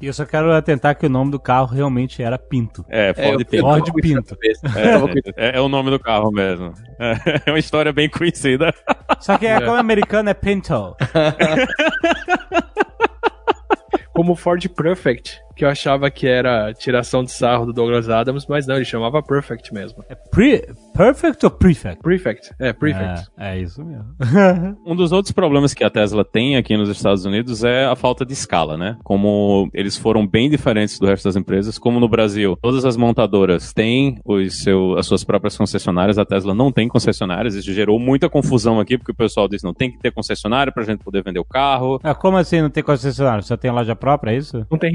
E 0.00 0.06
eu 0.06 0.12
só 0.12 0.24
quero 0.24 0.52
atentar 0.52 0.96
que 0.96 1.04
o 1.04 1.10
nome 1.10 1.30
do 1.30 1.38
carro 1.38 1.66
realmente 1.74 2.22
era 2.22 2.38
Pinto. 2.38 2.84
É, 2.88 3.12
Ford 3.12 3.40
eu- 3.40 3.46
Pinto. 3.46 3.60
Ford 3.62 3.86
na 3.86 3.94
Pinto. 3.94 4.36
isso. 4.42 4.62
É, 5.36 5.56
é 5.56 5.60
o 5.60 5.68
nome 5.68 5.90
do 5.90 5.98
carro 5.98 6.30
mesmo. 6.30 6.72
É, 6.98 7.42
é 7.46 7.50
uma 7.50 7.58
história 7.58 7.92
bem 7.92 8.08
conhecida. 8.08 8.72
Só 9.20 9.36
que 9.36 9.46
é, 9.46 9.60
como 9.60 9.76
americano 9.76 10.30
é 10.30 10.34
Pinto. 10.34 10.96
Como 14.14 14.36
Ford 14.36 14.68
Perfect, 14.68 15.40
que 15.60 15.64
eu 15.66 15.68
achava 15.68 16.10
que 16.10 16.26
era 16.26 16.72
tiração 16.72 17.22
de 17.22 17.30
sarro 17.30 17.66
do 17.66 17.72
Douglas 17.74 18.08
Adams, 18.08 18.46
mas 18.48 18.66
não, 18.66 18.76
ele 18.76 18.84
chamava 18.86 19.22
Perfect 19.22 19.74
mesmo. 19.74 20.02
É 20.08 20.14
pre 20.14 20.66
Perfect 20.96 21.44
ou 21.44 21.50
Prefect? 21.50 22.02
Prefect, 22.02 22.50
é, 22.58 22.72
Prefect. 22.72 23.28
É, 23.36 23.56
é 23.56 23.60
isso 23.60 23.84
mesmo. 23.84 24.06
Um 24.86 24.96
dos 24.96 25.12
outros 25.12 25.32
problemas 25.32 25.74
que 25.74 25.84
a 25.84 25.90
Tesla 25.90 26.24
tem 26.24 26.56
aqui 26.56 26.76
nos 26.76 26.88
Estados 26.88 27.26
Unidos 27.26 27.62
é 27.62 27.84
a 27.84 27.94
falta 27.94 28.24
de 28.24 28.32
escala, 28.32 28.78
né? 28.78 28.96
Como 29.04 29.68
eles 29.74 29.98
foram 29.98 30.26
bem 30.26 30.48
diferentes 30.48 30.98
do 30.98 31.06
resto 31.06 31.24
das 31.24 31.36
empresas, 31.36 31.78
como 31.78 32.00
no 32.00 32.08
Brasil, 32.08 32.56
todas 32.62 32.86
as 32.86 32.96
montadoras 32.96 33.72
têm 33.74 34.18
os 34.24 34.62
seu, 34.62 34.96
as 34.96 35.06
suas 35.06 35.24
próprias 35.24 35.56
concessionárias, 35.58 36.18
a 36.18 36.24
Tesla 36.24 36.54
não 36.54 36.72
tem 36.72 36.88
concessionárias, 36.88 37.54
isso 37.54 37.72
gerou 37.72 37.98
muita 37.98 38.30
confusão 38.30 38.80
aqui, 38.80 38.96
porque 38.96 39.12
o 39.12 39.16
pessoal 39.16 39.46
diz, 39.46 39.62
não, 39.62 39.74
tem 39.74 39.90
que 39.90 39.98
ter 39.98 40.10
concessionária 40.10 40.72
pra 40.72 40.84
gente 40.84 41.04
poder 41.04 41.22
vender 41.22 41.40
o 41.40 41.44
carro. 41.44 42.00
Ah, 42.02 42.14
como 42.14 42.38
assim 42.38 42.62
não 42.62 42.70
tem 42.70 42.82
concessionário? 42.82 43.42
Só 43.42 43.56
tem 43.56 43.70
loja 43.70 43.94
própria, 43.94 44.32
é 44.32 44.36
isso? 44.36 44.66
Não 44.70 44.78
tem 44.78 44.90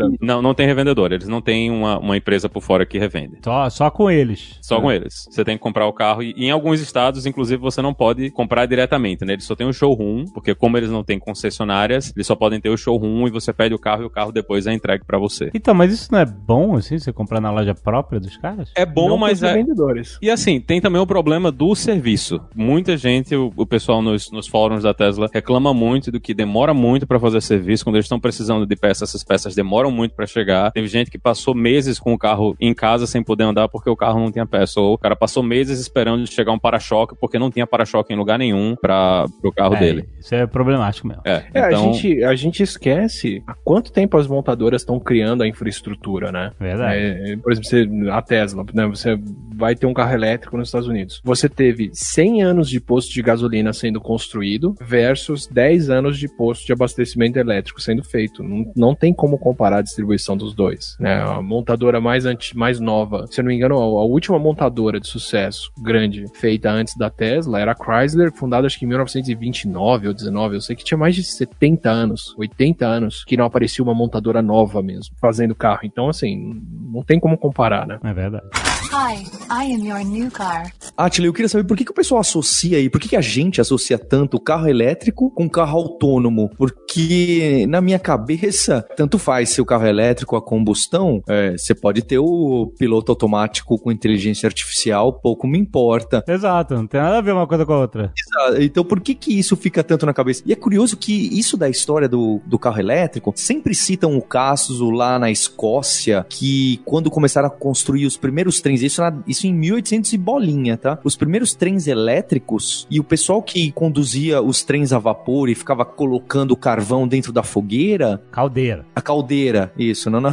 revendedora. 0.03 0.33
não, 0.35 0.41
não 0.41 0.53
tem 0.53 0.67
revendedor, 0.67 1.11
eles 1.11 1.27
não 1.27 1.41
têm 1.41 1.71
uma, 1.71 1.99
uma 1.99 2.17
empresa 2.17 2.49
por 2.49 2.61
fora 2.61 2.85
que 2.85 2.97
revende. 2.97 3.37
Só, 3.43 3.69
só 3.69 3.89
com 3.89 4.09
eles. 4.09 4.57
Só 4.61 4.79
com 4.79 4.91
eles. 4.91 5.27
Você 5.29 5.43
tem 5.43 5.57
que 5.57 5.63
comprar 5.63 5.87
o 5.87 5.93
carro 5.93 6.23
e 6.23 6.33
em 6.37 6.51
alguns 6.51 6.79
estados, 6.81 7.25
inclusive, 7.25 7.61
você 7.61 7.81
não 7.81 7.93
pode 7.93 8.29
comprar 8.31 8.65
diretamente, 8.65 9.25
né? 9.25 9.33
Eles 9.33 9.45
só 9.45 9.55
tem 9.55 9.67
o 9.67 9.73
showroom, 9.73 10.25
porque 10.33 10.55
como 10.55 10.77
eles 10.77 10.89
não 10.89 11.03
têm 11.03 11.19
concessionárias, 11.19 12.11
eles 12.15 12.27
só 12.27 12.35
podem 12.35 12.59
ter 12.59 12.69
o 12.69 12.77
showroom 12.77 13.27
e 13.27 13.31
você 13.31 13.53
pede 13.53 13.73
o 13.73 13.79
carro 13.79 14.03
e 14.03 14.05
o 14.05 14.09
carro 14.09 14.31
depois 14.31 14.67
é 14.67 14.73
entregue 14.73 15.05
pra 15.05 15.17
você. 15.17 15.49
Então, 15.53 15.73
mas 15.73 15.93
isso 15.93 16.11
não 16.11 16.19
é 16.19 16.25
bom, 16.25 16.75
assim, 16.75 16.97
você 16.97 17.13
comprar 17.13 17.41
na 17.41 17.51
loja 17.51 17.73
própria 17.73 18.19
dos 18.19 18.37
caras? 18.37 18.71
É 18.75 18.85
bom, 18.85 19.09
não 19.09 19.17
mas 19.17 19.43
é, 19.43 19.51
revendedores. 19.51 20.17
E 20.21 20.29
assim, 20.29 20.59
tem 20.59 20.81
também 20.81 21.01
o 21.01 21.07
problema 21.07 21.51
do 21.51 21.75
serviço. 21.75 22.41
Muita 22.55 22.97
gente, 22.97 23.35
o, 23.35 23.51
o 23.55 23.65
pessoal 23.65 24.01
nos, 24.01 24.31
nos 24.31 24.47
fóruns 24.47 24.83
da 24.83 24.93
Tesla 24.93 25.29
reclama 25.31 25.73
muito 25.73 26.11
do 26.11 26.19
que 26.19 26.33
demora 26.33 26.73
muito 26.73 27.05
pra 27.05 27.19
fazer 27.19 27.41
serviço. 27.41 27.83
Quando 27.83 27.95
eles 27.95 28.05
estão 28.05 28.19
precisando 28.19 28.65
de 28.65 28.75
peças, 28.75 29.09
essas 29.09 29.23
peças 29.23 29.55
demoram 29.55 29.90
demoraram 29.91 29.95
muito 29.95 30.15
pra 30.15 30.25
chegar. 30.25 30.71
Teve 30.71 30.87
gente 30.87 31.11
que 31.11 31.19
passou 31.19 31.53
meses 31.53 31.99
com 31.99 32.13
o 32.13 32.17
carro 32.17 32.55
em 32.59 32.73
casa 32.73 33.05
sem 33.05 33.21
poder 33.21 33.43
andar 33.43 33.67
porque 33.67 33.89
o 33.89 33.95
carro 33.95 34.19
não 34.19 34.31
tinha 34.31 34.45
peça. 34.45 34.79
Ou 34.79 34.93
o 34.93 34.97
cara 34.97 35.15
passou 35.15 35.43
meses 35.43 35.79
esperando 35.79 36.25
chegar 36.25 36.53
um 36.53 36.59
para-choque 36.59 37.15
porque 37.19 37.37
não 37.37 37.51
tinha 37.51 37.67
para-choque 37.67 38.13
em 38.13 38.17
lugar 38.17 38.39
nenhum 38.39 38.75
para 38.75 39.25
o 39.43 39.51
carro 39.51 39.75
É, 39.75 39.79
dele. 39.79 40.09
Isso 40.19 40.33
é 40.33 40.47
problemático 40.47 41.07
mesmo. 41.07 41.21
É, 41.25 41.43
É, 41.53 41.67
então, 41.67 41.89
a, 41.89 41.93
gente, 41.93 42.23
a 42.23 42.35
gente 42.35 42.63
esquece 42.63 43.43
há 43.45 43.53
quanto 43.53 43.91
tempo 43.91 44.17
as 44.17 44.27
montadoras 44.27 44.81
estão 44.81 44.99
criando 44.99 45.43
a 45.43 45.47
infraestrutura, 45.47 46.31
né? 46.31 46.51
Verdade. 46.59 46.97
É, 46.97 47.37
por 47.37 47.51
exemplo, 47.51 47.69
você, 47.69 47.89
a 48.09 48.21
Tesla, 48.21 48.65
né? 48.73 48.87
Você 48.87 49.19
vai 49.55 49.75
ter 49.75 49.85
um 49.85 49.93
carro 49.93 50.13
elétrico 50.13 50.57
nos 50.57 50.69
Estados 50.69 50.87
Unidos. 50.87 51.21
Você 51.23 51.49
teve 51.49 51.91
100 51.93 52.41
anos 52.41 52.69
de 52.69 52.79
posto 52.79 53.13
de 53.13 53.21
gasolina 53.21 53.73
sendo 53.73 53.99
construído 53.99 54.75
versus 54.81 55.47
10 55.47 55.89
anos 55.89 56.17
de 56.17 56.27
posto 56.27 56.65
de 56.65 56.73
abastecimento 56.73 57.37
elétrico 57.37 57.81
sendo 57.81 58.03
feito. 58.03 58.43
Não, 58.43 58.71
não 58.75 58.95
tem 58.95 59.13
como 59.13 59.37
comparar 59.37 59.70
a 59.77 59.81
distribuição 59.81 60.35
dos 60.37 60.53
dois. 60.53 60.95
Né? 60.99 61.21
A 61.21 61.41
montadora 61.41 61.99
mais, 61.99 62.25
anti, 62.25 62.57
mais 62.57 62.79
nova, 62.79 63.27
se 63.27 63.39
eu 63.39 63.43
não 63.43 63.49
me 63.49 63.55
engano, 63.55 63.75
a, 63.75 63.81
a 63.81 64.05
última 64.05 64.39
montadora 64.39 64.99
de 64.99 65.07
sucesso 65.07 65.71
grande 65.81 66.25
feita 66.33 66.69
antes 66.69 66.95
da 66.95 67.09
Tesla 67.09 67.59
era 67.59 67.71
a 67.71 67.75
Chrysler, 67.75 68.31
fundada 68.31 68.67
acho 68.67 68.77
que 68.77 68.85
em 68.85 68.87
1929 68.87 70.07
ou 70.07 70.13
19. 70.13 70.55
Eu 70.55 70.61
sei 70.61 70.75
que 70.75 70.83
tinha 70.83 70.97
mais 70.97 71.15
de 71.15 71.23
70 71.23 71.89
anos, 71.89 72.35
80 72.37 72.85
anos, 72.85 73.23
que 73.23 73.37
não 73.37 73.45
aparecia 73.45 73.83
uma 73.83 73.93
montadora 73.93 74.41
nova 74.41 74.81
mesmo, 74.81 75.15
fazendo 75.19 75.55
carro. 75.55 75.81
Então, 75.83 76.09
assim, 76.09 76.61
não 76.91 77.03
tem 77.03 77.19
como 77.19 77.37
comparar, 77.37 77.87
né? 77.87 77.99
É 78.03 78.13
verdade. 78.13 78.45
Hi, 78.93 79.23
I 79.49 79.73
am 79.73 79.87
your 79.87 80.03
new 80.03 80.29
car. 80.29 80.69
Atila, 80.97 81.27
eu 81.27 81.33
queria 81.33 81.47
saber 81.47 81.63
por 81.63 81.77
que, 81.77 81.85
que 81.85 81.91
o 81.91 81.95
pessoal 81.95 82.19
associa 82.19 82.77
aí, 82.77 82.89
por 82.89 82.99
que, 82.99 83.07
que 83.07 83.15
a 83.15 83.21
gente 83.21 83.61
associa 83.61 83.97
tanto 83.97 84.35
o 84.35 84.39
carro 84.39 84.67
elétrico 84.67 85.31
com 85.31 85.45
o 85.45 85.49
carro 85.49 85.77
autônomo? 85.77 86.49
Porque 86.57 87.65
na 87.69 87.79
minha 87.79 87.97
cabeça, 87.97 88.85
tanto 88.97 89.17
faz 89.17 89.49
se 89.61 89.63
o 89.63 89.65
carro 89.65 89.85
é 89.85 89.89
elétrico 89.89 90.35
a 90.35 90.41
combustão, 90.41 91.21
é, 91.29 91.51
você 91.57 91.75
pode 91.75 92.01
ter 92.01 92.17
o 92.17 92.73
piloto 92.79 93.11
automático 93.11 93.77
com 93.77 93.91
inteligência 93.91 94.47
artificial, 94.47 95.13
pouco 95.13 95.47
me 95.47 95.59
importa. 95.59 96.23
Exato, 96.27 96.73
não 96.73 96.87
tem 96.87 96.99
nada 96.99 97.19
a 97.19 97.21
ver 97.21 97.31
uma 97.33 97.45
coisa 97.45 97.63
com 97.65 97.73
a 97.73 97.79
outra. 97.79 98.11
Exato. 98.17 98.61
Então 98.61 98.83
por 98.83 98.99
que 98.99 99.13
que 99.13 99.37
isso 99.37 99.55
fica 99.55 99.83
tanto 99.83 100.05
na 100.05 100.13
cabeça? 100.13 100.41
E 100.45 100.51
é 100.51 100.55
curioso 100.55 100.97
que 100.97 101.13
isso 101.37 101.55
da 101.55 101.69
história 101.69 102.09
do, 102.09 102.41
do 102.45 102.57
carro 102.57 102.79
elétrico, 102.79 103.31
sempre 103.35 103.75
citam 103.75 104.17
o 104.17 104.21
caso 104.21 104.89
lá 104.89 105.19
na 105.19 105.29
Escócia, 105.29 106.25
que 106.27 106.79
quando 106.85 107.11
começaram 107.11 107.47
a 107.47 107.51
construir 107.51 108.05
os 108.05 108.17
primeiros 108.17 108.61
trens, 108.61 108.81
isso, 108.81 109.01
na- 109.01 109.21
isso 109.27 109.45
em 109.45 109.53
1800 109.53 110.13
e 110.13 110.17
bolinha, 110.17 110.77
tá? 110.77 110.97
Os 111.03 111.15
primeiros 111.15 111.53
trens 111.53 111.87
elétricos 111.87 112.87
e 112.89 112.99
o 112.99 113.03
pessoal 113.03 113.41
que 113.43 113.71
conduzia 113.71 114.41
os 114.41 114.63
trens 114.63 114.91
a 114.93 114.97
vapor 114.99 115.49
e 115.49 115.55
ficava 115.55 115.85
colocando 115.85 116.51
o 116.51 116.57
carvão 116.57 117.07
dentro 117.07 117.31
da 117.31 117.43
fogueira, 117.43 118.21
Caldeira. 118.31 118.85
a 118.95 119.01
caldeira, 119.01 119.50
isso, 119.77 120.09
não 120.09 120.21
na, 120.21 120.31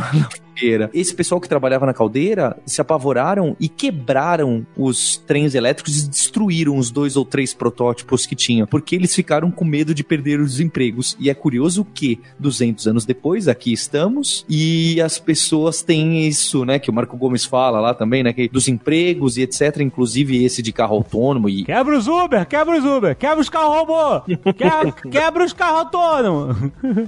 na 0.59 0.69
fogueira. 0.69 0.91
Esse 0.93 1.15
pessoal 1.15 1.41
que 1.41 1.49
trabalhava 1.49 1.87
na 1.87 1.95
caldeira 1.95 2.57
se 2.67 2.81
apavoraram 2.81 3.57
e 3.61 3.69
quebraram 3.69 4.67
os 4.77 5.17
trens 5.17 5.55
elétricos 5.55 6.05
e 6.05 6.09
destruíram 6.09 6.77
os 6.77 6.91
dois 6.91 7.17
ou 7.17 7.25
três 7.25 7.55
protótipos 7.55 8.27
que 8.27 8.35
tinham, 8.35 8.67
porque 8.67 8.97
eles 8.97 9.15
ficaram 9.15 9.51
com 9.51 9.65
medo 9.65 9.95
de 9.95 10.03
perder 10.03 10.41
os 10.41 10.61
empregos. 10.61 11.17
E 11.21 11.31
é 11.31 11.35
curioso 11.35 11.85
que 11.85 12.21
200 12.39 12.87
anos 12.89 13.05
depois 13.05 13.49
aqui 13.49 13.73
estamos 13.73 14.45
e 14.49 15.01
as 15.01 15.19
pessoas 15.19 15.83
têm 15.83 16.27
isso, 16.27 16.65
né, 16.65 16.79
que 16.79 16.91
o 16.91 16.93
Marco 16.93 17.17
Gomes 17.17 17.45
fala 17.45 17.81
lá 17.81 17.95
também, 17.95 18.23
né, 18.23 18.33
que 18.33 18.49
dos 18.49 18.69
empregos 18.69 19.37
e 19.37 19.43
etc, 19.43 19.81
inclusive 19.81 20.45
esse 20.45 20.63
de 20.63 20.73
carro 20.73 20.97
autônomo 20.97 21.49
e 21.49 21.65
Quebra 21.65 21.99
os 21.99 22.07
Uber, 22.07 22.47
quebra 22.47 22.79
os 22.79 22.85
Uber, 22.85 23.17
quebra 23.17 23.41
os 23.41 23.49
carros 23.49 23.77
robô, 23.77 24.21
quebra, 24.57 24.93
quebra 25.11 25.45
os 25.45 25.53
carros 25.53 25.81
autônomos. 25.81 26.57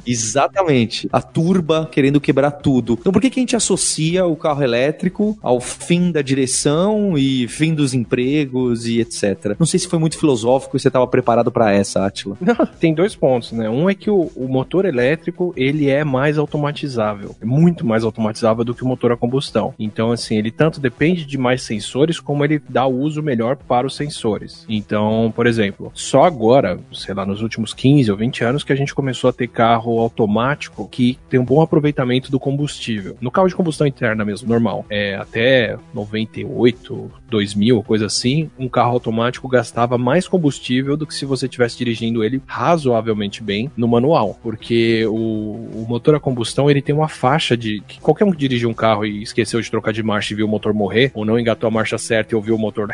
Exatamente. 0.06 1.08
A 1.12 1.22
turba 1.22 1.88
querendo 1.90 2.20
quebrar 2.20 2.50
tudo. 2.50 2.96
Então 3.00 3.12
por 3.12 3.20
que, 3.20 3.30
que 3.30 3.39
a 3.40 3.42
gente 3.42 3.56
associa 3.56 4.26
o 4.26 4.36
carro 4.36 4.62
elétrico 4.62 5.38
ao 5.42 5.60
fim 5.60 6.12
da 6.12 6.22
direção 6.22 7.16
e 7.16 7.48
fim 7.48 7.74
dos 7.74 7.94
empregos 7.94 8.86
e 8.86 9.00
etc? 9.00 9.56
Não 9.58 9.66
sei 9.66 9.80
se 9.80 9.88
foi 9.88 9.98
muito 9.98 10.18
filosófico 10.18 10.76
e 10.76 10.80
você 10.80 10.88
estava 10.88 11.06
preparado 11.06 11.50
para 11.50 11.72
essa, 11.72 12.04
Atila. 12.04 12.36
Tem 12.78 12.94
dois 12.94 13.14
pontos, 13.14 13.52
né? 13.52 13.68
Um 13.68 13.88
é 13.88 13.94
que 13.94 14.10
o, 14.10 14.30
o 14.36 14.46
motor 14.46 14.84
elétrico, 14.84 15.52
ele 15.56 15.88
é 15.88 16.04
mais 16.04 16.36
automatizável. 16.38 17.34
É 17.40 17.44
muito 17.44 17.86
mais 17.86 18.04
automatizável 18.04 18.64
do 18.64 18.74
que 18.74 18.84
o 18.84 18.86
motor 18.86 19.12
a 19.12 19.16
combustão. 19.16 19.74
Então, 19.78 20.12
assim, 20.12 20.36
ele 20.36 20.50
tanto 20.50 20.80
depende 20.80 21.24
de 21.24 21.38
mais 21.38 21.62
sensores, 21.62 22.20
como 22.20 22.44
ele 22.44 22.60
dá 22.68 22.86
o 22.86 22.94
uso 22.94 23.22
melhor 23.22 23.56
para 23.56 23.86
os 23.86 23.96
sensores. 23.96 24.64
Então, 24.68 25.32
por 25.34 25.46
exemplo, 25.46 25.90
só 25.94 26.24
agora, 26.24 26.78
sei 26.92 27.14
lá, 27.14 27.24
nos 27.24 27.40
últimos 27.40 27.72
15 27.72 28.10
ou 28.10 28.16
20 28.16 28.44
anos 28.44 28.64
que 28.64 28.72
a 28.72 28.76
gente 28.76 28.94
começou 28.94 29.30
a 29.30 29.32
ter 29.32 29.48
carro 29.48 29.98
automático 29.98 30.88
que 30.90 31.18
tem 31.28 31.40
um 31.40 31.44
bom 31.44 31.62
aproveitamento 31.62 32.30
do 32.30 32.38
combustível. 32.38 33.16
No 33.20 33.29
carro 33.30 33.48
de 33.48 33.54
combustão 33.54 33.86
interna 33.86 34.24
mesmo, 34.24 34.48
normal. 34.48 34.84
É, 34.88 35.16
até 35.16 35.76
98, 35.94 37.10
2000, 37.28 37.82
coisa 37.82 38.06
assim, 38.06 38.50
um 38.58 38.68
carro 38.68 38.92
automático 38.92 39.48
gastava 39.48 39.96
mais 39.96 40.26
combustível 40.28 40.96
do 40.96 41.06
que 41.06 41.14
se 41.14 41.24
você 41.24 41.46
estivesse 41.46 41.78
dirigindo 41.78 42.24
ele 42.24 42.42
razoavelmente 42.46 43.42
bem 43.42 43.70
no 43.76 43.88
manual, 43.88 44.38
porque 44.42 45.06
o, 45.06 45.12
o 45.12 45.86
motor 45.88 46.14
a 46.14 46.20
combustão 46.20 46.70
ele 46.70 46.82
tem 46.82 46.94
uma 46.94 47.08
faixa 47.08 47.56
de 47.56 47.82
que 47.86 48.00
qualquer 48.00 48.24
um 48.24 48.32
que 48.32 48.38
dirige 48.38 48.66
um 48.66 48.74
carro 48.74 49.04
e 49.04 49.22
esqueceu 49.22 49.60
de 49.60 49.70
trocar 49.70 49.92
de 49.92 50.02
marcha 50.02 50.32
e 50.32 50.36
viu 50.36 50.46
o 50.46 50.48
motor 50.48 50.74
morrer, 50.74 51.10
ou 51.14 51.24
não 51.24 51.38
engatou 51.38 51.68
a 51.68 51.70
marcha 51.70 51.98
certa 51.98 52.34
e 52.34 52.36
ouviu 52.36 52.54
o 52.54 52.58
motor 52.58 52.88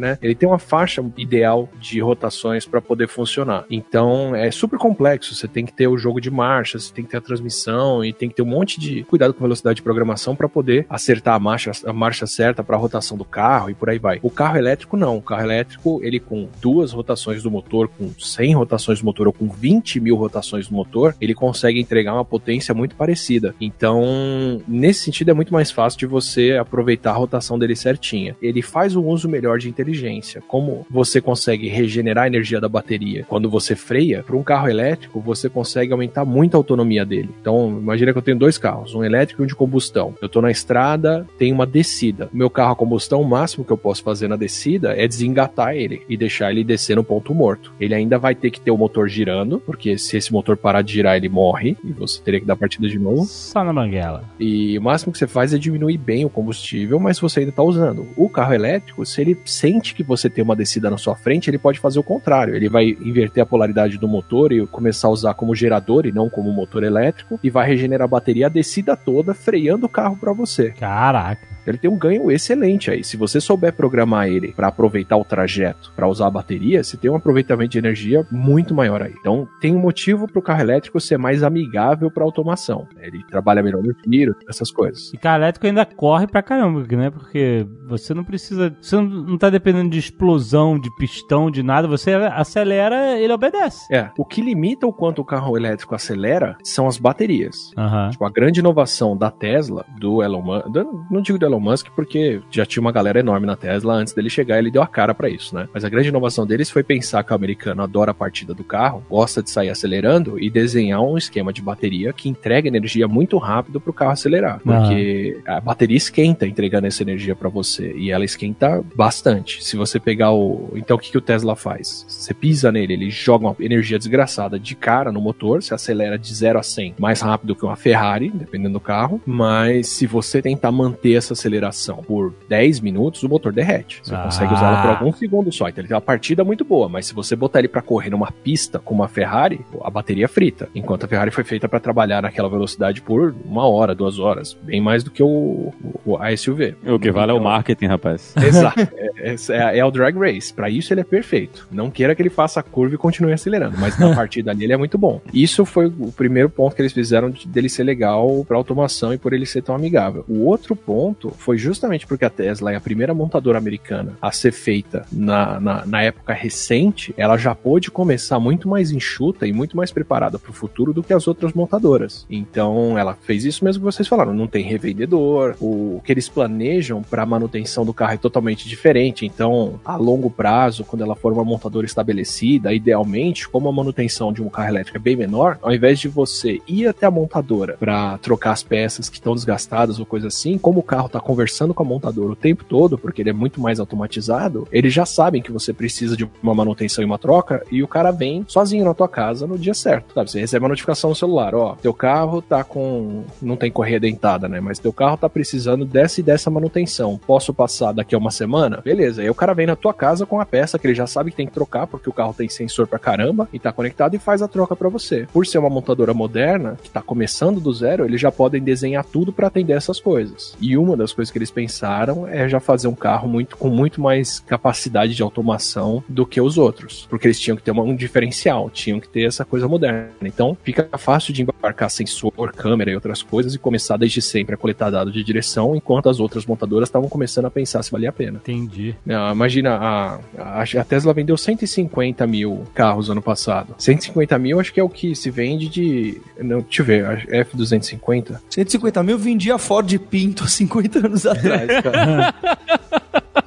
né? 0.00 0.18
Ele 0.22 0.34
tem 0.34 0.48
uma 0.48 0.58
faixa 0.58 1.04
ideal 1.16 1.68
de 1.78 2.00
rotações 2.00 2.66
para 2.66 2.80
poder 2.80 3.08
funcionar. 3.08 3.64
Então 3.70 4.34
é 4.34 4.50
super 4.50 4.78
complexo. 4.78 5.34
Você 5.34 5.48
tem 5.48 5.64
que 5.64 5.72
ter 5.72 5.86
o 5.86 5.98
jogo 5.98 6.20
de 6.20 6.30
marcha, 6.30 6.78
você 6.78 6.92
tem 6.92 7.04
que 7.04 7.10
ter 7.10 7.18
a 7.18 7.20
transmissão 7.20 8.04
e 8.04 8.12
tem 8.12 8.28
que 8.28 8.34
ter 8.34 8.42
um 8.42 8.46
monte 8.46 8.78
de 8.80 9.02
cuidado 9.04 9.25
com 9.34 9.42
velocidade 9.42 9.76
de 9.76 9.82
programação 9.82 10.34
para 10.34 10.48
poder 10.48 10.86
acertar 10.88 11.34
a 11.34 11.38
marcha, 11.38 11.72
a 11.84 11.92
marcha 11.92 12.26
certa 12.26 12.62
para 12.62 12.76
a 12.76 12.78
rotação 12.78 13.16
do 13.16 13.24
carro 13.24 13.70
e 13.70 13.74
por 13.74 13.90
aí 13.90 13.98
vai. 13.98 14.18
O 14.22 14.30
carro 14.30 14.56
elétrico 14.56 14.96
não. 14.96 15.16
O 15.16 15.22
carro 15.22 15.42
elétrico 15.42 16.00
ele 16.02 16.20
com 16.20 16.48
duas 16.60 16.92
rotações 16.92 17.42
do 17.42 17.50
motor, 17.50 17.88
com 17.88 18.10
100 18.18 18.54
rotações 18.54 19.00
do 19.00 19.04
motor 19.04 19.26
ou 19.26 19.32
com 19.32 19.48
20 19.48 20.00
mil 20.00 20.16
rotações 20.16 20.68
do 20.68 20.74
motor, 20.74 21.14
ele 21.20 21.34
consegue 21.34 21.80
entregar 21.80 22.14
uma 22.14 22.24
potência 22.24 22.74
muito 22.74 22.96
parecida. 22.96 23.54
Então, 23.60 24.62
nesse 24.66 25.00
sentido, 25.00 25.30
é 25.30 25.34
muito 25.34 25.52
mais 25.52 25.70
fácil 25.70 25.98
de 25.98 26.06
você 26.06 26.56
aproveitar 26.58 27.10
a 27.10 27.14
rotação 27.14 27.58
dele 27.58 27.76
certinha. 27.76 28.36
Ele 28.40 28.62
faz 28.62 28.96
um 28.96 29.06
uso 29.06 29.28
melhor 29.28 29.58
de 29.58 29.68
inteligência. 29.68 30.42
Como 30.46 30.86
você 30.90 31.20
consegue 31.20 31.68
regenerar 31.68 32.24
a 32.24 32.26
energia 32.26 32.60
da 32.60 32.68
bateria 32.68 33.24
quando 33.28 33.50
você 33.50 33.74
freia, 33.74 34.22
para 34.22 34.36
um 34.36 34.42
carro 34.42 34.68
elétrico, 34.68 35.20
você 35.20 35.48
consegue 35.48 35.92
aumentar 35.92 36.24
muito 36.24 36.54
a 36.54 36.58
autonomia 36.58 37.04
dele. 37.04 37.30
Então, 37.40 37.78
imagina 37.80 38.12
que 38.12 38.18
eu 38.18 38.22
tenho 38.22 38.38
dois 38.38 38.58
carros, 38.58 38.94
um 38.94 39.04
elétrico 39.06 39.42
e 39.42 39.44
um 39.44 39.46
de 39.46 39.54
combustão. 39.54 40.14
Eu 40.20 40.28
tô 40.28 40.40
na 40.40 40.50
estrada, 40.50 41.26
tem 41.38 41.52
uma 41.52 41.66
descida. 41.66 42.28
O 42.32 42.36
meu 42.36 42.50
carro 42.50 42.72
a 42.72 42.76
combustão, 42.76 43.20
o 43.20 43.28
máximo 43.28 43.64
que 43.64 43.72
eu 43.72 43.78
posso 43.78 44.02
fazer 44.02 44.28
na 44.28 44.36
descida 44.36 44.94
é 44.96 45.06
desengatar 45.06 45.74
ele 45.74 46.02
e 46.08 46.16
deixar 46.16 46.50
ele 46.50 46.64
descer 46.64 46.96
no 46.96 47.04
ponto 47.04 47.34
morto. 47.34 47.72
Ele 47.80 47.94
ainda 47.94 48.18
vai 48.18 48.34
ter 48.34 48.50
que 48.50 48.60
ter 48.60 48.70
o 48.70 48.76
motor 48.76 49.08
girando, 49.08 49.60
porque 49.60 49.96
se 49.98 50.16
esse 50.16 50.32
motor 50.32 50.56
parar 50.56 50.82
de 50.82 50.92
girar, 50.92 51.16
ele 51.16 51.28
morre 51.28 51.76
e 51.84 51.92
você 51.92 52.20
teria 52.22 52.40
que 52.40 52.46
dar 52.46 52.56
partida 52.56 52.88
de 52.88 52.98
novo. 52.98 53.24
Só 53.26 53.62
na 53.64 53.72
banguela. 53.72 54.24
E 54.38 54.78
o 54.78 54.82
máximo 54.82 55.12
que 55.12 55.18
você 55.18 55.26
faz 55.26 55.52
é 55.52 55.58
diminuir 55.58 55.98
bem 55.98 56.24
o 56.24 56.30
combustível, 56.30 56.98
mas 56.98 57.18
você 57.18 57.40
ainda 57.40 57.50
está 57.50 57.62
usando. 57.62 58.06
O 58.16 58.28
carro 58.28 58.54
elétrico, 58.54 59.04
se 59.04 59.20
ele 59.20 59.38
sente 59.44 59.94
que 59.94 60.02
você 60.02 60.28
tem 60.28 60.42
uma 60.42 60.56
descida 60.56 60.90
na 60.90 60.98
sua 60.98 61.14
frente, 61.16 61.48
ele 61.48 61.58
pode 61.58 61.78
fazer 61.78 61.98
o 61.98 62.02
contrário. 62.02 62.54
Ele 62.54 62.68
vai 62.68 62.96
inverter 63.00 63.42
a 63.42 63.46
polaridade 63.46 63.98
do 63.98 64.08
motor 64.08 64.52
e 64.52 64.66
começar 64.66 65.08
a 65.08 65.10
usar 65.10 65.34
como 65.34 65.54
gerador 65.54 66.06
e 66.06 66.12
não 66.12 66.28
como 66.28 66.52
motor 66.52 66.82
elétrico, 66.82 67.38
e 67.42 67.50
vai 67.50 67.66
regenerar 67.66 68.04
a 68.06 68.08
bateria 68.08 68.46
a 68.46 68.50
descida 68.50 68.95
toda, 68.96 69.34
freando 69.34 69.86
o 69.86 69.88
carro 69.88 70.16
para 70.16 70.32
você. 70.32 70.70
Caraca. 70.70 71.55
Ele 71.66 71.78
tem 71.78 71.90
um 71.90 71.98
ganho 71.98 72.30
excelente 72.30 72.90
aí. 72.90 73.02
Se 73.02 73.16
você 73.16 73.40
souber 73.40 73.72
programar 73.72 74.28
ele 74.28 74.52
para 74.52 74.68
aproveitar 74.68 75.16
o 75.16 75.24
trajeto, 75.24 75.92
para 75.94 76.08
usar 76.08 76.26
a 76.26 76.30
bateria, 76.30 76.82
você 76.82 76.96
tem 76.96 77.10
um 77.10 77.16
aproveitamento 77.16 77.72
de 77.72 77.78
energia 77.78 78.26
muito 78.30 78.74
maior 78.74 79.02
aí. 79.02 79.14
Então, 79.18 79.48
tem 79.60 79.74
um 79.74 79.80
motivo 79.80 80.26
para 80.26 80.38
o 80.38 80.42
carro 80.42 80.60
elétrico 80.60 81.00
ser 81.00 81.18
mais 81.18 81.42
amigável 81.42 82.10
para 82.10 82.24
automação. 82.24 82.86
Ele 83.00 83.22
trabalha 83.24 83.62
melhor 83.62 83.82
no 83.82 83.94
giro, 84.10 84.34
essas 84.48 84.70
coisas. 84.70 85.12
E 85.12 85.18
carro 85.18 85.38
elétrico 85.38 85.66
ainda 85.66 85.84
corre 85.84 86.26
pra 86.26 86.42
caramba, 86.42 86.84
né? 86.96 87.10
Porque 87.10 87.66
você 87.88 88.14
não 88.14 88.24
precisa. 88.24 88.74
Você 88.80 88.96
não, 88.96 89.38
tá 89.38 89.50
dependendo 89.50 89.90
de 89.90 89.98
explosão, 89.98 90.78
de 90.78 90.94
pistão, 90.96 91.50
de 91.50 91.62
nada. 91.62 91.88
Você 91.88 92.12
acelera, 92.14 93.18
ele 93.18 93.32
obedece. 93.32 93.92
É, 93.92 94.10
o 94.18 94.24
que 94.24 94.40
limita 94.40 94.86
o 94.86 94.92
quanto 94.92 95.20
o 95.20 95.24
carro 95.24 95.56
elétrico 95.56 95.94
acelera 95.94 96.56
são 96.64 96.86
as 96.86 96.98
baterias. 96.98 97.70
Aham. 97.76 98.10
Tipo, 98.10 98.24
a 98.24 98.30
grande 98.30 98.60
inovação 98.60 99.16
da 99.16 99.30
Tesla, 99.30 99.84
do 99.98 100.22
Elon 100.22 100.42
Musk, 100.42 100.66
não 101.10 101.20
digo 101.20 101.38
do 101.38 101.46
Elon 101.46 101.55
Elon 101.56 101.60
Musk 101.60 101.88
porque 101.94 102.40
já 102.50 102.64
tinha 102.64 102.80
uma 102.80 102.92
galera 102.92 103.20
enorme 103.20 103.46
na 103.46 103.56
Tesla 103.56 103.94
antes 103.94 104.12
dele 104.12 104.30
chegar, 104.30 104.58
ele 104.58 104.70
deu 104.70 104.82
a 104.82 104.86
cara 104.86 105.14
para 105.14 105.28
isso, 105.28 105.54
né? 105.54 105.68
Mas 105.72 105.84
a 105.84 105.88
grande 105.88 106.08
inovação 106.08 106.46
deles 106.46 106.70
foi 106.70 106.82
pensar 106.82 107.24
que 107.24 107.32
o 107.32 107.34
americano 107.34 107.82
adora 107.82 108.10
a 108.10 108.14
partida 108.14 108.54
do 108.54 108.62
carro, 108.62 109.02
gosta 109.08 109.42
de 109.42 109.50
sair 109.50 109.70
acelerando 109.70 110.38
e 110.38 110.50
desenhar 110.50 111.00
um 111.00 111.16
esquema 111.16 111.52
de 111.52 111.62
bateria 111.62 112.12
que 112.12 112.28
entrega 112.28 112.68
energia 112.68 113.08
muito 113.08 113.38
rápido 113.38 113.80
pro 113.80 113.92
carro 113.92 114.12
acelerar, 114.12 114.60
porque 114.62 115.40
a 115.46 115.60
bateria 115.60 115.96
esquenta 115.96 116.46
entregando 116.46 116.86
essa 116.86 117.02
energia 117.02 117.34
para 117.34 117.48
você 117.48 117.92
e 117.96 118.10
ela 118.10 118.24
esquenta 118.24 118.82
bastante. 118.94 119.64
Se 119.64 119.76
você 119.76 119.98
pegar 119.98 120.32
o, 120.32 120.72
então 120.76 120.96
o 120.96 121.00
que, 121.00 121.10
que 121.10 121.18
o 121.18 121.20
Tesla 121.20 121.56
faz? 121.56 122.04
Você 122.08 122.34
pisa 122.34 122.70
nele, 122.70 122.92
ele 122.92 123.10
joga 123.10 123.46
uma 123.46 123.56
energia 123.60 123.98
desgraçada 123.98 124.58
de 124.58 124.74
cara 124.74 125.10
no 125.10 125.20
motor, 125.20 125.62
se 125.62 125.74
acelera 125.74 126.18
de 126.18 126.32
0 126.34 126.58
a 126.58 126.62
100 126.62 126.96
mais 126.98 127.20
rápido 127.20 127.54
que 127.54 127.64
uma 127.64 127.76
Ferrari, 127.76 128.30
dependendo 128.30 128.74
do 128.74 128.80
carro, 128.80 129.20
mas 129.26 129.88
se 129.88 130.06
você 130.06 130.42
tentar 130.42 130.70
manter 130.72 131.14
essa 131.14 131.34
aceleração 131.46 131.96
por 131.98 132.34
10 132.48 132.80
minutos, 132.80 133.22
o 133.22 133.28
motor 133.28 133.52
derrete. 133.52 134.00
Você 134.02 134.14
Ah. 134.14 134.22
consegue 134.24 134.52
usá-la 134.52 134.82
por 134.82 134.90
alguns 134.90 135.18
segundos 135.18 135.54
só. 135.56 135.68
Então 135.68 135.80
ele 135.80 135.88
tem 135.88 135.94
uma 135.94 136.00
partida 136.00 136.42
muito 136.44 136.64
boa, 136.64 136.88
mas 136.88 137.06
se 137.06 137.14
você 137.14 137.36
botar 137.36 137.60
ele 137.60 137.68
pra 137.68 137.80
correr 137.80 138.10
numa 138.10 138.30
pista 138.32 138.78
com 138.78 138.94
uma 138.94 139.08
Ferrari, 139.08 139.60
a 139.82 139.90
bateria 139.90 140.28
frita. 140.28 140.68
Enquanto 140.74 141.04
a 141.04 141.08
Ferrari 141.08 141.30
foi 141.30 141.44
feita 141.44 141.68
pra 141.68 141.78
trabalhar 141.80 142.22
naquela 142.22 142.48
velocidade 142.48 143.00
por 143.00 143.34
uma 143.44 143.66
hora, 143.68 143.94
duas 143.94 144.18
horas, 144.18 144.56
bem 144.62 144.80
mais 144.80 145.04
do 145.04 145.10
que 145.10 145.22
o, 145.22 145.72
o- 146.04 146.16
a 146.18 146.32
SUV. 146.36 146.74
O 146.86 146.98
que 146.98 147.10
vale 147.12 147.30
é 147.30 147.34
o 147.34 147.36
Então, 147.38 147.44
marketing, 147.50 147.86
rapaz. 147.86 148.34
Exato. 148.42 148.80
É, 149.16 149.34
é- 149.50 149.78
é 149.78 149.84
o 149.84 149.90
drag 149.90 150.16
race. 150.18 150.52
Pra 150.52 150.68
isso 150.68 150.92
ele 150.92 151.00
é 151.00 151.04
perfeito. 151.04 151.68
Não 151.70 151.90
queira 151.90 152.14
que 152.14 152.22
ele 152.22 152.30
faça 152.30 152.60
a 152.60 152.62
curva 152.62 152.94
e 152.94 152.98
continue 152.98 153.32
acelerando, 153.32 153.76
mas 153.78 153.98
na 153.98 154.14
partida 154.14 154.50
ali 154.50 154.64
ele 154.64 154.72
é 154.72 154.76
muito 154.76 154.98
bom. 154.98 155.20
Isso 155.32 155.64
foi 155.64 155.86
o 155.86 156.10
primeiro 156.12 156.50
ponto 156.50 156.74
que 156.74 156.82
eles 156.82 156.92
fizeram 156.92 157.30
de- 157.30 157.46
dele 157.46 157.68
ser 157.68 157.84
legal 157.84 158.44
pra 158.46 158.56
automação 158.56 159.12
e 159.12 159.18
por 159.18 159.32
ele 159.32 159.46
ser 159.46 159.62
tão 159.62 159.74
amigável. 159.74 160.24
O 160.28 160.44
outro 160.44 160.74
ponto 160.74 161.30
foi 161.36 161.58
justamente 161.58 162.06
porque 162.06 162.24
a 162.24 162.30
Tesla 162.30 162.72
é 162.72 162.76
a 162.76 162.80
primeira 162.80 163.14
montadora 163.14 163.58
americana 163.58 164.16
a 164.20 164.32
ser 164.32 164.52
feita 164.52 165.06
na, 165.12 165.60
na, 165.60 165.86
na 165.86 166.02
época 166.02 166.32
recente, 166.32 167.14
ela 167.16 167.36
já 167.36 167.54
pôde 167.54 167.90
começar 167.90 168.38
muito 168.38 168.68
mais 168.68 168.90
enxuta 168.90 169.46
e 169.46 169.52
muito 169.52 169.76
mais 169.76 169.90
preparada 169.90 170.38
pro 170.38 170.52
futuro 170.52 170.92
do 170.92 171.02
que 171.02 171.12
as 171.12 171.28
outras 171.28 171.52
montadoras. 171.52 172.26
Então 172.30 172.98
ela 172.98 173.14
fez 173.14 173.44
isso 173.44 173.64
mesmo 173.64 173.80
que 173.80 173.92
vocês 173.92 174.08
falaram, 174.08 174.34
não 174.34 174.46
tem 174.46 174.64
revendedor, 174.64 175.56
o 175.60 176.00
que 176.04 176.12
eles 176.12 176.28
planejam 176.28 177.02
para 177.02 177.26
manutenção 177.26 177.84
do 177.84 177.94
carro 177.94 178.14
é 178.14 178.16
totalmente 178.16 178.68
diferente. 178.68 179.26
Então, 179.26 179.80
a 179.84 179.96
longo 179.96 180.30
prazo, 180.30 180.84
quando 180.84 181.02
ela 181.02 181.14
for 181.14 181.32
uma 181.32 181.44
montadora 181.44 181.86
estabelecida, 181.86 182.72
idealmente, 182.72 183.48
como 183.48 183.68
a 183.68 183.72
manutenção 183.72 184.32
de 184.32 184.42
um 184.42 184.48
carro 184.48 184.68
elétrico 184.68 184.98
é 184.98 185.00
bem 185.00 185.16
menor, 185.16 185.58
ao 185.62 185.72
invés 185.72 185.98
de 185.98 186.08
você 186.08 186.60
ir 186.66 186.86
até 186.86 187.06
a 187.06 187.10
montadora 187.10 187.76
para 187.78 188.18
trocar 188.18 188.52
as 188.52 188.62
peças 188.62 189.08
que 189.08 189.16
estão 189.16 189.34
desgastadas 189.34 189.98
ou 189.98 190.06
coisa 190.06 190.28
assim, 190.28 190.58
como 190.58 190.80
o 190.80 190.82
carro 190.82 191.08
está 191.16 191.20
conversando 191.20 191.72
com 191.72 191.82
a 191.82 191.86
montadora 191.86 192.32
o 192.32 192.36
tempo 192.36 192.64
todo, 192.64 192.98
porque 192.98 193.22
ele 193.22 193.30
é 193.30 193.32
muito 193.32 193.60
mais 193.60 193.80
automatizado, 193.80 194.68
eles 194.70 194.92
já 194.92 195.06
sabem 195.06 195.42
que 195.42 195.50
você 195.50 195.72
precisa 195.72 196.16
de 196.16 196.28
uma 196.42 196.54
manutenção 196.54 197.02
e 197.02 197.06
uma 197.06 197.18
troca 197.18 197.64
e 197.70 197.82
o 197.82 197.88
cara 197.88 198.10
vem 198.10 198.44
sozinho 198.46 198.84
na 198.84 198.94
tua 198.94 199.08
casa 199.08 199.46
no 199.46 199.58
dia 199.58 199.74
certo, 199.74 200.14
sabe? 200.14 200.30
Você 200.30 200.40
recebe 200.40 200.64
uma 200.64 200.68
notificação 200.68 201.10
no 201.10 201.16
celular, 201.16 201.54
ó, 201.54 201.76
teu 201.76 201.94
carro 201.94 202.42
tá 202.42 202.62
com 202.62 203.24
não 203.40 203.56
tem 203.56 203.70
correia 203.70 203.98
dentada, 203.98 204.48
né? 204.48 204.60
Mas 204.60 204.78
teu 204.78 204.92
carro 204.92 205.16
tá 205.16 205.28
precisando 205.28 205.84
dessa 205.84 206.20
e 206.20 206.22
dessa 206.22 206.50
manutenção. 206.50 207.18
Posso 207.26 207.54
passar 207.54 207.92
daqui 207.92 208.14
a 208.14 208.18
uma 208.18 208.30
semana? 208.30 208.80
Beleza. 208.84 209.22
Aí 209.22 209.30
o 209.30 209.34
cara 209.34 209.54
vem 209.54 209.66
na 209.66 209.76
tua 209.76 209.94
casa 209.94 210.26
com 210.26 210.40
a 210.40 210.46
peça 210.46 210.78
que 210.78 210.86
ele 210.86 210.94
já 210.94 211.06
sabe 211.06 211.30
que 211.30 211.36
tem 211.36 211.46
que 211.46 211.52
trocar 211.52 211.86
porque 211.86 212.10
o 212.10 212.12
carro 212.12 212.34
tem 212.34 212.48
sensor 212.48 212.86
pra 212.86 212.98
caramba 212.98 213.48
e 213.52 213.58
tá 213.58 213.72
conectado 213.72 214.14
e 214.14 214.18
faz 214.18 214.42
a 214.42 214.48
troca 214.48 214.76
pra 214.76 214.88
você. 214.88 215.26
Por 215.32 215.46
ser 215.46 215.58
uma 215.58 215.70
montadora 215.70 216.12
moderna 216.12 216.76
que 216.82 216.90
tá 216.90 217.00
começando 217.00 217.60
do 217.60 217.72
zero, 217.72 218.04
eles 218.04 218.20
já 218.20 218.30
podem 218.30 218.62
desenhar 218.62 219.04
tudo 219.04 219.32
pra 219.32 219.46
atender 219.46 219.74
essas 219.74 220.00
coisas. 220.00 220.56
E 220.60 220.76
uma 220.76 220.96
das 220.96 221.05
coisas 221.12 221.30
que 221.32 221.38
eles 221.38 221.50
pensaram 221.50 222.26
é 222.26 222.48
já 222.48 222.60
fazer 222.60 222.88
um 222.88 222.94
carro 222.94 223.28
muito 223.28 223.56
com 223.56 223.68
muito 223.68 224.00
mais 224.00 224.40
capacidade 224.40 225.14
de 225.14 225.22
automação 225.22 226.02
do 226.08 226.24
que 226.26 226.40
os 226.40 226.58
outros, 226.58 227.06
porque 227.08 227.26
eles 227.26 227.40
tinham 227.40 227.56
que 227.56 227.62
ter 227.62 227.70
uma- 227.70 227.82
um 227.82 227.94
diferencial, 227.94 228.70
tinham 228.70 229.00
que 229.00 229.08
ter 229.08 229.22
essa 229.24 229.44
coisa 229.44 229.68
moderna. 229.68 230.10
Então, 230.22 230.56
fica 230.62 230.88
fácil 230.98 231.32
de 231.32 231.42
embarcar 231.42 231.90
sensor, 231.90 232.52
câmera 232.54 232.90
e 232.90 232.94
outras 232.94 233.22
coisas 233.22 233.54
e 233.54 233.58
começar 233.58 233.96
desde 233.96 234.20
sempre 234.22 234.54
a 234.54 234.58
coletar 234.58 234.90
dados 234.90 235.12
de 235.12 235.22
direção, 235.22 235.74
enquanto 235.76 236.08
as 236.08 236.20
outras 236.20 236.46
montadoras 236.46 236.88
estavam 236.88 237.08
começando 237.08 237.46
a 237.46 237.50
pensar 237.50 237.82
se 237.82 237.90
valia 237.90 238.08
a 238.10 238.12
pena. 238.12 238.40
Entendi. 238.42 238.94
Ah, 239.08 239.30
imagina, 239.32 239.74
a, 239.76 240.20
a, 240.38 240.62
a 240.62 240.84
Tesla 240.84 241.12
vendeu 241.12 241.36
150 241.36 242.26
mil 242.26 242.64
carros 242.74 243.10
ano 243.10 243.22
passado. 243.22 243.74
150 243.78 244.38
mil 244.38 244.60
acho 244.60 244.72
que 244.72 244.80
é 244.80 244.82
o 244.82 244.88
que 244.88 245.14
se 245.14 245.30
vende 245.30 245.68
de. 245.68 246.20
Não, 246.38 246.60
deixa 246.60 246.82
eu 246.82 246.86
ver, 246.86 247.04
a 247.06 247.16
F250. 247.44 248.40
150 248.50 249.02
mil 249.02 249.18
vendia 249.18 249.54
a 249.54 249.58
Ford 249.58 249.86
Pinto 249.98 250.44
há 250.44 250.48
50 250.48 250.95
anos 250.96 251.26
atrás, 251.26 251.66
cara. 251.82 252.34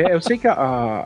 É, 0.00 0.14
eu 0.14 0.20
sei 0.20 0.38
que 0.38 0.46
a, 0.46 0.52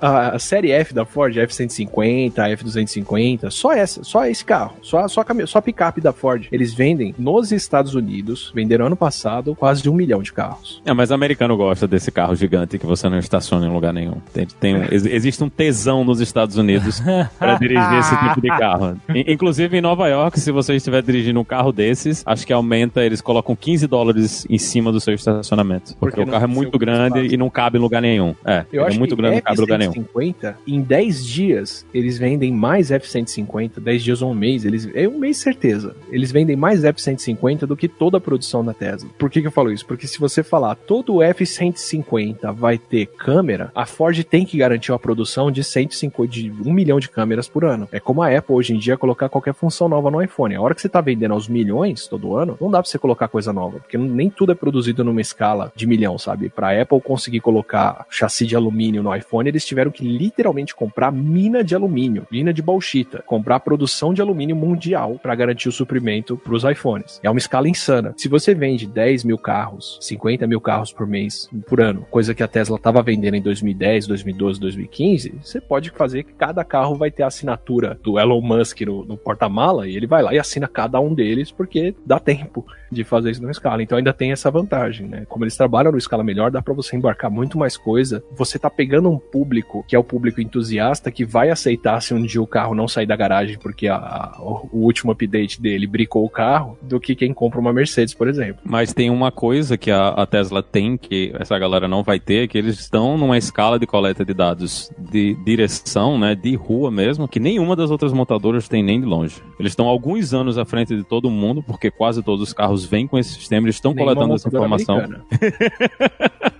a, 0.01 0.28
a 0.30 0.38
série 0.38 0.70
F 0.70 0.92
da 0.95 1.05
Ford, 1.05 1.36
a 1.38 1.42
F-150, 1.42 2.38
a 2.38 2.49
F-250, 2.51 3.51
só 3.51 3.72
essa, 3.72 4.03
só 4.05 4.26
esse 4.26 4.45
carro, 4.45 4.74
só, 4.82 5.07
só, 5.09 5.24
só 5.47 5.59
a 5.59 5.62
picape 5.62 6.01
da 6.01 6.12
Ford, 6.12 6.47
eles 6.53 6.72
vendem 6.74 7.14
nos 7.18 7.53
Estados 7.53 7.95
Unidos, 7.95 8.53
venderam 8.55 8.86
ano 8.86 8.97
passado 8.97 9.55
quase 9.55 9.88
um 9.88 9.95
milhão 9.95 10.22
de 10.22 10.32
carros. 10.32 10.82
É, 10.84 10.92
mas 10.92 11.11
americano 11.12 11.57
gosta 11.57 11.86
desse 11.86 12.11
carro 12.11 12.34
gigante 12.34 12.78
que 12.78 12.86
você 12.86 13.09
não 13.09 13.18
estaciona 13.18 13.66
em 13.66 13.70
lugar 13.72 13.92
nenhum. 13.92 14.16
Tem, 14.32 14.47
tem 14.47 14.76
um- 14.76 14.84
ex- 14.90 15.07
existe 15.07 15.42
um 15.42 15.49
tesão 15.49 16.05
nos 16.05 16.20
Estados 16.20 16.57
Unidos 16.57 17.01
para 17.38 17.55
dirigir 17.57 17.95
esse 17.99 18.16
tipo 18.28 18.40
de 18.40 18.49
carro. 18.49 18.97
In- 19.14 19.24
Inclusive 19.34 19.76
em 19.76 19.80
Nova 19.80 20.09
York, 20.09 20.38
se 20.38 20.51
você 20.53 20.74
estiver 20.76 21.03
dirigindo 21.03 21.40
um 21.40 21.45
carro 21.45 21.72
desses, 21.72 22.22
acho 22.26 22.47
que 22.47 22.53
aumenta, 22.53 23.03
eles 23.05 23.20
colocam 23.20 23.57
15 23.57 23.86
dólares 23.86 24.47
em 24.49 24.59
cima 24.59 24.92
do 24.92 25.01
seu 25.01 25.14
estacionamento. 25.14 25.95
Porque, 25.99 26.16
Porque 26.16 26.28
o 26.28 26.32
carro 26.32 26.45
é 26.45 26.47
muito 26.47 26.74
o 26.76 26.78
grande 26.78 27.18
espaço. 27.18 27.34
e 27.34 27.36
não 27.36 27.51
cabe 27.51 27.78
em 27.78 27.80
lugar 27.80 28.01
nenhum. 28.01 28.34
É, 28.45 28.64
Eu 28.72 28.84
acho 28.85 28.97
é 28.97 28.99
muito 28.99 29.16
grande, 29.16 29.37
não 29.37 29.43
cabe 29.43 29.61
lugar 29.61 29.78
nenhum. 29.78 29.93
F-150, 29.93 30.55
em 30.66 30.80
10 30.80 31.26
dias, 31.26 31.87
eles 31.93 32.18
vendem 32.18 32.53
mais 32.53 32.91
F-150, 32.91 33.80
10 33.80 34.03
dias 34.03 34.22
ou 34.22 34.30
um 34.30 34.35
mês, 34.35 34.64
eles, 34.64 34.89
é 34.95 35.09
um 35.09 35.18
mês 35.18 35.39
certeza. 35.39 35.95
Eles 36.11 36.30
vendem 36.32 36.57
mais 36.57 36.85
F-150 36.85 37.61
do 37.61 37.76
que 37.76 37.89
toda 37.89 38.18
a 38.18 38.20
produção 38.20 38.64
da 38.64 38.74
Tesla. 38.74 39.09
Por 39.18 39.30
que, 39.30 39.41
que 39.41 39.47
eu 39.47 39.53
falo 39.53 39.72
isso? 39.72 39.87
Porque 39.87 40.07
se 40.07 40.18
você 40.18 40.43
falar 40.43 40.74
todo 40.74 41.22
F-150 41.22 42.53
vai 42.53 42.78
ter 42.78 43.07
câmera, 43.07 43.70
a 43.74 43.87
Ford 43.87 44.22
tem 44.24 44.45
que 44.45 44.59
garantir 44.59 44.93
uma 44.93 44.99
produção 44.99 45.51
de 45.51 45.62
150, 45.62 46.30
de 46.30 46.51
1 46.51 46.72
milhão 46.72 46.99
de 46.99 47.09
câmeras 47.09 47.49
por 47.49 47.64
ano. 47.64 47.89
É 47.93 48.01
como 48.01 48.22
a 48.22 48.37
Apple 48.37 48.55
hoje 48.55 48.74
em 48.74 48.78
dia 48.78 48.97
colocar 48.97 49.28
qualquer 49.28 49.55
função 49.55 49.89
nova 49.89 50.11
no 50.11 50.22
iPhone. 50.22 50.55
A 50.55 50.61
hora 50.61 50.74
que 50.74 50.80
você 50.80 50.89
tá 50.89 51.01
vendendo 51.01 51.35
aos 51.35 51.49
milhões 51.49 52.07
todo 52.07 52.37
ano, 52.37 52.57
não 52.61 52.70
dá 52.70 52.82
pra 52.82 52.89
você 52.91 52.99
colocar 52.99 53.28
coisa 53.28 53.53
nova, 53.53 53.78
porque 53.78 53.97
nem 53.97 54.30
tudo 54.30 54.53
é 54.53 54.55
produzido 54.55 55.05
numa 55.05 55.20
escala 55.20 55.72
de 55.74 55.87
milhão, 55.87 56.18
sabe? 56.18 56.49
Pra 56.49 56.80
Apple 56.80 57.01
conseguir 57.01 57.41
colocar 57.41 58.07
chassi 58.11 58.47
de 58.47 58.57
alumínio 58.57 58.74
no 58.75 59.14
iPhone, 59.14 59.49
eles 59.49 59.64
tiveram 59.64 59.91
que 59.91 60.05
literalmente 60.05 60.75
comprar 60.75 61.11
mina 61.11 61.62
de 61.62 61.75
alumínio, 61.75 62.27
mina 62.31 62.53
de 62.53 62.61
bauxita, 62.61 63.22
comprar 63.27 63.61
produção 63.61 64.12
de 64.12 64.20
alumínio 64.20 64.57
mundial 64.57 65.18
pra 65.22 65.35
garantir 65.35 65.68
o 65.68 65.72
suprimento 65.72 66.37
pros 66.37 66.64
iPhones. 66.64 67.20
É 67.22 67.31
uma 67.31 67.39
escala 67.39 67.68
insana. 67.68 68.14
Se 68.16 68.29
você 68.29 68.55
vende 68.55 68.87
10 68.87 69.25
mil 69.25 69.39
carros, 69.39 69.99
50 70.01 70.47
mil 70.47 70.61
carros 70.61 70.93
por 70.93 71.07
mês, 71.07 71.49
por 71.66 71.81
ano, 71.81 72.07
coisa 72.11 72.35
que 72.35 72.43
a 72.43 72.49
Tesla 72.49 72.79
tava 72.79 73.03
vendendo 73.03 73.35
em 73.35 73.43
2010, 73.43 74.07
2012, 74.07 74.61
2015, 74.61 75.35
você 75.43 75.61
pode 75.61 75.91
fazer 75.91 76.25
que 76.25 76.33
cada 76.33 76.64
carro 76.64 76.97
vai 76.97 77.11
ter 77.11 77.22
a 77.22 77.29
assinatura 77.29 77.99
do 78.03 78.18
Elon 78.18 78.41
Musk 78.41 78.81
no, 78.83 79.05
no 79.05 79.16
porta-mala 79.16 79.87
e 79.87 79.97
ele 79.97 80.07
vai 80.07 80.22
lá 80.22 80.35
e 80.35 80.39
assina 80.39 80.68
cada 80.68 81.01
um 81.01 81.14
deles 81.14 81.51
porque 81.51 81.95
dá 82.05 82.18
tempo 82.18 82.66
de 82.91 83.05
fazer 83.05 83.31
isso 83.31 83.43
numa 83.43 83.51
escala. 83.51 83.83
Então 83.83 83.99
ainda 83.99 84.12
tem 84.12 84.33
essa 84.33 84.51
vantagem, 84.51 85.07
né? 85.07 85.25
Como 85.29 85.45
eles 85.45 85.57
trabalham 85.57 85.91
numa 85.91 85.99
escala 85.99 86.22
melhor, 86.22 86.51
dá 86.51 86.62
pra 86.62 86.72
você 86.72 86.97
embarcar 86.97 87.31
muito 87.31 87.59
mais 87.59 87.77
coisa. 87.77 88.22
Você 88.37 88.59
tá 88.65 88.71
pegando 88.71 89.11
um 89.11 89.19
público 89.19 89.85
que 89.87 89.95
é 89.95 89.99
o 89.99 90.05
público 90.05 90.41
entusiasta 90.41 91.11
que 91.11 91.25
vai 91.25 91.51
aceitar 91.51 92.01
se 92.01 92.15
um 92.15 92.23
dia 92.23 92.41
o 92.41 92.47
carro 92.47 92.75
não 92.75 92.89
sair 92.89 93.07
da 93.07 93.15
garagem 93.17 93.59
porque 93.59 93.87
a- 93.89 93.97
a- 93.97 94.37
o 94.41 94.69
último 94.79 95.12
update 95.12 95.61
dele 95.61 95.87
bricou 95.87 96.25
o 96.25 96.31
carro, 96.31 96.79
do 96.83 96.99
que 97.01 97.15
quem 97.15 97.33
compra 97.35 97.61
uma 97.61 97.73
Mercedes, 97.73 98.15
por 98.15 98.27
exemplo. 98.29 98.62
Mas 98.65 98.93
tem 98.93 99.11
uma 99.11 99.31
coisa 99.31 99.77
que 99.77 99.91
a, 99.91 100.09
a 100.09 100.27
Tesla 100.27 100.62
tem 100.62 100.97
que 100.97 101.33
essa 101.39 101.59
galera 101.59 101.87
não 101.89 102.03
vai 102.03 102.19
ter, 102.19 102.49
que 102.49 102.57
eles 102.57 102.79
estão 102.79 103.19
numa 103.19 103.37
escala 103.39 103.79
de 103.79 103.87
coleta 103.87 104.25
de 104.25 104.33
dados 104.35 104.91
de 104.99 105.35
direção, 105.45 106.19
né, 106.19 106.35
de 106.35 106.55
rua 106.55 106.91
mesmo, 106.91 107.29
que 107.29 107.39
nenhuma 107.41 107.77
das 107.77 107.91
outras 107.91 108.12
montadoras 108.12 108.69
tem 108.69 108.83
nem 108.83 109.01
de 109.01 109.07
longe. 109.07 109.37
Eles 109.59 109.73
estão 109.73 109.87
alguns 109.87 110.33
anos 110.33 110.57
à 110.59 110.65
frente 110.65 110.97
de 110.97 111.03
todo 111.05 111.31
mundo, 111.31 111.62
porque 111.62 111.91
quase 111.91 112.23
todos 112.23 112.41
os 112.43 112.53
carros 112.53 112.85
vêm 112.85 113.07
com 113.07 113.19
esse 113.19 113.35
sistema, 113.35 113.67
eles 113.67 113.77
estão 113.77 113.95
coletando 113.95 114.35
essa 114.35 114.49
informação. 114.49 115.03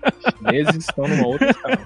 chineses 0.45 0.76
estão 0.76 1.09
numa 1.09 1.26
outra 1.26 1.51
escala. 1.51 1.78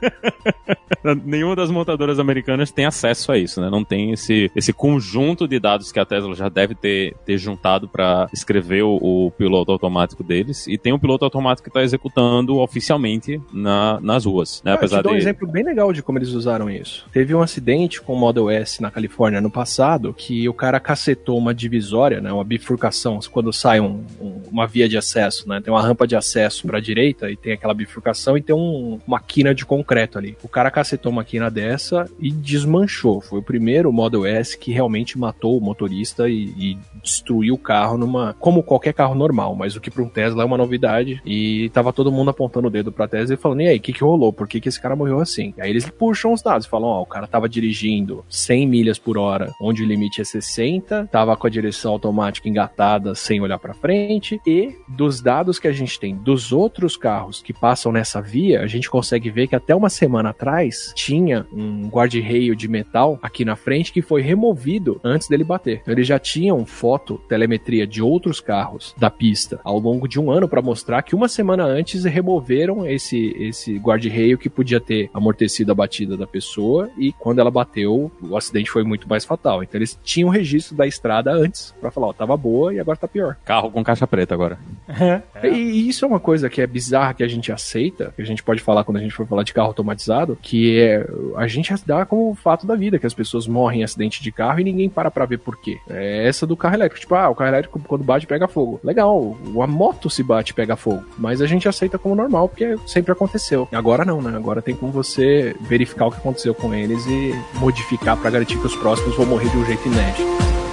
Nenhuma 1.25 1.55
das 1.55 1.71
montadoras 1.71 2.19
americanas 2.19 2.71
tem 2.71 2.85
acesso 2.85 3.31
a 3.31 3.39
isso, 3.39 3.61
né? 3.61 3.71
Não 3.71 3.85
tem 3.85 4.13
esse, 4.13 4.51
esse 4.55 4.73
conjunto 4.73 5.47
de 5.47 5.59
dados 5.59 5.93
que 5.93 6.01
a 6.01 6.05
Tesla 6.05 6.35
já 6.35 6.49
deve 6.49 6.75
ter, 6.75 7.15
ter 7.25 7.39
juntado 7.39 7.89
para 7.89 8.29
escrever 8.33 8.83
o, 8.83 8.97
o, 8.97 9.31
piloto 9.31 9.71
automático 9.71 10.25
deles. 10.25 10.67
E 10.67 10.77
tem 10.77 10.93
um 10.93 10.99
piloto 10.99 11.25
automático 11.25 11.65
que 11.65 11.71
está 11.71 11.83
executando 11.83 12.59
oficialmente 12.59 13.41
na, 13.53 14.01
nas 14.01 14.25
ruas, 14.25 14.63
né? 14.65 14.73
Ah, 14.73 14.75
Apesar 14.75 14.99
eu 14.99 15.03
te 15.03 15.05
dou 15.05 15.13
de... 15.13 15.19
um 15.19 15.21
exemplo 15.21 15.47
bem 15.47 15.65
legal 15.65 15.93
de 15.93 16.03
como 16.03 16.19
eles 16.19 16.31
usaram 16.31 16.69
isso. 16.69 17.07
Teve 17.13 17.35
um 17.35 17.41
acidente 17.41 18.01
com 18.01 18.15
o 18.15 18.19
Model 18.19 18.51
S 18.51 18.83
na 18.83 18.91
Califórnia 18.91 19.41
no 19.41 19.51
passado, 19.51 20.13
que 20.13 20.49
o 20.49 20.55
cara 20.55 20.81
cacetou 20.81 21.39
uma 21.39 21.55
divisória, 21.55 22.21
né? 22.21 22.33
Uma 22.33 22.45
bifurcação, 22.45 23.19
quando 23.31 23.53
sai 23.53 23.81
um, 23.81 24.05
um, 24.21 24.43
uma 24.51 24.67
via 24.67 24.89
de 24.89 24.97
acesso, 24.97 25.49
né? 25.49 25.61
Tem 25.61 25.73
uma 25.73 25.83
rampa 25.83 26.07
de 26.07 26.17
acesso 26.17 26.67
para 26.67 26.79
a 26.79 26.81
direita 26.81 27.31
e 27.31 27.37
tem 27.37 27.53
aquela 27.53 27.75
bifurcação 27.75 28.37
e 28.37 28.43
tem 28.49 28.57
um, 28.57 28.99
uma 29.07 29.21
quina 29.21 29.55
de 29.55 29.67
concreto 29.67 30.17
ali. 30.17 30.35
O 30.43 30.49
cara 30.49 30.71
cacetou 30.71 31.13
uma 31.13 31.23
quina 31.23 31.51
dessa 31.51 32.09
e 32.19 32.31
desmanchou. 32.31 33.21
Foi 33.21 33.41
o 33.41 33.43
primeiro 33.43 33.93
Model 33.93 34.25
S 34.25 34.57
que 34.57 34.73
realmente 34.73 35.19
matou 35.19 35.59
o 35.59 35.61
motorista 35.61 36.31
e, 36.31 36.55
e 36.57 36.79
destruiu 37.03 37.55
o 37.55 37.59
carro 37.59 37.99
numa. 37.99 38.35
como 38.41 38.63
qualquer 38.63 38.95
carro 38.95 39.15
normal, 39.15 39.55
mas 39.55 39.77
o 39.77 39.81
que 39.81 39.91
para 39.91 40.03
um 40.03 40.09
Tesla 40.09 40.43
é 40.43 40.47
uma 40.47 40.57
novidade. 40.57 41.21
E 41.27 41.69
tava 41.75 41.93
todo 41.93 42.11
mundo 42.11 42.31
apontando 42.31 42.69
o 42.69 42.71
dedo 42.71 42.91
pra 42.91 43.07
Tesla 43.07 43.35
e 43.35 43.39
falando: 43.39 43.61
e 43.61 43.69
aí, 43.69 43.77
o 43.77 43.81
que, 43.81 43.93
que 43.93 44.03
rolou? 44.03 44.33
Por 44.33 44.49
que, 44.49 44.61
que 44.61 44.69
esse 44.71 44.81
cara 44.81 44.97
morreu 44.97 45.21
assim? 45.21 45.53
E 45.59 45.61
aí 45.61 45.69
eles 45.69 45.89
puxam 45.91 46.33
os 46.33 46.41
dados, 46.41 46.67
falam: 46.67 46.89
ó, 46.89 47.03
o 47.03 47.07
cara 47.07 47.27
tava 47.27 47.49
dirigindo 47.51 48.25
100 48.31 48.67
milhas 48.67 48.99
por 48.99 49.19
hora, 49.19 49.53
onde 49.61 49.83
o 49.83 49.87
limite 49.87 50.23
é 50.23 50.25
60, 50.25 51.07
tava 51.13 51.37
com 51.37 51.47
a 51.47 51.51
direção 51.51 51.93
automática 51.93 52.49
engatada 52.49 53.15
sem 53.15 53.43
olhar 53.43 53.59
para 53.59 53.75
frente, 53.75 54.41
e 54.47 54.75
dos 54.89 55.21
dados 55.21 55.59
que 55.59 55.69
a 55.69 55.73
gente 55.73 56.01
tem 56.01 56.17
dos 56.17 56.51
outros 56.51 56.97
carros 56.97 57.43
que 57.43 57.53
passam 57.53 57.93
nessa 57.93 58.23
via, 58.23 58.38
a 58.57 58.67
gente 58.67 58.91
consegue 58.91 59.31
ver 59.31 59.47
que 59.47 59.57
até 59.57 59.75
uma 59.75 59.91
semana 59.91 60.31
atrás 60.31 60.93
tinha 60.95 61.47
um 61.53 61.89
guarda-reio 61.89 62.55
de 62.55 62.69
metal 62.69 63.19
aqui 63.23 63.45
na 63.45 63.57
frente 63.57 63.93
que 63.93 64.03
foi 64.03 64.23
removido 64.23 65.01
antes 65.03 65.29
dele 65.29 65.45
bater. 65.45 65.81
Então 65.83 65.95
eles 65.95 66.07
já 66.07 66.19
tinham 66.19 66.65
foto, 66.65 67.21
telemetria 67.29 67.87
de 67.87 68.03
outros 68.03 68.41
carros 68.41 68.95
da 68.97 69.11
pista 69.11 69.61
ao 69.65 69.79
longo 69.79 70.09
de 70.09 70.21
um 70.21 70.31
ano 70.31 70.49
para 70.49 70.63
mostrar 70.63 71.03
que 71.03 71.15
uma 71.15 71.29
semana 71.29 71.65
antes 71.65 72.05
removeram 72.05 72.87
esse, 72.87 73.35
esse 73.39 73.79
guarda-reio 73.79 74.39
que 74.39 74.49
podia 74.49 74.81
ter 74.81 75.11
amortecido 75.13 75.73
a 75.73 75.75
batida 75.75 76.17
da 76.17 76.27
pessoa 76.27 76.91
e 76.97 77.13
quando 77.13 77.41
ela 77.41 77.51
bateu, 77.51 78.11
o 78.21 78.37
acidente 78.37 78.71
foi 78.71 78.85
muito 78.85 79.09
mais 79.09 79.25
fatal. 79.25 79.63
Então 79.63 79.79
eles 79.79 79.99
tinham 80.03 80.29
registro 80.29 80.77
da 80.77 80.87
estrada 80.87 81.33
antes 81.33 81.75
para 81.81 81.91
falar, 81.91 82.09
ó, 82.09 82.13
tava 82.13 82.37
boa 82.37 82.75
e 82.75 82.81
agora 82.81 82.99
tá 82.99 83.09
pior. 83.09 83.37
Carro 83.45 83.71
com 83.71 83.83
caixa 83.83 84.07
preta 84.07 84.35
agora. 84.35 84.59
E, 85.43 85.47
e 85.49 85.89
isso 85.89 86.05
é 86.05 86.09
uma 86.09 86.19
coisa 86.19 86.51
que 86.51 86.61
é 86.61 86.67
bizarra 86.67 87.15
que 87.15 87.23
a 87.23 87.29
gente 87.29 87.53
aceita, 87.53 88.13
gente 88.29 88.43
pode 88.43 88.63
falar 88.63 88.85
quando 88.85 88.99
a 88.99 89.01
gente 89.01 89.15
for 89.15 89.27
falar 89.27 89.43
de 89.43 89.53
carro 89.53 89.69
automatizado, 89.69 90.39
que 90.41 90.79
é 90.79 91.07
a 91.37 91.47
gente 91.47 91.75
dá 91.87 92.05
como 92.05 92.35
fato 92.35 92.67
da 92.67 92.75
vida, 92.75 92.99
que 92.99 93.07
as 93.07 93.15
pessoas 93.15 93.47
morrem 93.47 93.81
em 93.81 93.85
acidente 93.85 94.23
de 94.23 94.33
carro 94.33 94.61
e 94.61 94.65
ninguém 94.65 94.89
para 94.89 95.11
pra 95.11 95.27
ver 95.27 95.39
por 95.39 95.61
quê. 95.61 95.79
É 95.89 96.27
essa 96.27 96.47
do 96.47 96.57
carro 96.57 96.75
elétrico. 96.75 97.01
Tipo, 97.01 97.15
ah, 97.15 97.29
o 97.29 97.35
carro 97.35 97.51
elétrico 97.51 97.79
quando 97.81 98.05
bate 98.05 98.27
pega 98.27 98.49
fogo. 98.49 98.81
Legal, 98.83 99.37
a 99.61 99.67
moto 99.67 100.09
se 100.11 100.23
bate 100.23 100.55
pega 100.55 100.77
fogo. 100.77 101.05
Mas 101.17 101.41
a 101.41 101.47
gente 101.47 101.69
aceita 101.69 101.99
como 101.99 102.15
normal, 102.15 102.49
porque 102.49 102.77
sempre 102.87 103.13
aconteceu. 103.13 103.69
Agora 103.73 104.05
não, 104.05 104.21
né? 104.23 104.37
Agora 104.37 104.63
tem 104.63 104.75
como 104.75 104.93
você 104.93 105.55
verificar 105.61 106.07
o 106.07 106.11
que 106.11 106.19
aconteceu 106.19 106.55
com 106.55 106.75
eles 106.75 107.05
e 107.07 107.35
modificar 107.59 108.17
para 108.17 108.31
garantir 108.31 108.59
que 108.59 108.67
os 108.67 108.77
próximos 108.77 109.17
vão 109.17 109.27
morrer 109.27 109.49
de 109.49 109.57
um 109.57 109.65
jeito 109.65 109.87
inédito. 109.87 110.68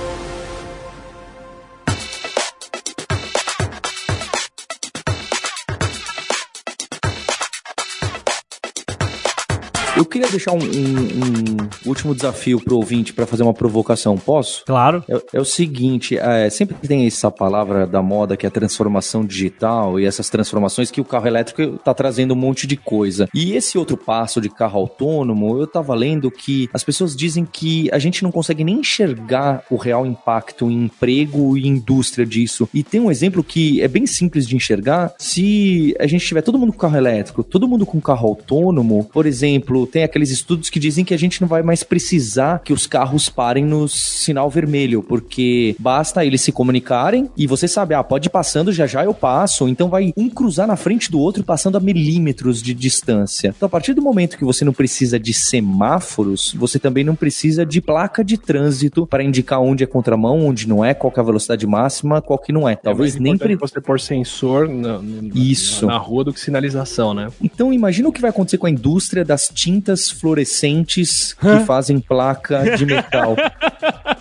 Eu 9.98 10.04
queria 10.04 10.28
deixar 10.28 10.52
um, 10.52 10.58
um- 10.58 11.56
um 11.86 11.90
último 11.90 12.14
desafio 12.14 12.60
pro 12.60 12.76
ouvinte 12.76 13.14
para 13.14 13.26
fazer 13.26 13.44
uma 13.44 13.54
provocação. 13.54 14.18
Posso? 14.18 14.64
Claro. 14.66 15.02
É, 15.08 15.22
é 15.34 15.40
o 15.40 15.46
seguinte, 15.46 16.18
é, 16.18 16.50
sempre 16.50 16.76
tem 16.86 17.08
essa 17.08 17.32
palavra 17.32 17.88
da 17.88 18.02
moda 18.02 18.36
que 18.36 18.46
é 18.46 18.50
a 18.50 18.52
transformação 18.52 19.24
digital 19.24 19.98
e 19.98 20.06
essas 20.06 20.30
transformações 20.30 20.92
que 20.92 21.00
o 21.00 21.06
carro 21.06 21.28
elétrico 21.28 21.78
tá 21.78 21.94
trazendo 21.94 22.34
um 22.34 22.38
monte 22.38 22.68
de 22.68 22.76
coisa. 22.76 23.30
E 23.34 23.54
esse 23.54 23.78
outro 23.78 23.96
passo 23.96 24.42
de 24.42 24.50
carro 24.50 24.80
autônomo, 24.82 25.58
eu 25.60 25.66
tava 25.66 25.96
lendo 25.96 26.30
que 26.30 26.70
as 26.74 26.84
pessoas 26.84 27.16
dizem 27.16 27.46
que 27.46 27.90
a 27.94 27.98
gente 28.00 28.22
não 28.22 28.32
consegue 28.34 28.66
nem 28.66 28.80
enxergar 28.80 29.64
o 29.72 29.78
real 29.78 30.06
impacto 30.06 30.70
em 30.70 30.84
emprego 30.86 31.58
e 31.58 31.68
indústria 31.68 32.26
disso. 32.26 32.68
E 32.74 32.84
tem 32.84 33.00
um 33.00 33.10
exemplo 33.10 33.42
que 33.44 33.82
é 33.82 33.88
bem 33.88 34.06
simples 34.06 34.46
de 34.46 34.58
enxergar. 34.58 35.14
Se 35.18 35.96
a 36.00 36.06
gente 36.06 36.26
tiver 36.26 36.42
todo 36.42 36.60
mundo 36.60 36.74
com 36.74 36.80
carro 36.80 36.98
elétrico, 36.98 37.44
todo 37.44 37.68
mundo 37.68 37.86
com 37.86 38.02
carro 38.02 38.28
autônomo, 38.28 39.06
por 39.14 39.26
exemplo, 39.26 39.85
tem 39.86 40.04
aqueles 40.04 40.30
estudos 40.32 40.70
que 40.70 40.80
dizem 40.80 41.04
que 41.06 41.14
a 41.14 41.18
gente 41.18 41.42
não 41.42 41.48
vai 41.48 41.62
mais 41.62 41.84
precisar 41.84 42.60
que 42.64 42.74
os 42.74 42.88
carros 42.88 43.30
parem 43.30 43.64
no 43.66 43.88
sinal 43.88 44.50
vermelho, 44.50 45.02
porque 45.04 45.76
basta 45.80 46.26
eles 46.26 46.42
se 46.42 46.52
comunicarem 46.52 47.30
e 47.38 47.48
você 47.48 47.68
sabe, 47.68 47.94
ah, 47.94 48.04
pode 48.04 48.28
ir 48.28 48.32
passando, 48.32 48.72
já 48.72 48.86
já 48.88 49.04
eu 49.04 49.14
passo. 49.14 49.68
Então 49.68 49.90
vai 49.90 50.14
um 50.16 50.30
cruzar 50.30 50.68
na 50.68 50.76
frente 50.76 51.12
do 51.12 51.20
outro 51.20 51.44
passando 51.44 51.78
a 51.78 51.80
milímetros 51.80 52.62
de 52.62 52.74
distância. 52.74 53.54
Então 53.56 53.68
a 53.68 53.70
partir 53.70 53.94
do 53.94 54.02
momento 54.02 54.38
que 54.38 54.46
você 54.46 54.64
não 54.66 54.74
precisa 54.74 55.20
de 55.20 55.34
semáforos, 55.34 56.54
você 56.58 56.80
também 56.80 57.04
não 57.04 57.16
precisa 57.16 57.66
de 57.66 57.82
placa 57.82 58.24
de 58.24 58.38
trânsito 58.38 59.06
para 59.06 59.24
indicar 59.24 59.60
onde 59.62 59.84
é 59.84 59.88
contramão, 59.88 60.46
onde 60.46 60.68
não 60.68 60.84
é, 60.84 60.94
qual 60.94 61.12
que 61.12 61.20
é 61.20 61.22
a 61.22 61.26
velocidade 61.26 61.66
máxima, 61.68 62.22
qual 62.22 62.40
que 62.40 62.52
não 62.52 62.68
é. 62.68 62.76
Talvez 62.76 63.16
é 63.16 63.20
nem 63.20 63.38
pre... 63.38 63.56
você 63.56 63.82
pôr 63.82 64.00
sensor 64.00 64.68
na, 64.68 65.02
na- 65.02 65.30
Isso. 65.34 65.86
na, 65.86 65.94
na 65.94 65.98
rua 65.98 66.24
do 66.24 66.34
que 66.34 66.40
sinalização, 66.40 67.14
né? 67.14 67.30
Então 67.42 67.74
imagina 67.74 68.10
o 68.10 68.12
que 68.12 68.22
vai 68.22 68.30
acontecer 68.30 68.58
com 68.58 68.68
a 68.68 68.70
indústria 68.70 69.24
das 69.26 69.50
tintas 69.76 70.10
fluorescentes 70.10 71.34
que 71.34 71.66
fazem 71.66 72.00
placa 72.00 72.78
de 72.78 72.86
metal. 72.86 73.36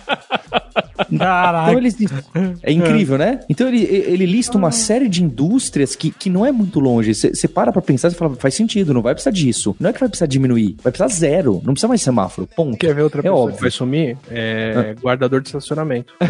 Caraca. 1.17 1.69
Então 1.71 1.79
eles 1.79 1.95
é 2.63 2.71
incrível, 2.71 3.17
né? 3.17 3.39
Então 3.49 3.67
ele, 3.67 3.83
ele 3.83 4.25
lista 4.25 4.57
uma 4.57 4.71
série 4.71 5.07
de 5.09 5.23
indústrias 5.23 5.95
que, 5.95 6.11
que 6.11 6.29
não 6.29 6.45
é 6.45 6.51
muito 6.51 6.79
longe. 6.79 7.13
Você 7.13 7.47
para 7.47 7.71
pra 7.71 7.81
pensar 7.81 8.09
e 8.09 8.15
fala, 8.15 8.35
faz 8.35 8.53
sentido, 8.53 8.93
não 8.93 9.01
vai 9.01 9.13
precisar 9.13 9.31
disso. 9.31 9.75
Não 9.79 9.89
é 9.89 9.93
que 9.93 9.99
vai 9.99 10.09
precisar 10.09 10.25
diminuir, 10.27 10.75
vai 10.83 10.91
precisar 10.91 11.07
zero. 11.07 11.61
Não 11.63 11.73
precisa 11.73 11.87
mais 11.87 12.01
semáforo. 12.01 12.47
Ponto. 12.55 12.77
Quer 12.77 12.93
ver 12.93 13.01
outra 13.01 13.19
É 13.19 13.23
pessoa 13.23 13.39
óbvio. 13.41 13.55
que 13.55 13.61
vai 13.61 13.71
sumir? 13.71 14.17
É 14.29 14.95
guardador 15.01 15.41
de 15.41 15.47
estacionamento. 15.47 16.13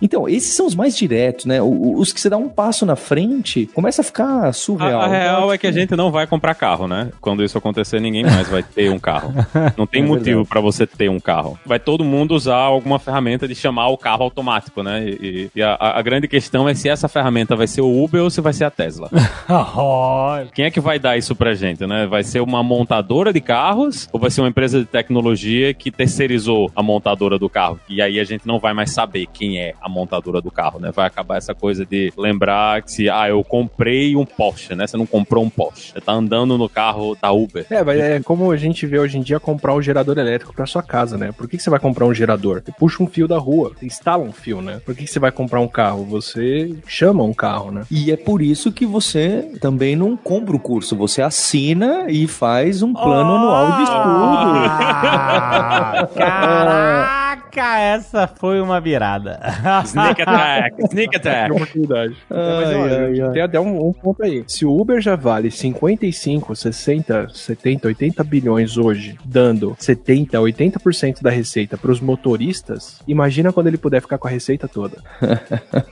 Então, 0.00 0.28
esses 0.28 0.54
são 0.54 0.64
os 0.64 0.76
mais 0.76 0.96
diretos, 0.96 1.44
né? 1.44 1.60
Os 1.60 2.12
que 2.12 2.20
você 2.20 2.30
dá 2.30 2.36
um 2.36 2.48
passo 2.48 2.86
na 2.86 2.94
frente, 2.94 3.66
começa 3.74 4.00
a 4.00 4.04
ficar 4.04 4.46
A, 4.46 4.52
surreal. 4.52 5.00
a 5.00 5.08
real 5.08 5.38
Então, 5.38 5.52
é 5.52 5.58
que 5.58 5.66
a 5.66 5.72
gente 5.72 5.96
não 5.96 6.12
vai 6.12 6.24
comprar 6.24 6.54
carro, 6.54 6.86
né? 6.86 7.10
Quando 7.20 7.42
isso 7.42 7.58
acontecer, 7.58 7.98
ninguém 8.00 8.22
mais 8.22 8.46
vai 8.48 8.62
ter 8.62 8.90
um 8.92 8.98
carro. 8.98 9.34
Não 9.76 9.88
tem 9.88 10.02
É 10.04 10.06
motivo 10.06 10.46
pra 10.46 10.60
você 10.60 10.86
ter 10.86 11.10
um 11.10 11.18
carro. 11.18 11.58
Vai 11.66 11.80
todo 11.80 12.04
mundo 12.04 12.32
usar 12.32 12.54
alguma 12.58 13.00
ferramenta 13.00 13.48
de 13.48 13.56
chamar 13.56 13.77
o 13.86 13.96
carro 13.96 14.24
automático, 14.24 14.82
né? 14.82 15.04
E, 15.08 15.50
e- 15.54 15.62
a, 15.62 15.98
a 15.98 16.02
grande 16.02 16.26
questão 16.26 16.68
é 16.68 16.74
se 16.74 16.88
essa 16.88 17.08
ferramenta 17.08 17.54
vai 17.54 17.66
ser 17.66 17.80
o 17.82 18.02
Uber 18.04 18.22
ou 18.22 18.30
se 18.30 18.40
vai 18.40 18.52
ser 18.52 18.64
a 18.64 18.70
Tesla. 18.70 19.08
Quem 20.54 20.64
é 20.64 20.70
que 20.70 20.80
vai 20.80 20.98
dar 20.98 21.16
isso 21.16 21.34
pra 21.36 21.54
gente, 21.54 21.86
né? 21.86 22.06
Vai 22.06 22.22
ser 22.24 22.40
uma 22.40 22.62
montadora 22.62 23.32
de 23.32 23.40
carros 23.40 24.08
ou 24.12 24.18
vai 24.20 24.30
ser 24.30 24.40
uma 24.40 24.48
empresa 24.48 24.80
de 24.80 24.86
tecnologia 24.86 25.72
que 25.74 25.90
terceirizou 25.90 26.70
a 26.74 26.82
montadora 26.82 27.38
do 27.38 27.48
carro? 27.48 27.78
E 27.88 28.00
aí 28.02 28.18
a 28.18 28.24
gente 28.24 28.46
não 28.46 28.58
vai 28.58 28.72
mais 28.72 28.90
saber 28.90 29.26
quem 29.32 29.58
é 29.60 29.74
a 29.80 29.88
montadora 29.88 30.40
do 30.40 30.50
carro, 30.50 30.78
né? 30.80 30.90
Vai 30.94 31.06
acabar 31.06 31.36
essa 31.36 31.54
coisa 31.54 31.84
de 31.84 32.12
lembrar 32.16 32.82
que 32.82 32.92
se, 32.92 33.08
ah, 33.08 33.28
eu 33.28 33.42
comprei 33.44 34.16
um 34.16 34.24
Porsche, 34.24 34.74
né? 34.74 34.86
Você 34.86 34.96
não 34.96 35.06
comprou 35.06 35.44
um 35.44 35.50
Porsche. 35.50 35.92
Você 35.92 36.00
tá 36.00 36.12
andando 36.12 36.56
no 36.58 36.68
carro 36.68 37.16
da 37.20 37.30
Uber. 37.32 37.66
É, 37.70 37.82
mas 37.82 37.98
é 37.98 38.20
como 38.20 38.50
a 38.50 38.56
gente 38.56 38.86
vê 38.86 38.98
hoje 38.98 39.18
em 39.18 39.22
dia 39.22 39.38
comprar 39.40 39.74
um 39.74 39.82
gerador 39.82 40.18
elétrico 40.18 40.54
pra 40.54 40.66
sua 40.66 40.82
casa, 40.82 41.16
né? 41.16 41.32
Por 41.32 41.48
que, 41.48 41.56
que 41.56 41.62
você 41.62 41.70
vai 41.70 41.80
comprar 41.80 42.06
um 42.06 42.14
gerador? 42.14 42.62
Você 42.64 42.72
puxa 42.72 43.02
um 43.02 43.06
fio 43.06 43.26
da 43.28 43.38
rua, 43.38 43.67
você 43.68 43.86
instala 43.86 44.22
um 44.22 44.32
fio, 44.32 44.60
né? 44.60 44.80
Por 44.84 44.94
que, 44.94 45.04
que 45.04 45.10
você 45.10 45.18
vai 45.18 45.32
comprar 45.32 45.60
um 45.60 45.68
carro? 45.68 46.04
Você 46.04 46.74
chama 46.86 47.22
um 47.22 47.34
carro, 47.34 47.70
né? 47.70 47.82
E 47.90 48.10
é 48.10 48.16
por 48.16 48.42
isso 48.42 48.72
que 48.72 48.86
você 48.86 49.52
também 49.60 49.96
não 49.96 50.16
compra 50.16 50.56
o 50.56 50.60
curso, 50.60 50.96
você 50.96 51.22
assina 51.22 52.06
e 52.08 52.26
faz 52.26 52.82
um 52.82 52.92
plano 52.92 53.34
anual 53.34 53.76
de 53.76 53.82
estudo. 53.82 53.98
Ah, 56.20 57.24
Caraca, 57.50 57.78
essa 57.80 58.26
foi 58.26 58.60
uma 58.60 58.80
virada. 58.80 59.40
Sneak 59.84 60.22
attack, 60.22 60.82
sneak 60.90 61.16
attack. 61.16 61.52
oportunidade. 61.52 62.16
Mas 62.28 62.68
Ai, 62.68 62.74
olha, 62.74 63.06
ai, 63.06 63.20
ai. 63.20 63.32
tem 63.32 63.42
até 63.42 63.60
um, 63.60 63.88
um 63.88 63.92
ponto 63.92 64.22
aí. 64.22 64.44
Se 64.46 64.64
o 64.64 64.78
Uber 64.78 65.00
já 65.00 65.16
vale 65.16 65.50
55, 65.50 66.54
60, 66.54 67.28
70, 67.32 67.88
80 67.88 68.24
bilhões 68.24 68.76
hoje, 68.76 69.18
dando 69.24 69.74
70, 69.78 70.38
80% 70.38 71.22
da 71.22 71.30
receita 71.30 71.76
pros 71.76 72.00
motoristas, 72.00 73.00
imagina 73.06 73.52
quando 73.52 73.68
ele 73.68 73.78
puder 73.78 74.00
ficar 74.00 74.18
com 74.18 74.28
a 74.28 74.30
receita 74.30 74.68
toda. 74.68 74.98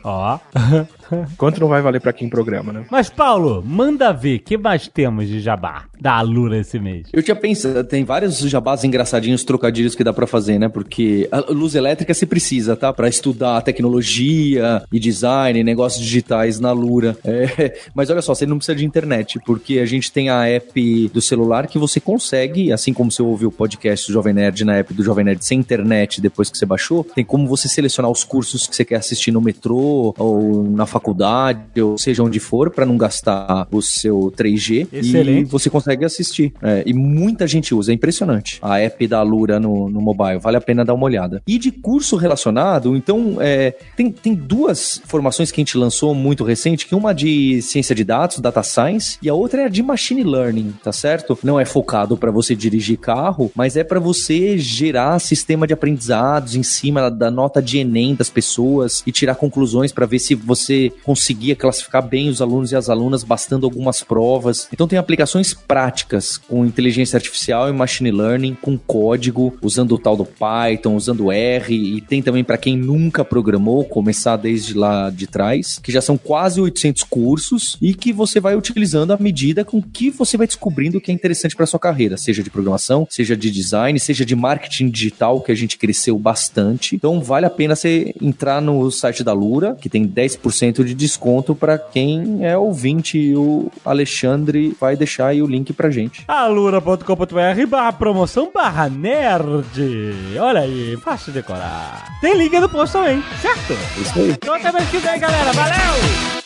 Ó. 0.05 0.39
Quanto 1.37 1.61
não 1.61 1.69
vai 1.69 1.83
valer 1.83 2.01
pra 2.01 2.13
quem 2.13 2.29
programa, 2.29 2.73
né? 2.73 2.87
Mas, 2.91 3.09
Paulo, 3.09 3.63
manda 3.65 4.13
ver, 4.13 4.41
que 4.41 4.57
mais 4.57 4.89
temos 4.89 5.29
de 5.29 5.41
jabá 5.41 5.85
da 6.01 6.15
Alura 6.15 6.59
esse 6.59 6.79
mês? 6.79 7.09
Eu 7.13 7.23
tinha 7.23 7.37
pensado, 7.37 7.85
tem 7.85 8.05
vários 8.05 8.39
jabás 8.39 8.85
engraçadinhos, 8.85 9.45
trocadilhos 9.45 9.95
que 9.95 10.05
dá 10.05 10.13
pra 10.13 10.27
fazer, 10.27 10.59
né? 10.59 10.69
Porque 10.69 11.29
a 11.31 11.41
luz 11.51 11.75
elétrica 11.75 12.13
se 12.15 12.27
precisa, 12.27 12.77
tá? 12.77 12.93
Pra 12.93 13.09
estudar 13.09 13.63
tecnologia 13.63 14.83
e 14.93 14.99
design, 14.99 15.63
negócios 15.63 16.03
digitais 16.03 16.61
na 16.61 16.73
Lura. 16.73 17.17
É, 17.25 17.79
mas 17.95 18.11
olha 18.11 18.23
só, 18.23 18.35
você 18.35 18.47
não 18.47 18.59
precisa 18.59 18.77
de 18.77 18.85
internet, 18.85 19.39
porque 19.45 19.79
a 19.79 19.87
gente 19.87 20.11
tem 20.13 20.29
a 20.29 20.47
app 20.47 21.11
do 21.13 21.21
celular 21.21 21.67
que 21.67 21.79
você 21.79 22.01
consegue, 22.01 22.73
assim 22.73 22.93
como 22.93 23.11
você 23.11 23.23
ouviu 23.23 23.49
o 23.49 23.53
podcast 23.53 24.07
do 24.07 24.13
Jovem 24.13 24.35
Nerd 24.35 24.65
na 24.65 24.77
app 24.77 24.93
do 24.93 25.03
Jovem 25.03 25.25
Nerd 25.25 25.45
sem 25.45 25.59
internet 25.59 26.21
depois 26.21 26.51
que 26.51 26.59
você 26.59 26.67
baixou, 26.67 27.05
tem 27.05 27.25
como 27.25 27.47
você 27.47 27.69
selecionar 27.69 28.11
os 28.11 28.25
cursos 28.25 28.67
que 28.67 28.75
você 28.75 28.85
quer 28.85 28.97
assistir 28.97 29.31
no 29.31 29.41
metrô 29.41 30.15
ou 30.19 30.65
na 30.65 30.87
faculdade, 30.97 31.81
ou 31.81 31.99
seja 31.99 32.23
onde 32.23 32.41
for, 32.41 32.71
para 32.71 32.87
não 32.87 32.97
gastar 32.97 33.69
o 33.71 33.83
seu 33.83 34.33
3G. 34.37 34.89
Excelente. 34.93 35.41
E 35.41 35.45
você 35.45 35.69
consegue 35.69 36.05
assistir. 36.05 36.53
É, 36.63 36.83
e 36.87 36.95
muita 36.95 37.47
gente 37.47 37.75
usa, 37.75 37.93
é 37.93 37.95
impressionante. 37.95 38.59
A 38.63 38.79
app 38.79 39.07
da 39.07 39.23
Lura 39.23 39.61
no, 39.61 39.91
no 39.91 40.01
mobile, 40.01 40.39
vale 40.39 40.57
a 40.57 40.61
pena 40.61 40.85
dar 40.85 40.95
uma 40.95 41.05
olhada. 41.05 41.43
E 41.47 41.59
de 41.59 41.71
curso 41.71 42.17
relacionado, 42.17 42.97
então, 42.97 43.37
é, 43.41 43.75
tem, 43.97 44.11
tem 44.11 44.35
duas 44.35 45.01
formações 45.05 45.51
que 45.51 45.61
a 45.61 45.63
gente 45.63 45.77
lançou 45.77 46.15
muito 46.15 46.45
recente, 46.45 46.87
que 46.87 46.95
uma 46.95 47.13
de 47.13 47.61
ciência 47.63 47.95
de 47.95 48.05
dados, 48.05 48.39
data 48.39 48.63
science, 48.63 49.19
e 49.23 49.29
a 49.29 49.35
outra 49.35 49.63
é 49.63 49.65
a 49.67 49.69
de 49.69 49.83
machine 49.83 50.25
learning, 50.25 50.75
tá 50.83 50.93
certo? 50.93 51.39
Não 51.43 51.61
é 51.61 51.65
focado 51.65 52.17
para 52.17 52.31
você 52.31 52.55
dirigir 52.55 52.99
carro, 52.99 53.51
mas 53.55 53.77
é 53.77 53.85
para 53.85 54.01
você 54.01 54.57
gerar 54.57 55.19
sistema 55.19 55.67
de 55.67 55.75
aprendizados 55.75 56.55
em 56.55 56.63
cima 56.63 57.11
da 57.11 57.31
nota 57.31 57.61
de 57.61 57.79
Enem 57.79 58.15
das 58.15 58.31
pessoas 58.31 59.03
e 59.07 59.13
tirar 59.13 59.35
conclusões 59.35 59.93
para 59.93 60.07
ver 60.07 60.19
se 60.19 60.35
você 60.35 60.86
conseguia 60.91 61.57
classificar 61.57 62.07
bem 62.07 62.29
os 62.29 62.41
alunos 62.41 62.73
e 62.73 62.77
as 62.77 62.89
alunas 62.89 63.25
bastando 63.25 63.67
algumas 63.67 64.03
provas. 64.03 64.69
Então 64.73 64.89
tem 64.89 64.99
aplicações 64.99 65.55
práticas 65.55 66.37
com 66.37 66.65
inteligência 66.65 67.17
artificial 67.17 67.69
e 67.69 67.73
machine 67.73 68.11
learning, 68.11 68.57
com 68.61 68.79
código, 68.79 69.57
usando 69.63 69.93
o 69.93 69.99
tal 69.99 70.17
do 70.17 70.25
Python, 70.25 70.95
usando 70.97 71.33
R, 71.33 71.75
e 71.75 72.01
tem 72.01 72.23
também 72.23 72.45
para 72.45 72.59
quem 72.59 72.77
nunca 72.77 73.25
programou, 73.25 73.85
começar 73.85 74.37
desde 74.37 74.75
lá 74.75 75.11
de 75.11 75.27
trás, 75.27 75.79
que 75.83 75.93
já 75.93 76.01
são 76.01 76.17
quase 76.17 76.61
800 76.61 77.03
cursos 77.05 77.77
e 77.81 77.95
que 77.95 78.13
você 78.13 78.41
vai 78.41 78.57
utilizando 78.57 79.13
à 79.13 79.17
medida 79.17 79.65
com 79.65 79.83
que 79.83 80.11
você 80.11 80.37
vai 80.37 80.47
descobrindo 80.47 80.99
o 80.99 81.01
que 81.01 81.11
é 81.11 81.15
interessante 81.15 81.57
para 81.57 81.67
sua 81.67 81.81
carreira, 81.81 82.17
seja 82.17 82.43
de 82.43 82.51
programação, 82.51 83.07
seja 83.11 83.37
de 83.37 83.51
design, 83.51 83.99
seja 83.99 84.25
de 84.25 84.35
marketing 84.35 84.91
digital, 84.91 85.41
que 85.41 85.53
a 85.53 85.55
gente 85.55 85.79
cresceu 85.79 86.19
bastante. 86.19 86.95
Então 86.95 87.21
vale 87.21 87.47
a 87.47 87.51
pena 87.51 87.75
você 87.75 88.15
entrar 88.21 88.61
no 88.61 88.91
site 88.91 89.23
da 89.23 89.33
Lura, 89.33 89.77
que 89.81 89.89
tem 89.89 90.07
10% 90.07 90.76
de 90.85 90.95
desconto 90.95 91.55
para 91.55 91.79
quem 91.79 92.45
é 92.45 92.57
ouvinte 92.57 93.19
e 93.19 93.37
o 93.37 93.71
Alexandre 93.85 94.77
vai 94.81 94.97
deixar 94.97 95.29
aí 95.29 95.43
o 95.43 95.47
link 95.47 95.73
pra 95.73 95.91
gente. 95.91 96.25
alura.com.br 96.27 97.67
barra 97.69 97.93
promoção 97.93 98.51
barra 98.53 98.89
nerd. 98.89 100.37
Olha 100.39 100.61
aí, 100.61 100.97
fácil 101.03 101.33
de 101.33 101.41
decorar. 101.41 102.19
Tem 102.21 102.37
link 102.37 102.59
no 102.59 102.69
post 102.69 102.93
também, 102.93 103.23
certo? 103.41 103.73
Isso 104.01 104.19
aí. 104.19 104.31
Então 104.31 104.55
até 104.55 104.73
mês 104.73 104.89
que 104.91 104.99
vem, 104.99 105.19
galera. 105.19 105.53
Valeu! 105.53 106.46